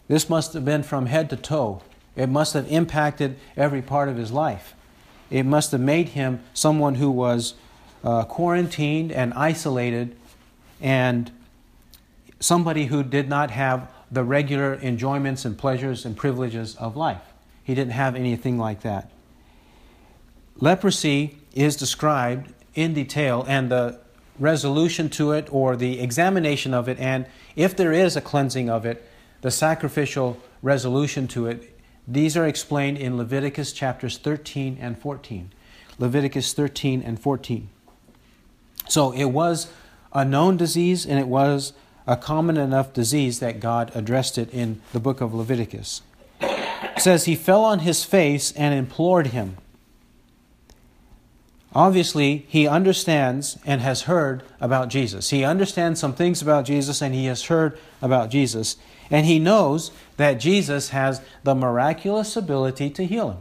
This 0.08 0.30
must 0.30 0.54
have 0.54 0.66
been 0.66 0.84
from 0.84 1.08
head 1.08 1.30
to 1.30 1.36
toe. 1.36 1.82
It 2.16 2.30
must 2.30 2.54
have 2.54 2.72
impacted 2.72 3.38
every 3.58 3.82
part 3.82 4.10
of 4.10 4.18
his 4.18 4.32
life. 4.32 4.76
It 5.30 5.46
must 5.46 5.72
have 5.72 5.82
made 5.82 6.10
him 6.10 6.42
someone 6.54 6.96
who 6.96 7.10
was 7.10 7.56
uh, 8.04 8.24
quarantined 8.26 9.12
and 9.12 9.34
isolated 9.34 10.16
and 10.82 11.32
somebody 12.40 12.86
who 12.86 13.04
did 13.04 13.30
not 13.30 13.52
have 13.52 13.90
the 14.14 14.24
regular 14.24 14.76
enjoyments 14.76 15.44
and 15.44 15.58
pleasures 15.58 16.06
and 16.06 16.16
privileges 16.16 16.76
of 16.76 16.96
life. 16.96 17.34
He 17.64 17.74
didn't 17.74 17.94
have 17.94 18.16
anything 18.16 18.60
like 18.60 18.82
that. 18.82 19.10
Leprosy 20.58 21.40
is 21.56 21.76
described 21.76 22.54
in 22.76 22.94
detail, 22.94 23.44
and 23.48 23.72
the 23.72 24.00
resolution 24.40 25.10
to 25.10 25.32
it 25.32 25.48
or 25.52 25.76
the 25.76 26.00
examination 26.00 26.74
of 26.74 26.88
it, 26.88 27.00
and 27.00 27.26
if 27.56 27.76
there 27.76 27.92
is 27.92 28.16
a 28.16 28.22
cleansing 28.22 28.70
of 28.70 28.86
it, 28.86 29.08
the 29.42 29.52
sacrificial 29.52 30.40
resolution 30.62 31.28
to 31.28 31.48
it, 31.48 31.76
these 32.08 32.38
are 32.38 32.46
explained 32.46 32.98
in 32.98 33.18
Leviticus 33.18 33.74
chapters 33.74 34.18
13 34.18 34.78
and 34.80 34.98
14. 34.98 35.52
Leviticus 35.98 36.54
13 36.54 37.02
and 37.02 37.20
14. 37.20 37.70
So 38.88 39.12
it 39.12 39.26
was 39.26 39.72
a 40.12 40.26
known 40.26 40.58
disease 40.58 41.06
and 41.06 41.20
it 41.20 41.28
was 41.28 41.74
a 42.06 42.18
common 42.18 42.58
enough 42.58 42.94
disease 42.94 43.40
that 43.40 43.60
God 43.60 43.92
addressed 43.96 44.38
it 44.38 44.54
in 44.54 44.82
the 44.92 45.00
book 45.00 45.22
of 45.22 45.34
Leviticus. 45.34 46.02
It 46.42 47.00
says 47.00 47.26
he 47.26 47.36
fell 47.36 47.64
on 47.64 47.80
his 47.80 48.04
face 48.04 48.52
and 48.54 48.74
implored 48.74 49.28
him. 49.28 49.58
Obviously, 51.76 52.46
he 52.48 52.68
understands 52.68 53.58
and 53.66 53.82
has 53.82 54.04
heard 54.04 54.44
about 54.62 54.90
Jesus. 54.90 55.32
He 55.32 55.44
understands 55.44 56.00
some 56.00 56.14
things 56.14 56.42
about 56.42 56.66
Jesus 56.66 57.02
and 57.02 57.16
he 57.16 57.26
has 57.26 57.46
heard 57.46 57.80
about 58.02 58.30
Jesus. 58.30 58.78
And 59.10 59.26
he 59.26 59.40
knows 59.40 59.92
that 60.18 60.36
Jesus 60.36 60.90
has 60.90 61.22
the 61.44 61.56
miraculous 61.56 62.36
ability 62.36 62.92
to 62.92 63.06
heal 63.06 63.32
him. 63.32 63.38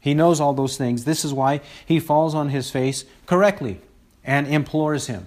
He 0.00 0.14
knows 0.14 0.40
all 0.40 0.54
those 0.54 0.78
things. 0.78 1.04
This 1.04 1.24
is 1.24 1.34
why 1.34 1.60
he 1.84 2.00
falls 2.00 2.34
on 2.34 2.48
his 2.48 2.70
face 2.70 3.04
correctly 3.26 3.80
and 4.24 4.46
implores 4.46 5.08
him. 5.08 5.26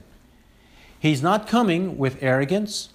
He's 1.04 1.22
not 1.22 1.48
coming 1.48 1.98
with 1.98 2.24
arrogance. 2.24 2.88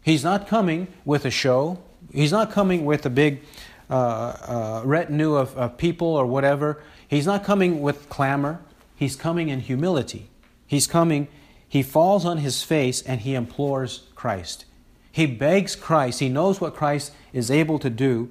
He's 0.00 0.24
not 0.24 0.48
coming 0.48 0.88
with 1.04 1.26
a 1.26 1.30
show. 1.30 1.78
He's 2.10 2.32
not 2.32 2.50
coming 2.50 2.86
with 2.86 3.04
a 3.04 3.10
big 3.10 3.42
uh, 3.90 3.92
uh, 3.92 4.82
retinue 4.86 5.34
of, 5.34 5.54
of 5.54 5.76
people 5.76 6.08
or 6.08 6.24
whatever. 6.24 6.82
He's 7.06 7.26
not 7.26 7.44
coming 7.44 7.82
with 7.82 8.08
clamor. 8.08 8.62
He's 8.96 9.16
coming 9.16 9.50
in 9.50 9.60
humility. 9.60 10.30
He's 10.66 10.86
coming, 10.86 11.28
he 11.68 11.82
falls 11.82 12.24
on 12.24 12.38
his 12.38 12.62
face 12.62 13.02
and 13.02 13.20
he 13.20 13.34
implores 13.34 14.04
Christ. 14.14 14.64
He 15.12 15.26
begs 15.26 15.76
Christ. 15.76 16.20
He 16.20 16.30
knows 16.30 16.58
what 16.58 16.74
Christ 16.74 17.12
is 17.34 17.50
able 17.50 17.78
to 17.80 17.90
do, 17.90 18.30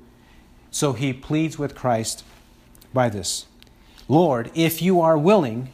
so 0.72 0.94
he 0.94 1.14
pleads 1.14 1.60
with 1.60 1.76
Christ 1.76 2.24
by 2.92 3.10
this 3.10 3.46
Lord, 4.08 4.50
if 4.56 4.82
you 4.82 5.00
are 5.00 5.16
willing, 5.16 5.72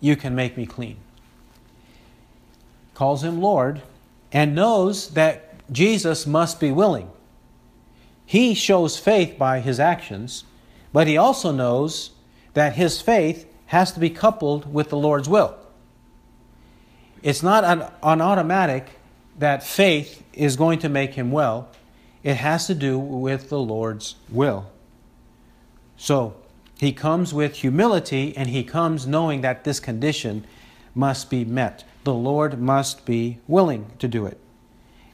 you 0.00 0.16
can 0.16 0.34
make 0.34 0.56
me 0.56 0.66
clean 0.66 0.96
calls 2.94 3.24
him 3.24 3.40
Lord, 3.40 3.82
and 4.32 4.54
knows 4.54 5.10
that 5.10 5.54
Jesus 5.72 6.26
must 6.26 6.60
be 6.60 6.70
willing. 6.70 7.10
He 8.24 8.54
shows 8.54 8.96
faith 8.96 9.38
by 9.38 9.60
his 9.60 9.78
actions, 9.78 10.44
but 10.92 11.06
he 11.06 11.16
also 11.16 11.52
knows 11.52 12.10
that 12.54 12.74
his 12.74 13.00
faith 13.00 13.46
has 13.66 13.92
to 13.92 14.00
be 14.00 14.10
coupled 14.10 14.72
with 14.72 14.90
the 14.90 14.96
Lord's 14.96 15.28
will. 15.28 15.56
It's 17.22 17.42
not 17.42 17.64
an, 17.64 17.82
an 18.02 18.20
automatic 18.20 18.86
that 19.38 19.62
faith 19.62 20.22
is 20.32 20.56
going 20.56 20.78
to 20.80 20.88
make 20.88 21.14
him 21.14 21.30
well, 21.30 21.68
it 22.22 22.34
has 22.34 22.66
to 22.66 22.74
do 22.74 22.98
with 22.98 23.48
the 23.48 23.58
Lord's 23.58 24.16
will. 24.28 24.70
So, 25.96 26.34
he 26.78 26.92
comes 26.92 27.32
with 27.32 27.56
humility 27.56 28.36
and 28.36 28.48
he 28.48 28.64
comes 28.64 29.06
knowing 29.06 29.40
that 29.42 29.64
this 29.64 29.78
condition 29.78 30.44
must 30.94 31.30
be 31.30 31.44
met 31.44 31.84
the 32.04 32.14
Lord 32.14 32.60
must 32.60 33.04
be 33.04 33.38
willing 33.46 33.90
to 33.98 34.08
do 34.08 34.26
it. 34.26 34.38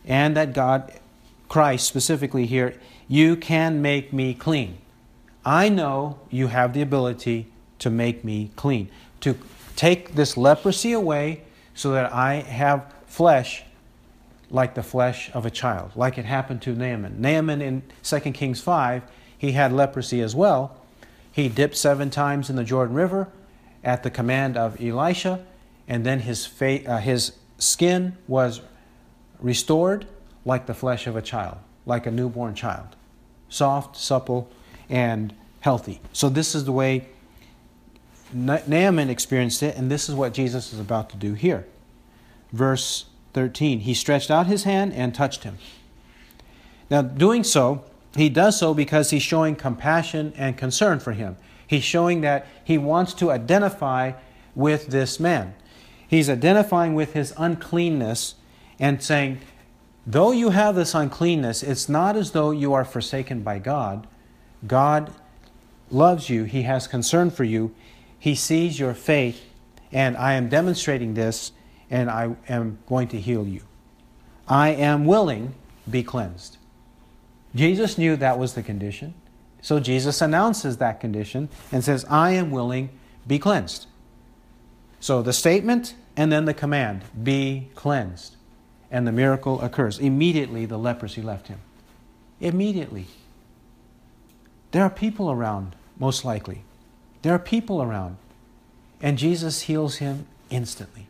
And 0.05 0.37
that 0.37 0.53
God, 0.53 0.93
Christ 1.49 1.87
specifically 1.87 2.47
here, 2.47 2.79
you 3.09 3.37
can 3.37 3.83
make 3.83 4.13
me 4.13 4.35
clean. 4.35 4.79
I 5.45 5.69
know 5.69 6.19
you 6.31 6.49
have 6.49 6.73
the 6.73 6.83
ability 6.83 7.47
to 7.79 7.91
make 7.91 8.25
me 8.25 8.51
clean, 8.57 8.91
to 9.21 9.37
take 9.77 10.15
this 10.15 10.37
leprosy 10.37 10.93
away 10.93 11.43
so 11.75 11.93
that 11.93 12.13
I 12.13 12.35
have 12.35 12.93
flesh 13.07 13.63
like 14.51 14.75
the 14.75 14.83
flesh 14.83 15.31
of 15.35 15.45
a 15.45 15.51
child, 15.51 15.93
like 15.95 16.17
it 16.19 16.25
happened 16.25 16.63
to 16.63 16.75
Naaman. 16.75 17.21
Naaman 17.21 17.61
in 17.61 17.83
2 18.03 18.21
Kings 18.33 18.61
5, 18.61 19.03
he 19.37 19.53
had 19.53 19.73
leprosy 19.73 20.21
as 20.21 20.35
well. 20.35 20.77
He 21.31 21.49
dipped 21.49 21.77
seven 21.77 22.11
times 22.11 22.49
in 22.51 22.57
the 22.57 22.65
Jordan 22.65 22.95
River 22.95 23.29
at 23.85 24.03
the 24.03 24.11
command 24.11 24.57
of 24.57 24.81
Elisha 24.81 25.45
and 25.89 26.05
then 26.05 26.21
his, 26.21 26.47
fa- 26.47 26.85
uh, 26.87 26.99
his 26.99 27.33
skin 27.59 28.17
was 28.29 28.61
restored 29.41 30.07
like 30.45 30.67
the 30.67 30.75
flesh 30.75 31.07
of 31.07 31.17
a 31.17 31.23
child, 31.23 31.59
like 31.87 32.07
a 32.07 32.11
newborn 32.11 32.55
child, 32.55 32.95
soft, 33.49 33.97
supple, 33.97 34.51
and 34.89 35.35
healthy. 35.61 36.01
So, 36.13 36.29
this 36.29 36.55
is 36.55 36.65
the 36.65 36.73
way 36.73 37.09
Naaman 38.33 39.09
experienced 39.09 39.63
it, 39.63 39.77
and 39.77 39.91
this 39.91 40.09
is 40.09 40.15
what 40.15 40.35
Jesus 40.35 40.73
is 40.73 40.79
about 40.79 41.11
to 41.11 41.17
do 41.17 41.35
here. 41.35 41.67
Verse 42.53 43.07
13 43.33 43.81
He 43.81 43.95
stretched 43.95 44.31
out 44.31 44.47
his 44.47 44.65
hand 44.65 44.93
and 44.93 45.15
touched 45.15 45.45
him. 45.45 45.59
Now, 46.91 47.03
doing 47.03 47.45
so, 47.45 47.85
he 48.17 48.29
does 48.29 48.59
so 48.59 48.75
because 48.75 49.11
he's 49.11 49.23
showing 49.23 49.57
compassion 49.57 50.33
and 50.37 50.57
concern 50.57 51.01
for 51.01 51.13
him. 51.13 51.37
He's 51.67 51.85
showing 51.85 52.23
that 52.23 52.47
he 52.65 52.79
wants 52.79 53.13
to 53.15 53.31
identify 53.31 54.13
with 54.55 54.89
this 54.89 55.21
man. 55.21 55.55
He's 56.09 56.29
identifying 56.29 56.95
with 56.95 57.13
his 57.13 57.33
uncleanness 57.37 58.35
and 58.81 59.01
saying, 59.03 59.41
Though 60.07 60.33
you 60.33 60.51
have 60.51 60.75
this 60.75 60.95
uncleanness, 60.95 61.63
it's 61.63 61.87
not 61.87 62.17
as 62.17 62.31
though 62.31 62.51
you 62.51 62.73
are 62.73 62.85
forsaken 62.85 63.43
by 63.43 63.59
God. 63.59 64.07
God 64.67 65.13
loves 65.91 66.31
you, 66.31 66.45
He 66.45 66.63
has 66.63 66.87
concern 66.87 67.31
for 67.31 67.45
you, 67.45 67.75
He 68.19 68.35
sees 68.35 68.81
your 68.81 68.95
faith, 68.95 69.45
and 69.93 70.17
I 70.17 70.33
am 70.33 70.49
demonstrating 70.49 71.13
this, 71.13 71.53
and 71.91 72.11
I 72.11 72.37
am 72.49 72.79
going 72.87 73.09
to 73.09 73.21
heal 73.21 73.47
you. 73.47 73.61
I 74.49 74.71
am 74.71 75.05
willing, 75.05 75.55
be 75.91 76.03
cleansed. 76.03 76.57
Jesus 77.55 77.99
knew 77.99 78.17
that 78.17 78.39
was 78.39 78.55
the 78.55 78.63
condition. 78.63 79.13
So 79.61 79.81
Jesus 79.81 80.23
announces 80.23 80.79
that 80.79 81.01
condition 81.01 81.51
and 81.71 81.85
says, 81.85 82.07
I 82.09 82.31
am 82.31 82.51
willing, 82.51 82.89
be 83.27 83.39
cleansed. 83.39 83.87
So 85.01 85.23
the 85.23 85.33
statement 85.33 85.95
and 86.17 86.33
then 86.33 86.47
the 86.47 86.55
command, 86.55 87.03
be 87.23 87.69
cleansed. 87.77 88.35
And 88.91 89.07
the 89.07 89.13
miracle 89.13 89.61
occurs. 89.61 89.99
Immediately 89.99 90.67
the 90.67 90.79
leprosy 90.79 91.23
left 91.23 91.47
him. 91.47 91.61
Immediately. 92.41 93.07
There 94.73 94.83
are 94.83 94.91
people 94.91 95.31
around, 95.31 95.77
most 95.99 96.25
likely. 96.25 96.65
There 97.23 97.33
are 97.33 97.39
people 97.39 97.81
around. 97.81 98.17
And 99.01 99.17
Jesus 99.17 99.63
heals 99.63 99.97
him 99.97 100.27
instantly. 100.51 101.07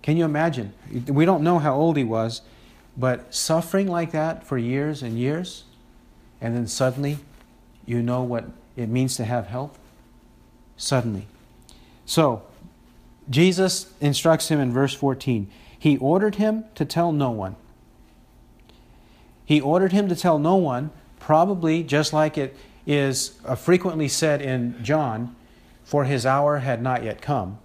Can 0.00 0.16
you 0.16 0.24
imagine? 0.24 0.72
We 1.06 1.24
don't 1.24 1.42
know 1.42 1.58
how 1.58 1.74
old 1.74 1.96
he 1.96 2.04
was, 2.04 2.40
but 2.96 3.34
suffering 3.34 3.88
like 3.88 4.12
that 4.12 4.44
for 4.44 4.56
years 4.56 5.02
and 5.02 5.18
years, 5.18 5.64
and 6.40 6.54
then 6.56 6.66
suddenly 6.66 7.18
you 7.84 8.02
know 8.02 8.22
what 8.22 8.44
it 8.76 8.88
means 8.88 9.16
to 9.16 9.24
have 9.24 9.48
health? 9.48 9.78
Suddenly. 10.76 11.26
So, 12.06 12.42
Jesus 13.30 13.92
instructs 14.00 14.48
him 14.48 14.60
in 14.60 14.72
verse 14.72 14.94
14. 14.94 15.50
He 15.78 15.96
ordered 15.98 16.36
him 16.36 16.64
to 16.74 16.84
tell 16.84 17.12
no 17.12 17.30
one. 17.30 17.56
He 19.44 19.60
ordered 19.60 19.92
him 19.92 20.08
to 20.08 20.16
tell 20.16 20.38
no 20.38 20.56
one, 20.56 20.90
probably 21.18 21.82
just 21.82 22.12
like 22.12 22.38
it 22.38 22.56
is 22.86 23.38
uh, 23.44 23.54
frequently 23.54 24.08
said 24.08 24.42
in 24.42 24.82
John, 24.82 25.34
for 25.84 26.04
his 26.04 26.24
hour 26.24 26.58
had 26.58 26.82
not 26.82 27.04
yet 27.04 27.20
come. 27.20 27.58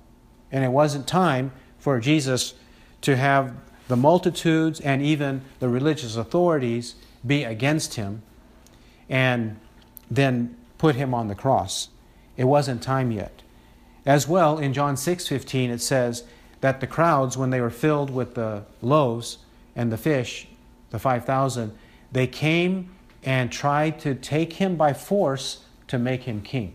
And 0.52 0.64
it 0.64 0.70
wasn't 0.70 1.08
time 1.08 1.52
for 1.78 2.00
Jesus 2.00 2.54
to 3.02 3.16
have 3.16 3.54
the 3.88 3.96
multitudes 3.96 4.80
and 4.80 5.02
even 5.02 5.42
the 5.60 5.70
religious 5.70 6.16
authorities 6.16 6.96
be 7.26 7.44
against 7.44 7.96
him 7.96 8.22
and 9.10 9.60
then 10.12 10.56
put 10.78 10.96
him 10.96 11.14
on 11.14 11.28
the 11.28 11.36
cross. 11.36 11.90
It 12.38 12.46
wasn't 12.46 12.82
time 12.82 13.12
yet. 13.12 13.42
As 14.10 14.28
well, 14.28 14.58
in 14.58 14.74
John 14.74 14.96
6:15 14.96 15.70
it 15.70 15.82
says 15.82 16.24
that 16.62 16.80
the 16.80 16.88
crowds 16.88 17.38
when 17.38 17.52
they 17.52 17.62
were 17.62 17.70
filled 17.70 18.10
with 18.10 18.34
the 18.34 18.64
loaves 18.82 19.38
and 19.76 19.92
the 19.92 19.98
fish, 19.98 20.48
the 20.90 20.98
5000, 20.98 21.74
they 22.12 22.26
came 22.26 22.90
and 23.24 23.52
tried 23.52 24.00
to 24.00 24.16
take 24.16 24.54
him 24.54 24.76
by 24.76 24.94
force 24.94 25.60
to 25.90 26.00
make 26.00 26.24
him 26.24 26.42
king. 26.42 26.74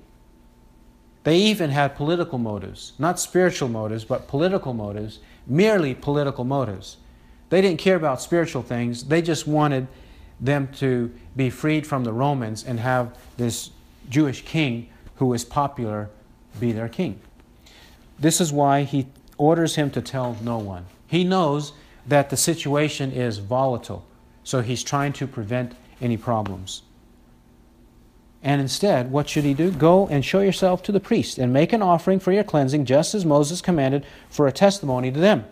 They 1.25 1.39
even 1.39 1.71
had 1.71 1.97
political 1.97 2.39
motives, 2.39 2.93
not 3.01 3.19
spiritual 3.19 3.69
motives, 3.69 4.05
but 4.05 4.29
political 4.29 4.73
motives, 4.73 5.19
merely 5.45 5.93
political 5.93 6.45
motives. 6.45 6.99
They 7.51 7.61
didn't 7.61 7.81
care 7.81 7.97
about 7.97 8.23
spiritual 8.23 8.63
things. 8.63 9.07
They 9.07 9.23
just 9.23 9.45
wanted 9.45 9.89
them 10.41 10.69
to 10.75 11.11
be 11.35 11.51
freed 11.51 11.85
from 11.85 12.05
the 12.05 12.13
Romans 12.13 12.63
and 12.63 12.79
have 12.79 13.19
this 13.39 13.71
Jewish 14.09 14.45
king 14.45 14.89
who 15.17 15.27
was 15.27 15.45
popular 15.45 16.11
be 16.61 16.73
their 16.73 16.89
king. 16.89 17.21
This 18.19 18.41
is 18.41 18.53
why 18.53 18.83
he 18.83 19.07
orders 19.39 19.77
him 19.77 19.91
to 19.91 20.01
tell 20.01 20.37
no 20.43 20.59
one. 20.59 20.87
He 21.07 21.25
knows 21.25 21.73
that 22.07 22.31
the 22.31 22.37
situation 22.37 23.13
is 23.13 23.39
volatile, 23.39 24.05
so 24.43 24.61
he's 24.61 24.83
trying 24.83 25.13
to 25.15 25.27
prevent 25.27 25.75
any 26.01 26.17
problems. 26.17 26.83
And 28.43 28.61
instead, 28.61 29.11
what 29.11 29.29
should 29.29 29.45
he 29.45 29.55
do? 29.55 29.71
Go 29.71 30.07
and 30.09 30.23
show 30.23 30.41
yourself 30.41 30.83
to 30.83 30.93
the 30.93 31.01
priest 31.01 31.39
and 31.39 31.53
make 31.53 31.73
an 31.73 31.81
offering 31.81 32.21
for 32.21 32.31
your 32.31 32.45
cleansing, 32.45 32.85
just 32.85 33.15
as 33.15 33.25
Moses 33.25 33.63
commanded, 33.63 34.05
for 34.29 34.47
a 34.47 34.53
testimony 34.53 35.11
to 35.11 35.19
them. 35.19 35.47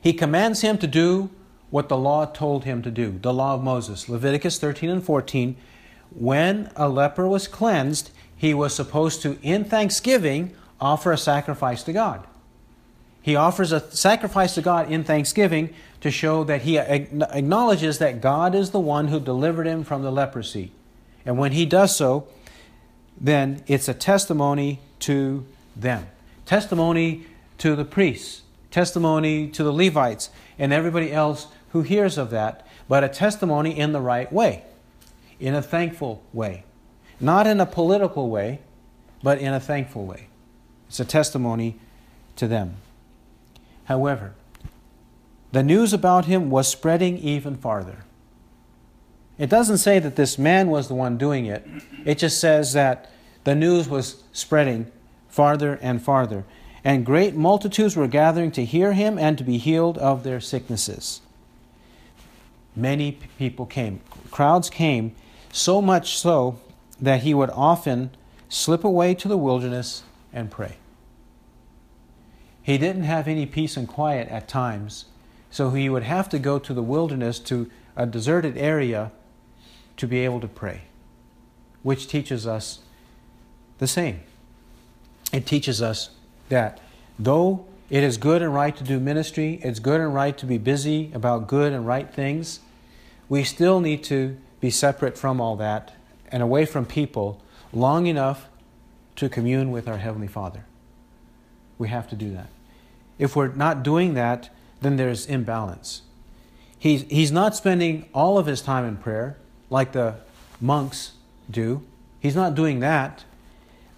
He 0.00 0.14
commands 0.14 0.62
him 0.62 0.78
to 0.78 0.86
do 0.86 1.28
what 1.68 1.90
the 1.90 1.98
law 1.98 2.24
told 2.24 2.64
him 2.64 2.80
to 2.82 2.90
do, 2.90 3.18
the 3.20 3.34
law 3.34 3.54
of 3.54 3.62
Moses. 3.62 4.08
Leviticus 4.08 4.58
13 4.58 4.88
and 4.88 5.04
14. 5.04 5.54
When 6.10 6.70
a 6.74 6.88
leper 6.88 7.28
was 7.28 7.46
cleansed, 7.46 8.10
he 8.40 8.54
was 8.54 8.74
supposed 8.74 9.20
to, 9.22 9.38
in 9.42 9.64
thanksgiving, 9.64 10.54
offer 10.80 11.12
a 11.12 11.18
sacrifice 11.18 11.82
to 11.82 11.92
God. 11.92 12.26
He 13.20 13.36
offers 13.36 13.70
a 13.70 13.80
sacrifice 13.94 14.54
to 14.54 14.62
God 14.62 14.90
in 14.90 15.04
thanksgiving 15.04 15.74
to 16.00 16.10
show 16.10 16.42
that 16.44 16.62
he 16.62 16.78
acknowledges 16.78 17.98
that 17.98 18.22
God 18.22 18.54
is 18.54 18.70
the 18.70 18.80
one 18.80 19.08
who 19.08 19.20
delivered 19.20 19.66
him 19.66 19.84
from 19.84 20.02
the 20.02 20.10
leprosy. 20.10 20.72
And 21.26 21.36
when 21.36 21.52
he 21.52 21.66
does 21.66 21.94
so, 21.94 22.28
then 23.20 23.62
it's 23.66 23.88
a 23.88 23.94
testimony 23.94 24.80
to 25.00 25.44
them. 25.76 26.06
Testimony 26.46 27.26
to 27.58 27.76
the 27.76 27.84
priests 27.84 28.40
testimony 28.70 29.48
to 29.48 29.62
the 29.62 29.72
Levites 29.72 30.30
and 30.58 30.72
everybody 30.72 31.12
else 31.12 31.48
who 31.70 31.82
hears 31.82 32.18
of 32.18 32.30
that, 32.30 32.66
but 32.88 33.04
a 33.04 33.08
testimony 33.08 33.78
in 33.78 33.92
the 33.92 34.00
right 34.00 34.32
way, 34.32 34.64
in 35.38 35.54
a 35.54 35.62
thankful 35.62 36.22
way. 36.32 36.64
Not 37.20 37.46
in 37.46 37.60
a 37.60 37.66
political 37.66 38.30
way, 38.30 38.60
but 39.22 39.38
in 39.38 39.52
a 39.52 39.60
thankful 39.60 40.06
way. 40.06 40.28
It's 40.88 41.00
a 41.00 41.04
testimony 41.04 41.76
to 42.36 42.48
them. 42.48 42.76
However, 43.84 44.34
the 45.52 45.62
news 45.62 45.92
about 45.92 46.24
him 46.24 46.50
was 46.50 46.68
spreading 46.68 47.18
even 47.18 47.56
farther. 47.56 48.04
It 49.38 49.50
doesn't 49.50 49.78
say 49.78 49.98
that 49.98 50.16
this 50.16 50.38
man 50.38 50.68
was 50.68 50.88
the 50.88 50.94
one 50.94 51.18
doing 51.18 51.46
it, 51.46 51.66
it 52.04 52.18
just 52.18 52.40
says 52.40 52.72
that 52.72 53.10
the 53.44 53.54
news 53.54 53.88
was 53.88 54.22
spreading 54.32 54.90
farther 55.28 55.78
and 55.82 56.02
farther 56.02 56.44
and 56.84 57.04
great 57.04 57.34
multitudes 57.34 57.96
were 57.96 58.06
gathering 58.06 58.50
to 58.52 58.64
hear 58.64 58.92
him 58.92 59.18
and 59.18 59.36
to 59.38 59.44
be 59.44 59.58
healed 59.58 59.98
of 59.98 60.22
their 60.22 60.40
sicknesses. 60.40 61.20
Many 62.74 63.18
people 63.38 63.66
came. 63.66 64.00
Crowds 64.30 64.70
came, 64.70 65.14
so 65.52 65.82
much 65.82 66.16
so 66.16 66.58
that 67.00 67.22
he 67.22 67.34
would 67.34 67.50
often 67.50 68.10
slip 68.48 68.84
away 68.84 69.14
to 69.14 69.28
the 69.28 69.38
wilderness 69.38 70.02
and 70.32 70.50
pray. 70.50 70.76
He 72.62 72.78
didn't 72.78 73.04
have 73.04 73.26
any 73.26 73.46
peace 73.46 73.76
and 73.76 73.88
quiet 73.88 74.28
at 74.28 74.48
times, 74.48 75.06
so 75.50 75.70
he 75.70 75.88
would 75.88 76.02
have 76.02 76.28
to 76.28 76.38
go 76.38 76.58
to 76.58 76.74
the 76.74 76.82
wilderness, 76.82 77.38
to 77.40 77.70
a 77.96 78.06
deserted 78.06 78.56
area, 78.56 79.12
to 79.96 80.06
be 80.06 80.18
able 80.20 80.40
to 80.40 80.48
pray, 80.48 80.82
which 81.82 82.06
teaches 82.06 82.46
us 82.46 82.80
the 83.78 83.86
same. 83.86 84.20
It 85.32 85.46
teaches 85.46 85.80
us 85.80 86.10
that 86.48 86.80
though 87.18 87.66
it 87.88 88.02
is 88.02 88.18
good 88.18 88.42
and 88.42 88.54
right 88.54 88.76
to 88.76 88.84
do 88.84 89.00
ministry, 89.00 89.60
it's 89.62 89.80
good 89.80 90.00
and 90.00 90.14
right 90.14 90.36
to 90.38 90.46
be 90.46 90.58
busy 90.58 91.10
about 91.14 91.48
good 91.48 91.72
and 91.72 91.86
right 91.86 92.12
things, 92.12 92.60
we 93.28 93.42
still 93.42 93.80
need 93.80 94.04
to 94.04 94.36
be 94.60 94.70
separate 94.70 95.16
from 95.16 95.40
all 95.40 95.56
that 95.56 95.92
and 96.30 96.42
away 96.42 96.64
from 96.64 96.86
people 96.86 97.42
long 97.72 98.06
enough 98.06 98.48
to 99.16 99.28
commune 99.28 99.70
with 99.70 99.88
our 99.88 99.98
Heavenly 99.98 100.28
Father. 100.28 100.64
We 101.78 101.88
have 101.88 102.08
to 102.10 102.16
do 102.16 102.32
that. 102.32 102.48
If 103.18 103.36
we're 103.36 103.48
not 103.48 103.82
doing 103.82 104.14
that, 104.14 104.50
then 104.80 104.96
there's 104.96 105.26
imbalance. 105.26 106.02
He's, 106.78 107.02
he's 107.02 107.30
not 107.30 107.54
spending 107.54 108.08
all 108.14 108.38
of 108.38 108.46
his 108.46 108.62
time 108.62 108.84
in 108.84 108.96
prayer 108.96 109.36
like 109.68 109.92
the 109.92 110.16
monks 110.60 111.12
do. 111.50 111.82
He's 112.18 112.34
not 112.34 112.54
doing 112.54 112.80
that. 112.80 113.24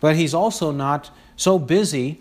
But 0.01 0.16
he's 0.16 0.35
also 0.35 0.72
not 0.72 1.11
so 1.37 1.59
busy 1.59 2.18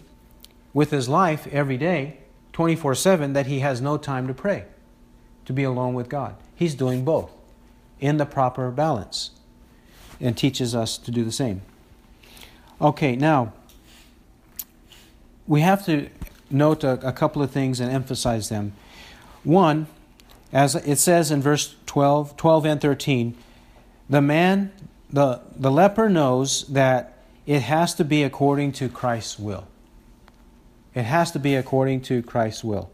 with 0.73 0.91
his 0.91 1.09
life 1.09 1.47
every 1.47 1.77
day, 1.77 2.19
24 2.53 2.93
7, 2.93 3.33
that 3.33 3.47
he 3.47 3.59
has 3.59 3.81
no 3.81 3.97
time 3.97 4.27
to 4.27 4.33
pray, 4.33 4.65
to 5.45 5.53
be 5.53 5.63
alone 5.63 5.95
with 5.95 6.07
God. 6.07 6.35
He's 6.55 6.75
doing 6.75 7.03
both 7.03 7.31
in 7.99 8.17
the 8.17 8.25
proper 8.25 8.69
balance 8.69 9.31
and 10.21 10.37
teaches 10.37 10.75
us 10.75 10.97
to 10.99 11.11
do 11.11 11.23
the 11.23 11.31
same. 11.31 11.61
Okay, 12.79 13.15
now 13.15 13.53
we 15.47 15.61
have 15.61 15.85
to 15.85 16.09
note 16.49 16.83
a, 16.83 17.07
a, 17.07 17.11
couple 17.11 17.41
of 17.41 17.51
things 17.51 17.79
and 17.79 17.91
emphasize 17.91 18.49
them. 18.49 18.73
One, 19.43 19.87
as 20.53 20.75
it 20.75 20.97
says 20.97 21.31
in 21.31 21.41
verse 21.41 21.75
12, 21.85 22.37
12 22.37 22.65
and 22.65 22.81
13, 22.81 23.37
the 24.09 24.21
man, 24.21 24.71
the, 25.09 25.41
the 25.55 25.71
leper 25.71 26.09
knows 26.09 26.67
that 26.67 27.17
it 27.45 27.61
has 27.61 27.95
to 27.95 28.03
be 28.03 28.23
according 28.23 28.71
to 28.73 28.89
Christ's 28.89 29.39
will. 29.39 29.67
It 30.93 31.03
has 31.03 31.31
to 31.31 31.39
be 31.39 31.55
according 31.55 32.01
to 32.01 32.21
Christ's 32.21 32.63
will. 32.63 32.91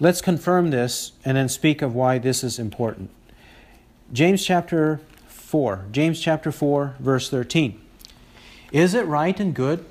Let's 0.00 0.20
confirm 0.20 0.70
this 0.70 1.12
and 1.24 1.36
then 1.36 1.48
speak 1.48 1.82
of 1.82 1.94
why 1.94 2.18
this 2.18 2.44
is 2.44 2.58
important. 2.58 3.10
James 4.12 4.44
chapter 4.44 5.00
4, 5.48 5.86
James 5.92 6.20
chapter 6.20 6.52
4, 6.52 6.96
verse 6.98 7.30
13. 7.30 7.80
Is 8.70 8.92
it 8.92 9.06
right 9.06 9.40
and 9.40 9.54
good 9.54 9.82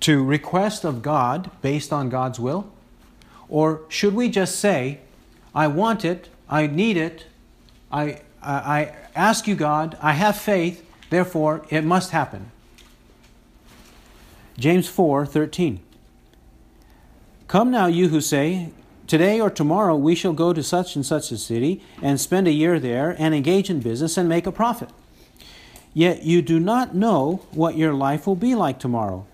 to 0.00 0.22
request 0.22 0.84
of 0.84 1.00
God 1.00 1.50
based 1.62 1.90
on 1.90 2.10
God's 2.10 2.38
will? 2.38 2.70
Or 3.48 3.80
should 3.88 4.14
we 4.14 4.28
just 4.28 4.58
say, 4.58 4.98
I 5.54 5.68
want 5.68 6.04
it, 6.04 6.28
I 6.50 6.66
need 6.66 6.98
it, 6.98 7.24
I, 7.90 8.20
I, 8.42 8.52
I 8.52 8.94
ask 9.14 9.46
you, 9.46 9.54
God, 9.54 9.96
I 10.02 10.12
have 10.12 10.36
faith, 10.36 10.84
therefore 11.08 11.64
it 11.70 11.82
must 11.82 12.10
happen? 12.10 12.50
James 14.58 14.86
4 14.86 15.24
13. 15.24 15.80
Come 17.48 17.70
now, 17.70 17.86
you 17.86 18.08
who 18.10 18.20
say, 18.20 18.68
Today 19.12 19.42
or 19.42 19.50
tomorrow 19.50 19.94
we 19.94 20.14
shall 20.14 20.32
go 20.32 20.54
to 20.54 20.62
such 20.62 20.96
and 20.96 21.04
such 21.04 21.30
a 21.30 21.36
city 21.36 21.82
and 22.00 22.18
spend 22.18 22.48
a 22.48 22.50
year 22.50 22.80
there 22.80 23.14
and 23.18 23.34
engage 23.34 23.68
in 23.68 23.80
business 23.80 24.16
and 24.16 24.26
make 24.26 24.46
a 24.46 24.50
profit. 24.50 24.88
Yet 25.92 26.22
you 26.22 26.40
do 26.40 26.58
not 26.58 26.94
know 26.94 27.44
what 27.50 27.76
your 27.76 27.92
life 27.92 28.26
will 28.26 28.36
be 28.36 28.54
like 28.54 28.78
tomorrow. 28.78 29.26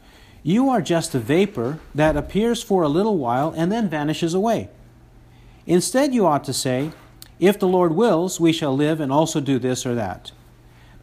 You 0.43 0.69
are 0.69 0.83
just 0.83 1.15
a 1.15 1.21
vapor 1.21 1.79
that 1.95 2.17
appears 2.17 2.61
for 2.61 2.83
a 2.83 2.89
little 2.89 3.19
while 3.19 3.55
and 3.57 3.71
then 3.71 3.89
vanishes 3.89 4.35
away. 4.35 4.69
Instead, 5.65 6.13
you 6.13 6.27
ought 6.27 6.43
to 6.47 6.53
say, 6.53 6.91
If 7.39 7.61
the 7.61 7.69
Lord 7.69 7.93
wills, 7.93 8.41
we 8.41 8.53
shall 8.53 8.75
live 8.75 9.01
and 9.01 9.13
also 9.13 9.41
do 9.41 9.61
this 9.61 9.87
or 9.87 9.95
that. 9.95 10.33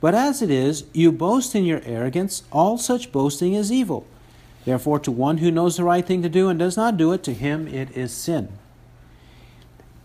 But 0.01 0.15
as 0.15 0.41
it 0.41 0.51
is, 0.51 0.83
you 0.91 1.13
boast 1.13 1.55
in 1.55 1.63
your 1.63 1.81
arrogance. 1.85 2.43
All 2.51 2.77
such 2.77 3.13
boasting 3.13 3.53
is 3.53 3.71
evil. 3.71 4.05
Therefore, 4.65 4.99
to 4.99 5.11
one 5.11 5.37
who 5.37 5.49
knows 5.49 5.77
the 5.77 5.85
right 5.85 6.05
thing 6.05 6.21
to 6.23 6.27
do 6.27 6.49
and 6.49 6.59
does 6.59 6.75
not 6.75 6.97
do 6.97 7.13
it, 7.13 7.23
to 7.23 7.33
him 7.33 7.69
it 7.69 7.95
is 7.95 8.11
sin. 8.11 8.49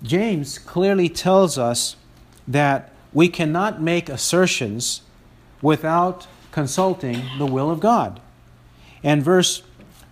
James 0.03 0.59
clearly 0.59 1.09
tells 1.09 1.59
us 1.59 1.97
that 2.49 2.93
we 3.13 3.29
cannot 3.29 3.81
make 3.81 4.09
assertions 4.09 5.03
without 5.61 6.27
consulting 6.53 7.23
the 7.39 7.47
will 7.47 7.71
of 7.71 7.81
God. 7.81 8.21
And 9.03 9.23
verse 9.23 9.63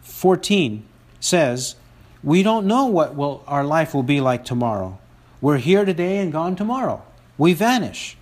14 0.02 0.84
says, 1.20 1.76
We 2.22 2.42
don't 2.42 2.66
know 2.66 2.86
what 2.86 3.14
will, 3.14 3.42
our 3.46 3.64
life 3.64 3.94
will 3.94 4.02
be 4.02 4.20
like 4.20 4.44
tomorrow. 4.44 4.98
We're 5.40 5.58
here 5.58 5.84
today 5.84 6.18
and 6.18 6.32
gone 6.32 6.56
tomorrow. 6.56 7.02
We 7.36 7.52
vanish. 7.52 8.16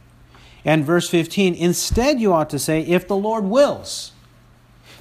And 0.64 0.85
verse 0.85 1.09
15, 1.09 1.55
instead, 1.55 2.21
you 2.21 2.33
ought 2.33 2.51
to 2.51 2.59
say, 2.59 2.83
If 2.83 3.09
the 3.09 3.17
Lord 3.17 3.45
wills. 3.45 4.12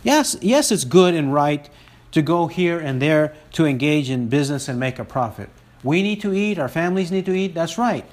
Yes, 0.03 0.37
yes, 0.41 0.71
it's 0.71 0.83
good 0.83 1.15
and 1.15 1.33
right 1.33 1.67
to 2.11 2.21
go 2.21 2.47
here 2.47 2.79
and 2.79 3.01
there 3.01 3.35
to 3.53 3.65
engage 3.65 4.09
in 4.09 4.29
business 4.29 4.67
and 4.67 4.79
make 4.79 4.99
a 4.99 5.03
profit. 5.03 5.49
We 5.85 6.01
need 6.01 6.19
to 6.21 6.33
eat, 6.33 6.57
our 6.59 6.67
families 6.67 7.11
need 7.11 7.25
to 7.27 7.33
eat, 7.33 7.53
that's 7.53 7.77
right. 7.77 8.05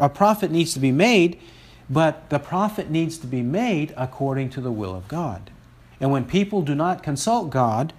A 0.00 0.08
profit 0.08 0.50
needs 0.50 0.72
to 0.72 0.80
be 0.80 0.90
made, 0.90 1.38
but 1.88 2.30
the 2.30 2.38
profit 2.38 2.90
needs 2.90 3.18
to 3.18 3.26
be 3.26 3.42
made 3.42 3.92
according 3.96 4.50
to 4.50 4.60
the 4.60 4.72
will 4.72 4.96
of 4.96 5.06
God. 5.08 5.50
And 6.00 6.10
when 6.10 6.24
people 6.24 6.62
do 6.62 6.74
not 6.74 7.02
consult 7.02 7.50
God, 7.50 7.92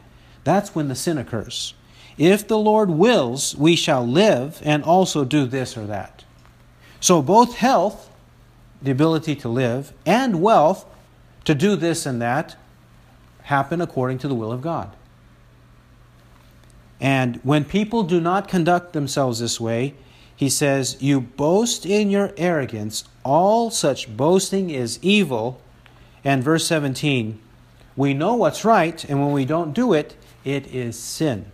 that's 0.43 0.73
when 0.73 0.87
the 0.87 0.95
sin 0.95 1.17
occurs. 1.17 1.75
If 2.17 2.47
the 2.47 2.57
Lord 2.57 2.89
wills, 2.89 3.55
we 3.55 3.75
shall 3.75 4.05
live 4.05 4.59
and 4.65 4.83
also 4.83 5.23
do 5.23 5.45
this 5.45 5.77
or 5.77 5.85
that. 5.85 6.25
So, 6.99 7.21
both 7.21 7.57
health, 7.57 8.09
the 8.81 8.91
ability 8.91 9.35
to 9.37 9.49
live, 9.49 9.93
and 10.05 10.41
wealth, 10.41 10.85
to 11.45 11.53
do 11.53 11.75
this 11.75 12.05
and 12.05 12.21
that, 12.21 12.55
happen 13.43 13.79
according 13.79 14.17
to 14.19 14.27
the 14.27 14.35
will 14.35 14.51
of 14.51 14.61
God. 14.61 14.95
And 17.03 17.41
when 17.43 17.65
people 17.65 18.03
do 18.03 18.21
not 18.21 18.47
conduct 18.47 18.93
themselves 18.93 19.39
this 19.39 19.59
way, 19.59 19.93
he 20.33 20.49
says, 20.49 20.95
You 21.01 21.19
boast 21.19 21.85
in 21.85 22.09
your 22.09 22.31
arrogance. 22.37 23.03
All 23.25 23.69
such 23.69 24.15
boasting 24.15 24.69
is 24.69 24.99
evil. 25.01 25.59
And 26.23 26.41
verse 26.41 26.65
17, 26.65 27.41
we 27.97 28.13
know 28.13 28.35
what's 28.35 28.63
right, 28.63 29.03
and 29.03 29.21
when 29.21 29.33
we 29.33 29.43
don't 29.43 29.73
do 29.73 29.91
it, 29.91 30.15
it 30.45 30.65
is 30.67 30.97
sin. 30.97 31.51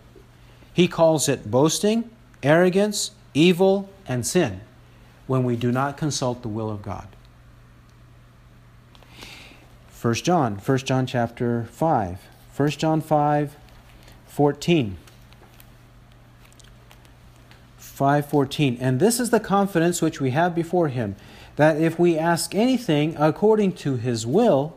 He 0.72 0.86
calls 0.86 1.28
it 1.28 1.50
boasting, 1.50 2.08
arrogance, 2.44 3.10
evil, 3.34 3.90
and 4.06 4.24
sin 4.24 4.60
when 5.26 5.42
we 5.42 5.56
do 5.56 5.72
not 5.72 5.96
consult 5.96 6.42
the 6.42 6.48
will 6.48 6.70
of 6.70 6.82
God. 6.82 7.08
1 10.00 10.14
John, 10.14 10.54
1 10.54 10.78
John 10.78 11.06
chapter 11.06 11.64
5. 11.72 12.18
1 12.56 12.70
John 12.70 13.00
5, 13.00 13.56
14. 14.28 14.96
5:14 18.00 18.78
And 18.80 18.98
this 18.98 19.20
is 19.20 19.28
the 19.28 19.38
confidence 19.38 20.00
which 20.00 20.20
we 20.20 20.30
have 20.30 20.54
before 20.54 20.88
him 20.88 21.16
that 21.56 21.76
if 21.76 21.98
we 21.98 22.16
ask 22.16 22.54
anything 22.54 23.14
according 23.18 23.72
to 23.72 23.96
his 23.96 24.26
will 24.26 24.74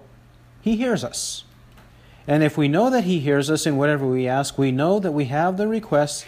he 0.61 0.75
hears 0.75 1.03
us. 1.03 1.45
And 2.27 2.43
if 2.43 2.57
we 2.57 2.67
know 2.67 2.89
that 2.89 3.05
he 3.05 3.19
hears 3.19 3.49
us 3.49 3.65
in 3.65 3.77
whatever 3.77 4.05
we 4.05 4.27
ask 4.27 4.57
we 4.57 4.71
know 4.71 4.99
that 4.99 5.13
we 5.13 5.25
have 5.25 5.55
the 5.55 5.67
requests 5.67 6.25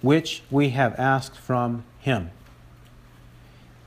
which 0.00 0.42
we 0.50 0.70
have 0.70 0.98
asked 0.98 1.36
from 1.36 1.84
him. 1.98 2.30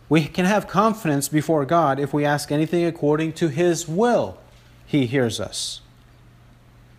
We 0.08 0.26
can 0.26 0.46
have 0.46 0.68
confidence 0.68 1.28
before 1.28 1.66
God 1.66 2.00
if 2.00 2.14
we 2.14 2.24
ask 2.24 2.52
anything 2.52 2.86
according 2.86 3.34
to 3.34 3.48
his 3.48 3.88
will 3.88 4.38
he 4.86 5.08
hears 5.08 5.40
us. 5.40 5.82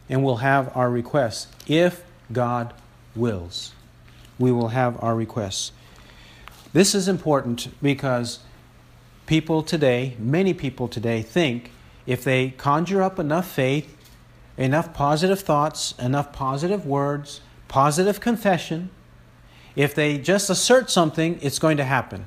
And 0.09 0.25
we'll 0.25 0.39
have 0.39 0.77
our 0.77 0.91
requests. 0.91 1.47
If 1.69 2.03
God 2.33 2.75
wills, 3.15 3.74
we 4.39 4.53
will 4.53 4.69
have 4.69 5.03
our 5.03 5.15
requests. 5.15 5.73
This 6.73 6.95
is 6.95 7.07
important 7.09 7.69
because 7.81 8.41
people 9.27 9.63
today, 9.63 10.17
many 10.19 10.53
people 10.53 10.89
today, 10.89 11.23
think 11.23 11.71
if 12.07 12.25
they 12.25 12.51
conjure 12.51 13.03
up 13.03 13.19
enough 13.19 13.49
faith, 13.49 13.97
enough 14.57 14.93
positive 14.93 15.41
thoughts, 15.41 15.95
enough 15.99 16.33
positive 16.33 16.85
words, 16.87 17.41
positive 17.69 18.21
confession, 18.21 18.91
if 19.77 19.95
they 19.95 20.19
just 20.19 20.51
assert 20.51 20.91
something, 20.91 21.39
it's 21.43 21.59
going 21.59 21.77
to 21.77 21.85
happen. 21.85 22.27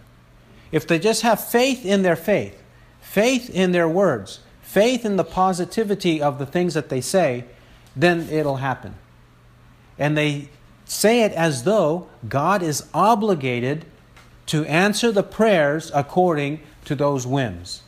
If 0.71 0.87
they 0.87 0.99
just 0.99 1.21
have 1.21 1.45
faith 1.45 1.85
in 1.85 2.01
their 2.01 2.15
faith, 2.15 2.61
faith 2.99 3.49
in 3.49 3.71
their 3.71 3.87
words, 3.87 4.39
faith 4.61 5.05
in 5.05 5.15
the 5.15 5.23
positivity 5.23 6.21
of 6.21 6.39
the 6.39 6.45
things 6.45 6.73
that 6.73 6.89
they 6.89 6.99
say, 6.99 7.45
then 7.95 8.29
it'll 8.29 8.57
happen. 8.57 8.95
And 9.97 10.17
they 10.17 10.49
say 10.87 11.23
it 11.23 11.33
as 11.33 11.63
though 11.63 12.07
God 12.27 12.63
is 12.63 12.85
obligated 12.93 13.85
to 14.47 14.65
answer 14.65 15.11
the 15.11 15.23
prayers 15.23 15.91
according 15.93 16.61
to 16.85 16.95
those 16.95 17.27
whims. 17.27 17.83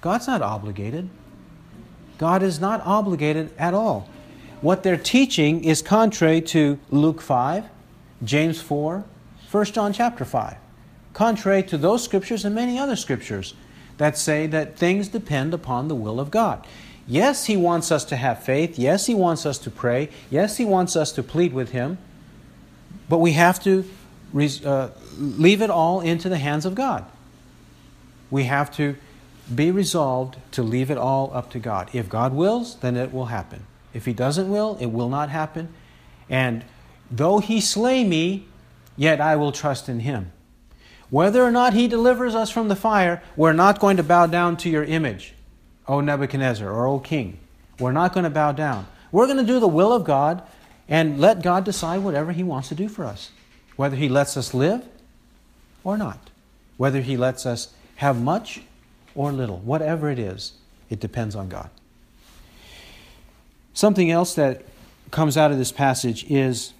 God's 0.00 0.28
not 0.28 0.40
obligated. 0.40 1.10
God 2.16 2.42
is 2.42 2.60
not 2.60 2.80
obligated 2.84 3.50
at 3.58 3.74
all. 3.74 4.08
What 4.60 4.82
they're 4.82 4.96
teaching 4.96 5.64
is 5.64 5.82
contrary 5.82 6.40
to 6.42 6.78
Luke 6.90 7.20
5, 7.20 7.64
James 8.24 8.60
4, 8.60 9.04
1 9.50 9.64
John 9.66 9.92
chapter 9.92 10.24
5. 10.24 10.56
Contrary 11.12 11.62
to 11.64 11.78
those 11.78 12.04
scriptures 12.04 12.44
and 12.44 12.54
many 12.54 12.78
other 12.78 12.96
scriptures 12.96 13.54
that 13.98 14.16
say 14.16 14.46
that 14.46 14.76
things 14.76 15.08
depend 15.08 15.52
upon 15.52 15.88
the 15.88 15.94
will 15.94 16.20
of 16.20 16.30
God. 16.30 16.64
Yes, 17.08 17.46
He 17.46 17.56
wants 17.56 17.90
us 17.90 18.04
to 18.04 18.16
have 18.16 18.42
faith. 18.42 18.78
Yes, 18.78 19.06
He 19.06 19.14
wants 19.14 19.46
us 19.46 19.58
to 19.58 19.70
pray. 19.70 20.10
Yes, 20.30 20.58
He 20.58 20.64
wants 20.64 20.94
us 20.94 21.10
to 21.12 21.22
plead 21.22 21.52
with 21.52 21.70
Him. 21.70 21.98
But 23.08 23.18
we 23.18 23.32
have 23.32 23.60
to 23.64 23.84
uh, 24.64 24.90
leave 25.16 25.62
it 25.62 25.70
all 25.70 26.02
into 26.02 26.28
the 26.28 26.36
hands 26.36 26.66
of 26.66 26.74
God. 26.74 27.06
We 28.30 28.44
have 28.44 28.70
to 28.76 28.96
be 29.52 29.70
resolved 29.70 30.36
to 30.52 30.62
leave 30.62 30.90
it 30.90 30.98
all 30.98 31.30
up 31.32 31.50
to 31.52 31.58
God. 31.58 31.88
If 31.94 32.10
God 32.10 32.34
wills, 32.34 32.76
then 32.76 32.96
it 32.96 33.12
will 33.12 33.26
happen. 33.26 33.64
If 33.94 34.04
He 34.04 34.12
doesn't 34.12 34.50
will, 34.50 34.76
it 34.78 34.86
will 34.86 35.08
not 35.08 35.30
happen. 35.30 35.72
And 36.28 36.62
though 37.10 37.38
He 37.38 37.62
slay 37.62 38.04
me, 38.04 38.46
yet 38.96 39.18
I 39.18 39.34
will 39.36 39.50
trust 39.50 39.88
in 39.88 40.00
Him. 40.00 40.32
Whether 41.10 41.42
or 41.42 41.50
not 41.50 41.72
he 41.72 41.88
delivers 41.88 42.34
us 42.34 42.50
from 42.50 42.68
the 42.68 42.76
fire, 42.76 43.22
we're 43.34 43.54
not 43.54 43.78
going 43.78 43.96
to 43.96 44.02
bow 44.02 44.26
down 44.26 44.56
to 44.58 44.68
your 44.68 44.84
image, 44.84 45.34
O 45.88 46.00
Nebuchadnezzar 46.00 46.70
or 46.70 46.86
O 46.86 46.98
king. 46.98 47.38
We're 47.78 47.92
not 47.92 48.12
going 48.12 48.24
to 48.24 48.30
bow 48.30 48.52
down. 48.52 48.86
We're 49.10 49.26
going 49.26 49.38
to 49.38 49.44
do 49.44 49.58
the 49.58 49.68
will 49.68 49.92
of 49.92 50.04
God 50.04 50.42
and 50.88 51.18
let 51.18 51.42
God 51.42 51.64
decide 51.64 51.98
whatever 51.98 52.32
he 52.32 52.42
wants 52.42 52.68
to 52.68 52.74
do 52.74 52.88
for 52.88 53.04
us. 53.04 53.30
Whether 53.76 53.96
he 53.96 54.08
lets 54.08 54.36
us 54.36 54.52
live 54.52 54.84
or 55.84 55.96
not. 55.96 56.30
Whether 56.76 57.00
he 57.00 57.16
lets 57.16 57.46
us 57.46 57.72
have 57.96 58.20
much 58.20 58.60
or 59.14 59.32
little. 59.32 59.58
Whatever 59.58 60.10
it 60.10 60.18
is, 60.18 60.52
it 60.90 61.00
depends 61.00 61.34
on 61.34 61.48
God. 61.48 61.70
Something 63.72 64.10
else 64.10 64.34
that 64.34 64.64
comes 65.10 65.36
out 65.36 65.50
of 65.50 65.58
this 65.58 65.72
passage 65.72 66.28
is 66.30 66.72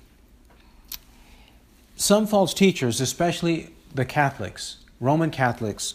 some 1.97 2.27
false 2.27 2.53
teachers, 2.53 3.01
especially 3.01 3.71
the 3.95 4.05
Catholics, 4.05 4.79
Roman 5.01 5.31
Catholics, 5.31 5.95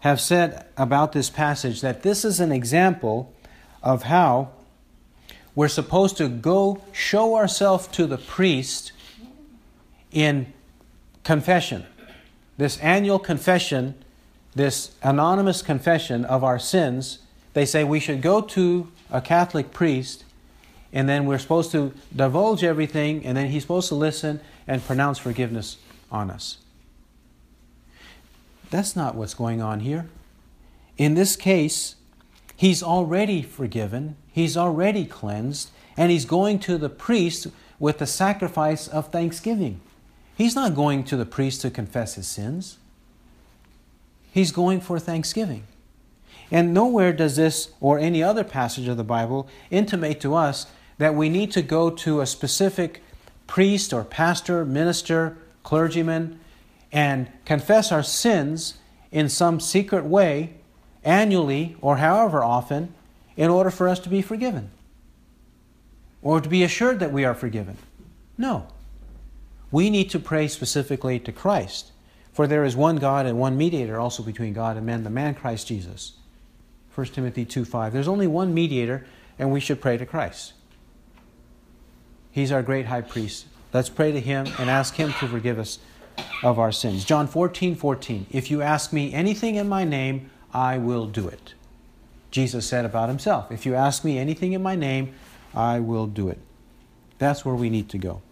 have 0.00 0.20
said 0.20 0.66
about 0.76 1.12
this 1.12 1.30
passage 1.30 1.80
that 1.80 2.02
this 2.02 2.24
is 2.24 2.40
an 2.40 2.52
example 2.52 3.32
of 3.82 4.04
how 4.04 4.50
we're 5.54 5.68
supposed 5.68 6.16
to 6.16 6.28
go 6.28 6.82
show 6.92 7.34
ourselves 7.34 7.88
to 7.88 8.06
the 8.06 8.18
priest 8.18 8.92
in 10.12 10.52
confession. 11.24 11.84
This 12.56 12.78
annual 12.78 13.18
confession, 13.18 13.94
this 14.54 14.92
anonymous 15.02 15.62
confession 15.62 16.24
of 16.24 16.44
our 16.44 16.58
sins, 16.58 17.18
they 17.54 17.64
say 17.64 17.82
we 17.82 18.00
should 18.00 18.22
go 18.22 18.40
to 18.40 18.88
a 19.10 19.20
Catholic 19.20 19.72
priest 19.72 20.24
and 20.92 21.08
then 21.08 21.26
we're 21.26 21.38
supposed 21.38 21.72
to 21.72 21.92
divulge 22.14 22.62
everything 22.62 23.24
and 23.26 23.36
then 23.36 23.48
he's 23.48 23.62
supposed 23.62 23.88
to 23.88 23.94
listen 23.94 24.40
and 24.66 24.84
pronounce 24.84 25.18
forgiveness 25.18 25.76
on 26.10 26.30
us. 26.30 26.58
That's 28.70 28.94
not 28.94 29.14
what's 29.14 29.34
going 29.34 29.62
on 29.62 29.80
here. 29.80 30.08
In 30.96 31.14
this 31.14 31.36
case, 31.36 31.96
he's 32.56 32.82
already 32.82 33.42
forgiven, 33.42 34.16
he's 34.30 34.56
already 34.56 35.04
cleansed, 35.04 35.70
and 35.96 36.10
he's 36.10 36.24
going 36.24 36.58
to 36.60 36.76
the 36.76 36.88
priest 36.88 37.48
with 37.78 37.98
the 37.98 38.06
sacrifice 38.06 38.88
of 38.88 39.08
thanksgiving. 39.08 39.80
He's 40.36 40.54
not 40.54 40.74
going 40.74 41.04
to 41.04 41.16
the 41.16 41.26
priest 41.26 41.62
to 41.62 41.70
confess 41.70 42.14
his 42.14 42.28
sins. 42.28 42.78
He's 44.30 44.52
going 44.52 44.80
for 44.80 44.98
thanksgiving. 44.98 45.64
And 46.50 46.72
nowhere 46.72 47.12
does 47.12 47.36
this 47.36 47.70
or 47.80 47.98
any 47.98 48.22
other 48.22 48.44
passage 48.44 48.88
of 48.88 48.96
the 48.96 49.04
Bible 49.04 49.48
intimate 49.70 50.20
to 50.20 50.34
us 50.34 50.66
that 50.98 51.14
we 51.14 51.28
need 51.28 51.52
to 51.52 51.62
go 51.62 51.90
to 51.90 52.20
a 52.20 52.26
specific 52.26 53.02
priest 53.46 53.92
or 53.92 54.04
pastor, 54.04 54.64
minister, 54.64 55.36
clergyman, 55.62 56.38
and 56.92 57.30
confess 57.44 57.92
our 57.92 58.02
sins 58.02 58.78
in 59.10 59.28
some 59.28 59.60
secret 59.60 60.04
way 60.04 60.54
annually 61.04 61.76
or 61.80 61.98
however 61.98 62.42
often 62.42 62.94
in 63.36 63.50
order 63.50 63.70
for 63.70 63.88
us 63.88 63.98
to 64.00 64.08
be 64.08 64.22
forgiven 64.22 64.70
or 66.22 66.40
to 66.40 66.48
be 66.48 66.62
assured 66.62 66.98
that 67.00 67.12
we 67.12 67.24
are 67.24 67.34
forgiven. 67.34 67.76
No. 68.36 68.66
We 69.70 69.90
need 69.90 70.10
to 70.10 70.18
pray 70.18 70.48
specifically 70.48 71.18
to 71.20 71.32
Christ. 71.32 71.92
For 72.32 72.46
there 72.46 72.64
is 72.64 72.76
one 72.76 72.96
God 72.96 73.26
and 73.26 73.38
one 73.38 73.56
mediator 73.56 73.98
also 73.98 74.22
between 74.22 74.52
God 74.52 74.76
and 74.76 74.86
men, 74.86 75.04
the 75.04 75.10
man 75.10 75.34
Christ 75.34 75.66
Jesus. 75.66 76.12
1 76.94 77.06
Timothy 77.08 77.44
2 77.44 77.64
5. 77.64 77.92
There's 77.92 78.08
only 78.08 78.26
one 78.26 78.54
mediator, 78.54 79.06
and 79.38 79.52
we 79.52 79.60
should 79.60 79.80
pray 79.80 79.96
to 79.96 80.06
Christ. 80.06 80.52
He's 82.30 82.52
our 82.52 82.62
great 82.62 82.86
high 82.86 83.00
priest. 83.00 83.46
Let's 83.72 83.88
pray 83.88 84.12
to 84.12 84.20
him 84.20 84.46
and 84.58 84.70
ask 84.70 84.94
him 84.94 85.12
to 85.14 85.28
forgive 85.28 85.58
us 85.58 85.78
of 86.42 86.58
our 86.58 86.72
sins. 86.72 87.04
John 87.04 87.26
14 87.26 87.74
14. 87.74 88.26
If 88.30 88.50
you 88.50 88.62
ask 88.62 88.92
me 88.92 89.12
anything 89.12 89.56
in 89.56 89.68
my 89.68 89.84
name, 89.84 90.30
I 90.52 90.78
will 90.78 91.06
do 91.06 91.28
it. 91.28 91.54
Jesus 92.30 92.66
said 92.66 92.84
about 92.84 93.08
himself, 93.08 93.50
If 93.50 93.66
you 93.66 93.74
ask 93.74 94.04
me 94.04 94.18
anything 94.18 94.52
in 94.52 94.62
my 94.62 94.76
name, 94.76 95.14
I 95.54 95.80
will 95.80 96.06
do 96.06 96.28
it. 96.28 96.38
That's 97.18 97.44
where 97.44 97.54
we 97.54 97.70
need 97.70 97.88
to 97.90 97.98
go. 97.98 98.22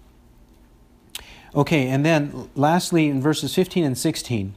Okay, 1.55 1.89
and 1.89 2.05
then 2.05 2.51
lastly, 2.55 3.07
in 3.09 3.21
verses 3.21 3.55
15 3.55 3.85
and 3.85 3.99
16, 3.99 4.55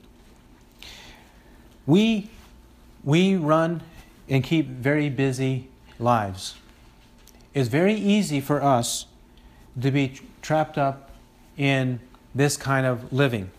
we, 1.85 2.29
we 3.03 3.35
run 3.35 3.81
and 4.27 4.43
keep 4.43 4.67
very 4.67 5.09
busy 5.09 5.69
lives. 5.97 6.55
It's 7.53 7.69
very 7.69 7.95
easy 7.95 8.41
for 8.41 8.61
us 8.61 9.05
to 9.79 9.91
be 9.91 10.19
trapped 10.41 10.77
up 10.77 11.11
in 11.57 11.99
this 12.33 12.57
kind 12.57 12.85
of 12.85 13.11
living. 13.11 13.51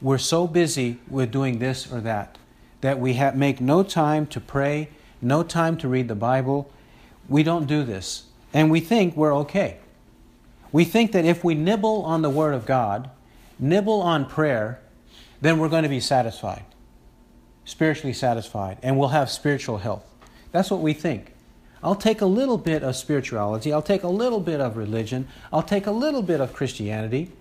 We're 0.00 0.18
so 0.18 0.46
busy 0.46 0.98
with 1.08 1.30
doing 1.30 1.58
this 1.58 1.90
or 1.90 2.00
that 2.00 2.38
that 2.84 3.00
we 3.00 3.14
have, 3.14 3.34
make 3.34 3.62
no 3.62 3.82
time 3.82 4.26
to 4.26 4.38
pray, 4.38 4.90
no 5.22 5.42
time 5.42 5.74
to 5.78 5.88
read 5.88 6.06
the 6.06 6.14
Bible. 6.14 6.70
We 7.30 7.42
don't 7.42 7.66
do 7.66 7.82
this. 7.82 8.24
And 8.52 8.70
we 8.70 8.78
think 8.80 9.16
we're 9.16 9.34
okay. 9.36 9.78
We 10.70 10.84
think 10.84 11.12
that 11.12 11.24
if 11.24 11.42
we 11.42 11.54
nibble 11.54 12.02
on 12.02 12.20
the 12.20 12.28
Word 12.28 12.52
of 12.52 12.66
God, 12.66 13.08
nibble 13.58 14.02
on 14.02 14.26
prayer, 14.26 14.80
then 15.40 15.58
we're 15.58 15.70
going 15.70 15.84
to 15.84 15.88
be 15.88 15.98
satisfied, 15.98 16.64
spiritually 17.64 18.12
satisfied, 18.12 18.76
and 18.82 18.98
we'll 18.98 19.08
have 19.08 19.30
spiritual 19.30 19.78
health. 19.78 20.04
That's 20.52 20.70
what 20.70 20.80
we 20.80 20.92
think. 20.92 21.32
I'll 21.82 21.94
take 21.94 22.20
a 22.20 22.26
little 22.26 22.58
bit 22.58 22.82
of 22.82 22.96
spirituality, 22.96 23.72
I'll 23.72 23.80
take 23.80 24.02
a 24.02 24.08
little 24.08 24.40
bit 24.40 24.60
of 24.60 24.76
religion, 24.76 25.26
I'll 25.50 25.62
take 25.62 25.86
a 25.86 25.90
little 25.90 26.22
bit 26.22 26.42
of 26.42 26.52
Christianity, 26.52 27.32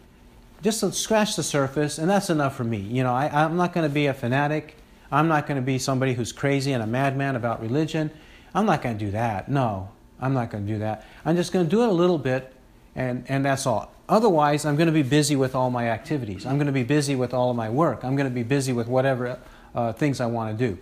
just 0.64 0.94
scratch 0.94 1.36
the 1.36 1.44
surface, 1.44 2.00
and 2.00 2.10
that's 2.10 2.30
enough 2.32 2.56
for 2.56 2.64
me. 2.64 2.80
You 2.80 3.04
know, 3.04 3.14
I, 3.14 3.28
I'm 3.28 3.56
not 3.56 3.74
going 3.74 3.88
to 3.88 3.94
be 3.94 4.08
a 4.08 4.14
fanatic. 4.14 4.78
I'm 5.12 5.28
not 5.28 5.46
going 5.46 5.58
to 5.58 5.62
be 5.62 5.78
somebody 5.78 6.14
who's 6.14 6.32
crazy 6.32 6.72
and 6.72 6.82
a 6.82 6.88
madman 6.88 7.36
about 7.36 7.62
religion. 7.62 8.10
I'm 8.56 8.66
not 8.66 8.82
going 8.82 8.98
to 8.98 9.06
do 9.06 9.12
that. 9.12 9.50
No, 9.50 9.90
I'm 10.20 10.34
not 10.34 10.50
going 10.50 10.66
to 10.66 10.74
do 10.74 10.80
that. 10.80 11.06
I'm 11.26 11.36
just 11.36 11.52
going 11.52 11.66
to 11.66 11.70
do 11.70 11.84
it 11.84 11.90
a 11.90 11.92
little 11.92 12.18
bit 12.18 12.54
and, 12.96 13.26
and 13.28 13.46
that's 13.46 13.66
all. 13.66 13.92
Otherwise, 14.08 14.66
I'm 14.66 14.76
going 14.76 14.88
to 14.88 14.94
be 14.94 15.04
busy 15.04 15.36
with 15.36 15.56
all 15.56 15.70
my 15.70 15.90
activities. 15.90 16.46
I'm 16.46 16.58
going 16.58 16.68
to 16.68 16.74
be 16.74 16.84
busy 16.84 17.16
with 17.16 17.34
all 17.34 17.50
of 17.50 17.56
my 17.56 17.70
work. 17.70 18.04
I'm 18.04 18.16
going 18.16 18.28
to 18.28 18.34
be 18.34 18.44
busy 18.44 18.74
with 18.74 18.88
whatever 18.88 19.40
uh, 19.74 19.94
things 19.94 20.20
I 20.20 20.26
want 20.26 20.58
to 20.58 20.68
do. 20.68 20.78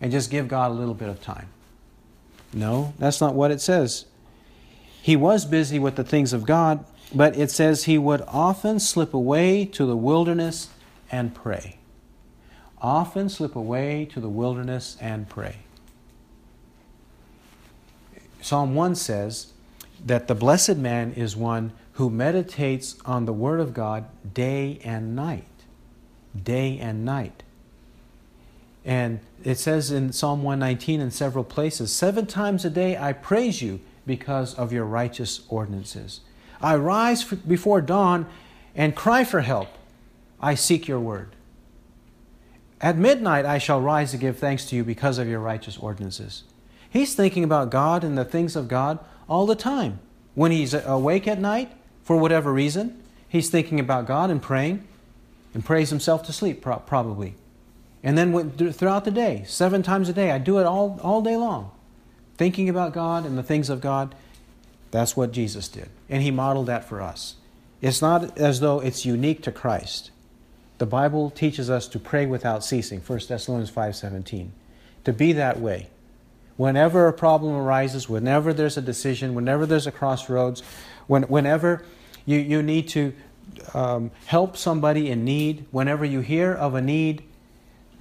And 0.00 0.10
just 0.10 0.30
give 0.30 0.48
God 0.48 0.70
a 0.70 0.74
little 0.74 0.94
bit 0.94 1.08
of 1.08 1.20
time. 1.20 1.48
No, 2.52 2.94
that's 2.98 3.20
not 3.20 3.34
what 3.34 3.50
it 3.50 3.60
says. 3.60 4.06
He 5.02 5.16
was 5.16 5.44
busy 5.44 5.78
with 5.78 5.96
the 5.96 6.04
things 6.04 6.32
of 6.32 6.46
God, 6.46 6.84
but 7.14 7.36
it 7.36 7.50
says 7.50 7.84
he 7.84 7.98
would 7.98 8.22
often 8.28 8.78
slip 8.78 9.14
away 9.14 9.64
to 9.64 9.86
the 9.86 9.96
wilderness 9.96 10.68
and 11.10 11.34
pray. 11.34 11.78
Often 12.80 13.30
slip 13.30 13.56
away 13.56 14.06
to 14.12 14.20
the 14.20 14.28
wilderness 14.28 14.96
and 15.00 15.28
pray. 15.28 15.56
Psalm 18.40 18.74
1 18.74 18.94
says, 18.94 19.52
that 20.04 20.28
the 20.28 20.34
blessed 20.34 20.76
man 20.76 21.12
is 21.12 21.36
one 21.36 21.72
who 21.92 22.10
meditates 22.10 22.96
on 23.04 23.24
the 23.24 23.32
Word 23.32 23.60
of 23.60 23.74
God 23.74 24.06
day 24.34 24.80
and 24.84 25.16
night. 25.16 25.44
Day 26.40 26.78
and 26.78 27.04
night. 27.04 27.42
And 28.84 29.20
it 29.44 29.56
says 29.56 29.90
in 29.90 30.12
Psalm 30.12 30.42
119 30.42 31.00
in 31.00 31.10
several 31.10 31.44
places 31.44 31.92
Seven 31.92 32.26
times 32.26 32.64
a 32.64 32.70
day 32.70 32.96
I 32.96 33.12
praise 33.12 33.60
you 33.60 33.80
because 34.06 34.54
of 34.54 34.72
your 34.72 34.84
righteous 34.84 35.40
ordinances. 35.48 36.20
I 36.60 36.76
rise 36.76 37.24
before 37.24 37.80
dawn 37.80 38.26
and 38.74 38.94
cry 38.94 39.24
for 39.24 39.40
help. 39.40 39.68
I 40.40 40.54
seek 40.54 40.88
your 40.88 41.00
word. 41.00 41.34
At 42.80 42.96
midnight 42.96 43.44
I 43.44 43.58
shall 43.58 43.80
rise 43.80 44.12
to 44.12 44.16
give 44.16 44.38
thanks 44.38 44.64
to 44.66 44.76
you 44.76 44.84
because 44.84 45.18
of 45.18 45.28
your 45.28 45.40
righteous 45.40 45.76
ordinances. 45.76 46.44
He's 46.90 47.14
thinking 47.14 47.44
about 47.44 47.70
God 47.70 48.04
and 48.04 48.16
the 48.16 48.24
things 48.24 48.56
of 48.56 48.68
God 48.68 48.98
all 49.28 49.46
the 49.46 49.56
time. 49.56 49.98
When 50.34 50.52
he's 50.52 50.74
awake 50.74 51.26
at 51.26 51.40
night, 51.40 51.72
for 52.04 52.16
whatever 52.16 52.52
reason, 52.52 53.02
he's 53.28 53.50
thinking 53.50 53.78
about 53.78 54.06
God 54.06 54.30
and 54.30 54.40
praying 54.40 54.86
and 55.52 55.64
prays 55.64 55.90
himself 55.90 56.24
to 56.24 56.32
sleep, 56.32 56.62
probably. 56.62 57.34
And 58.02 58.16
then 58.16 58.50
throughout 58.72 59.04
the 59.04 59.10
day, 59.10 59.42
seven 59.46 59.82
times 59.82 60.08
a 60.08 60.12
day, 60.12 60.30
I 60.30 60.38
do 60.38 60.58
it 60.58 60.64
all, 60.64 60.98
all 61.02 61.20
day 61.20 61.36
long, 61.36 61.70
thinking 62.36 62.68
about 62.68 62.94
God 62.94 63.26
and 63.26 63.36
the 63.36 63.42
things 63.42 63.68
of 63.68 63.80
God. 63.80 64.14
That's 64.90 65.16
what 65.16 65.32
Jesus 65.32 65.68
did. 65.68 65.88
And 66.08 66.22
he 66.22 66.30
modeled 66.30 66.66
that 66.66 66.84
for 66.84 67.00
us. 67.00 67.36
It's 67.80 68.02
not 68.02 68.38
as 68.38 68.60
though 68.60 68.80
it's 68.80 69.04
unique 69.04 69.42
to 69.42 69.52
Christ. 69.52 70.10
The 70.78 70.86
Bible 70.86 71.30
teaches 71.30 71.68
us 71.68 71.88
to 71.88 71.98
pray 71.98 72.26
without 72.26 72.64
ceasing, 72.64 73.00
1 73.00 73.28
Thessalonians 73.28 73.70
5:17. 73.70 74.52
To 75.04 75.12
be 75.12 75.32
that 75.32 75.60
way. 75.60 75.88
Whenever 76.56 77.06
a 77.06 77.12
problem 77.12 77.54
arises, 77.54 78.08
whenever 78.08 78.52
there's 78.52 78.76
a 78.76 78.82
decision, 78.82 79.34
whenever 79.34 79.64
there's 79.64 79.86
a 79.86 79.92
crossroads, 79.92 80.62
when, 81.06 81.22
whenever 81.24 81.84
you, 82.26 82.38
you 82.38 82.62
need 82.62 82.88
to 82.88 83.12
um, 83.74 84.10
help 84.26 84.56
somebody 84.56 85.08
in 85.08 85.24
need, 85.24 85.66
whenever 85.70 86.04
you 86.04 86.20
hear 86.20 86.52
of 86.52 86.74
a 86.74 86.82
need, 86.82 87.22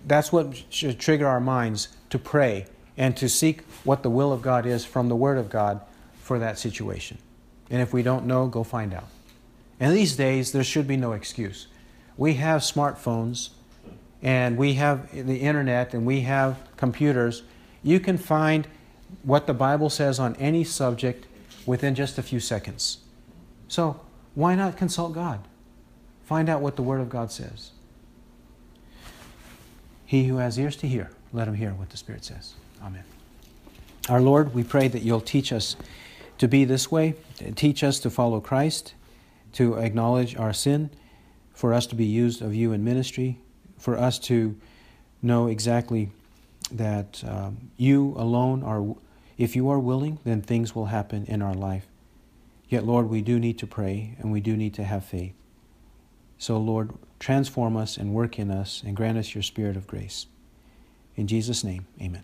that's 0.08 0.32
what 0.32 0.64
should 0.70 1.00
trigger 1.00 1.28
our 1.28 1.40
minds 1.40 1.90
to 2.10 2.18
pray 2.18 2.66
and 2.98 3.16
to 3.18 3.30
seek 3.30 3.62
what 3.84 4.02
the 4.02 4.10
will 4.10 4.34
of 4.34 4.42
God 4.42 4.66
is 4.66 4.86
from 4.86 5.08
the 5.08 5.16
Word 5.16 5.38
of 5.38 5.50
God 5.50 5.82
for 6.28 6.40
that 6.40 6.60
situation. 6.60 7.18
And 7.70 7.82
if 7.82 7.94
we 7.94 8.04
don't 8.04 8.26
know, 8.26 8.48
go 8.48 8.64
find 8.64 8.94
out. 8.94 9.08
And 9.80 9.96
these 9.96 10.16
days, 10.16 10.52
there 10.52 10.64
should 10.64 10.88
be 10.88 10.98
no 10.98 11.14
excuse. 11.14 11.68
We 12.18 12.36
have 12.36 12.62
smartphones 12.62 13.50
and 14.22 14.58
we 14.58 14.74
have 14.74 15.12
the 15.12 15.38
internet 15.38 15.94
and 15.94 16.06
we 16.06 16.22
have 16.22 16.58
computers 16.76 17.44
you 17.84 18.00
can 18.02 18.18
find 18.18 18.68
what 19.24 19.48
the 19.48 19.54
Bible 19.54 19.90
says 19.90 20.20
on 20.20 20.36
any 20.36 20.66
subject 20.66 21.26
within 21.66 21.96
just 21.96 22.18
a 22.18 22.24
few 22.24 22.42
seconds. 22.42 22.98
So, 23.70 24.02
why 24.36 24.56
not 24.56 24.76
consult 24.76 25.14
God? 25.14 25.40
Find 26.26 26.50
out 26.50 26.62
what 26.62 26.76
the 26.76 26.82
Word 26.82 27.00
of 27.00 27.10
God 27.10 27.32
says. 27.32 27.72
He 30.06 30.26
who 30.26 30.38
has 30.38 30.60
ears 30.60 30.76
to 30.78 30.88
hear, 30.88 31.12
let 31.32 31.48
him 31.48 31.56
hear 31.56 31.72
what 31.72 31.90
the 31.90 31.98
Spirit 31.98 32.26
says. 32.26 32.56
Amen. 32.84 33.04
Our 34.10 34.22
Lord, 34.22 34.54
we 34.54 34.64
pray 34.64 34.88
that 34.90 35.02
you'll 35.02 35.22
teach 35.22 35.54
us 35.54 35.76
to 36.38 36.48
be 36.48 36.66
this 36.66 36.92
way, 36.92 37.16
teach 37.56 37.84
us 37.84 38.00
to 38.00 38.10
follow 38.10 38.40
Christ, 38.40 38.94
to 39.54 39.76
acknowledge 39.76 40.36
our 40.36 40.54
sin, 40.54 40.90
for 41.54 41.74
us 41.74 41.88
to 41.88 41.96
be 41.96 42.06
used 42.06 42.42
of 42.42 42.54
you 42.54 42.72
in 42.72 42.84
ministry, 42.84 43.40
for 43.78 43.98
us 43.98 44.20
to 44.20 44.56
know 45.22 45.48
exactly 45.48 46.12
that 46.72 47.24
um, 47.28 47.72
you 47.78 48.14
alone 48.18 48.64
are 48.64 48.96
If 49.38 49.56
you 49.56 49.70
are 49.70 49.80
willing, 49.80 50.20
then 50.24 50.42
things 50.42 50.76
will 50.76 50.88
happen 50.88 51.26
in 51.26 51.42
our 51.42 51.54
life. 51.54 51.88
Yet, 52.70 52.86
Lord, 52.86 53.10
we 53.10 53.22
do 53.22 53.40
need 53.40 53.58
to 53.60 53.68
pray 53.68 54.16
and 54.20 54.32
we 54.32 54.42
do 54.42 54.58
need 54.58 54.74
to 54.76 54.84
have 54.84 55.06
faith. 55.06 55.34
So, 56.38 56.58
Lord, 56.58 56.92
transform 57.20 57.78
us 57.78 57.98
and 57.98 58.14
work 58.14 58.38
in 58.38 58.52
us 58.52 58.84
and 58.86 58.96
grant 58.96 59.18
us 59.18 59.34
your 59.34 59.44
spirit 59.44 59.78
of 59.78 59.88
grace. 59.88 60.28
In 61.16 61.28
Jesus' 61.28 61.64
name, 61.64 61.88
amen. 62.02 62.24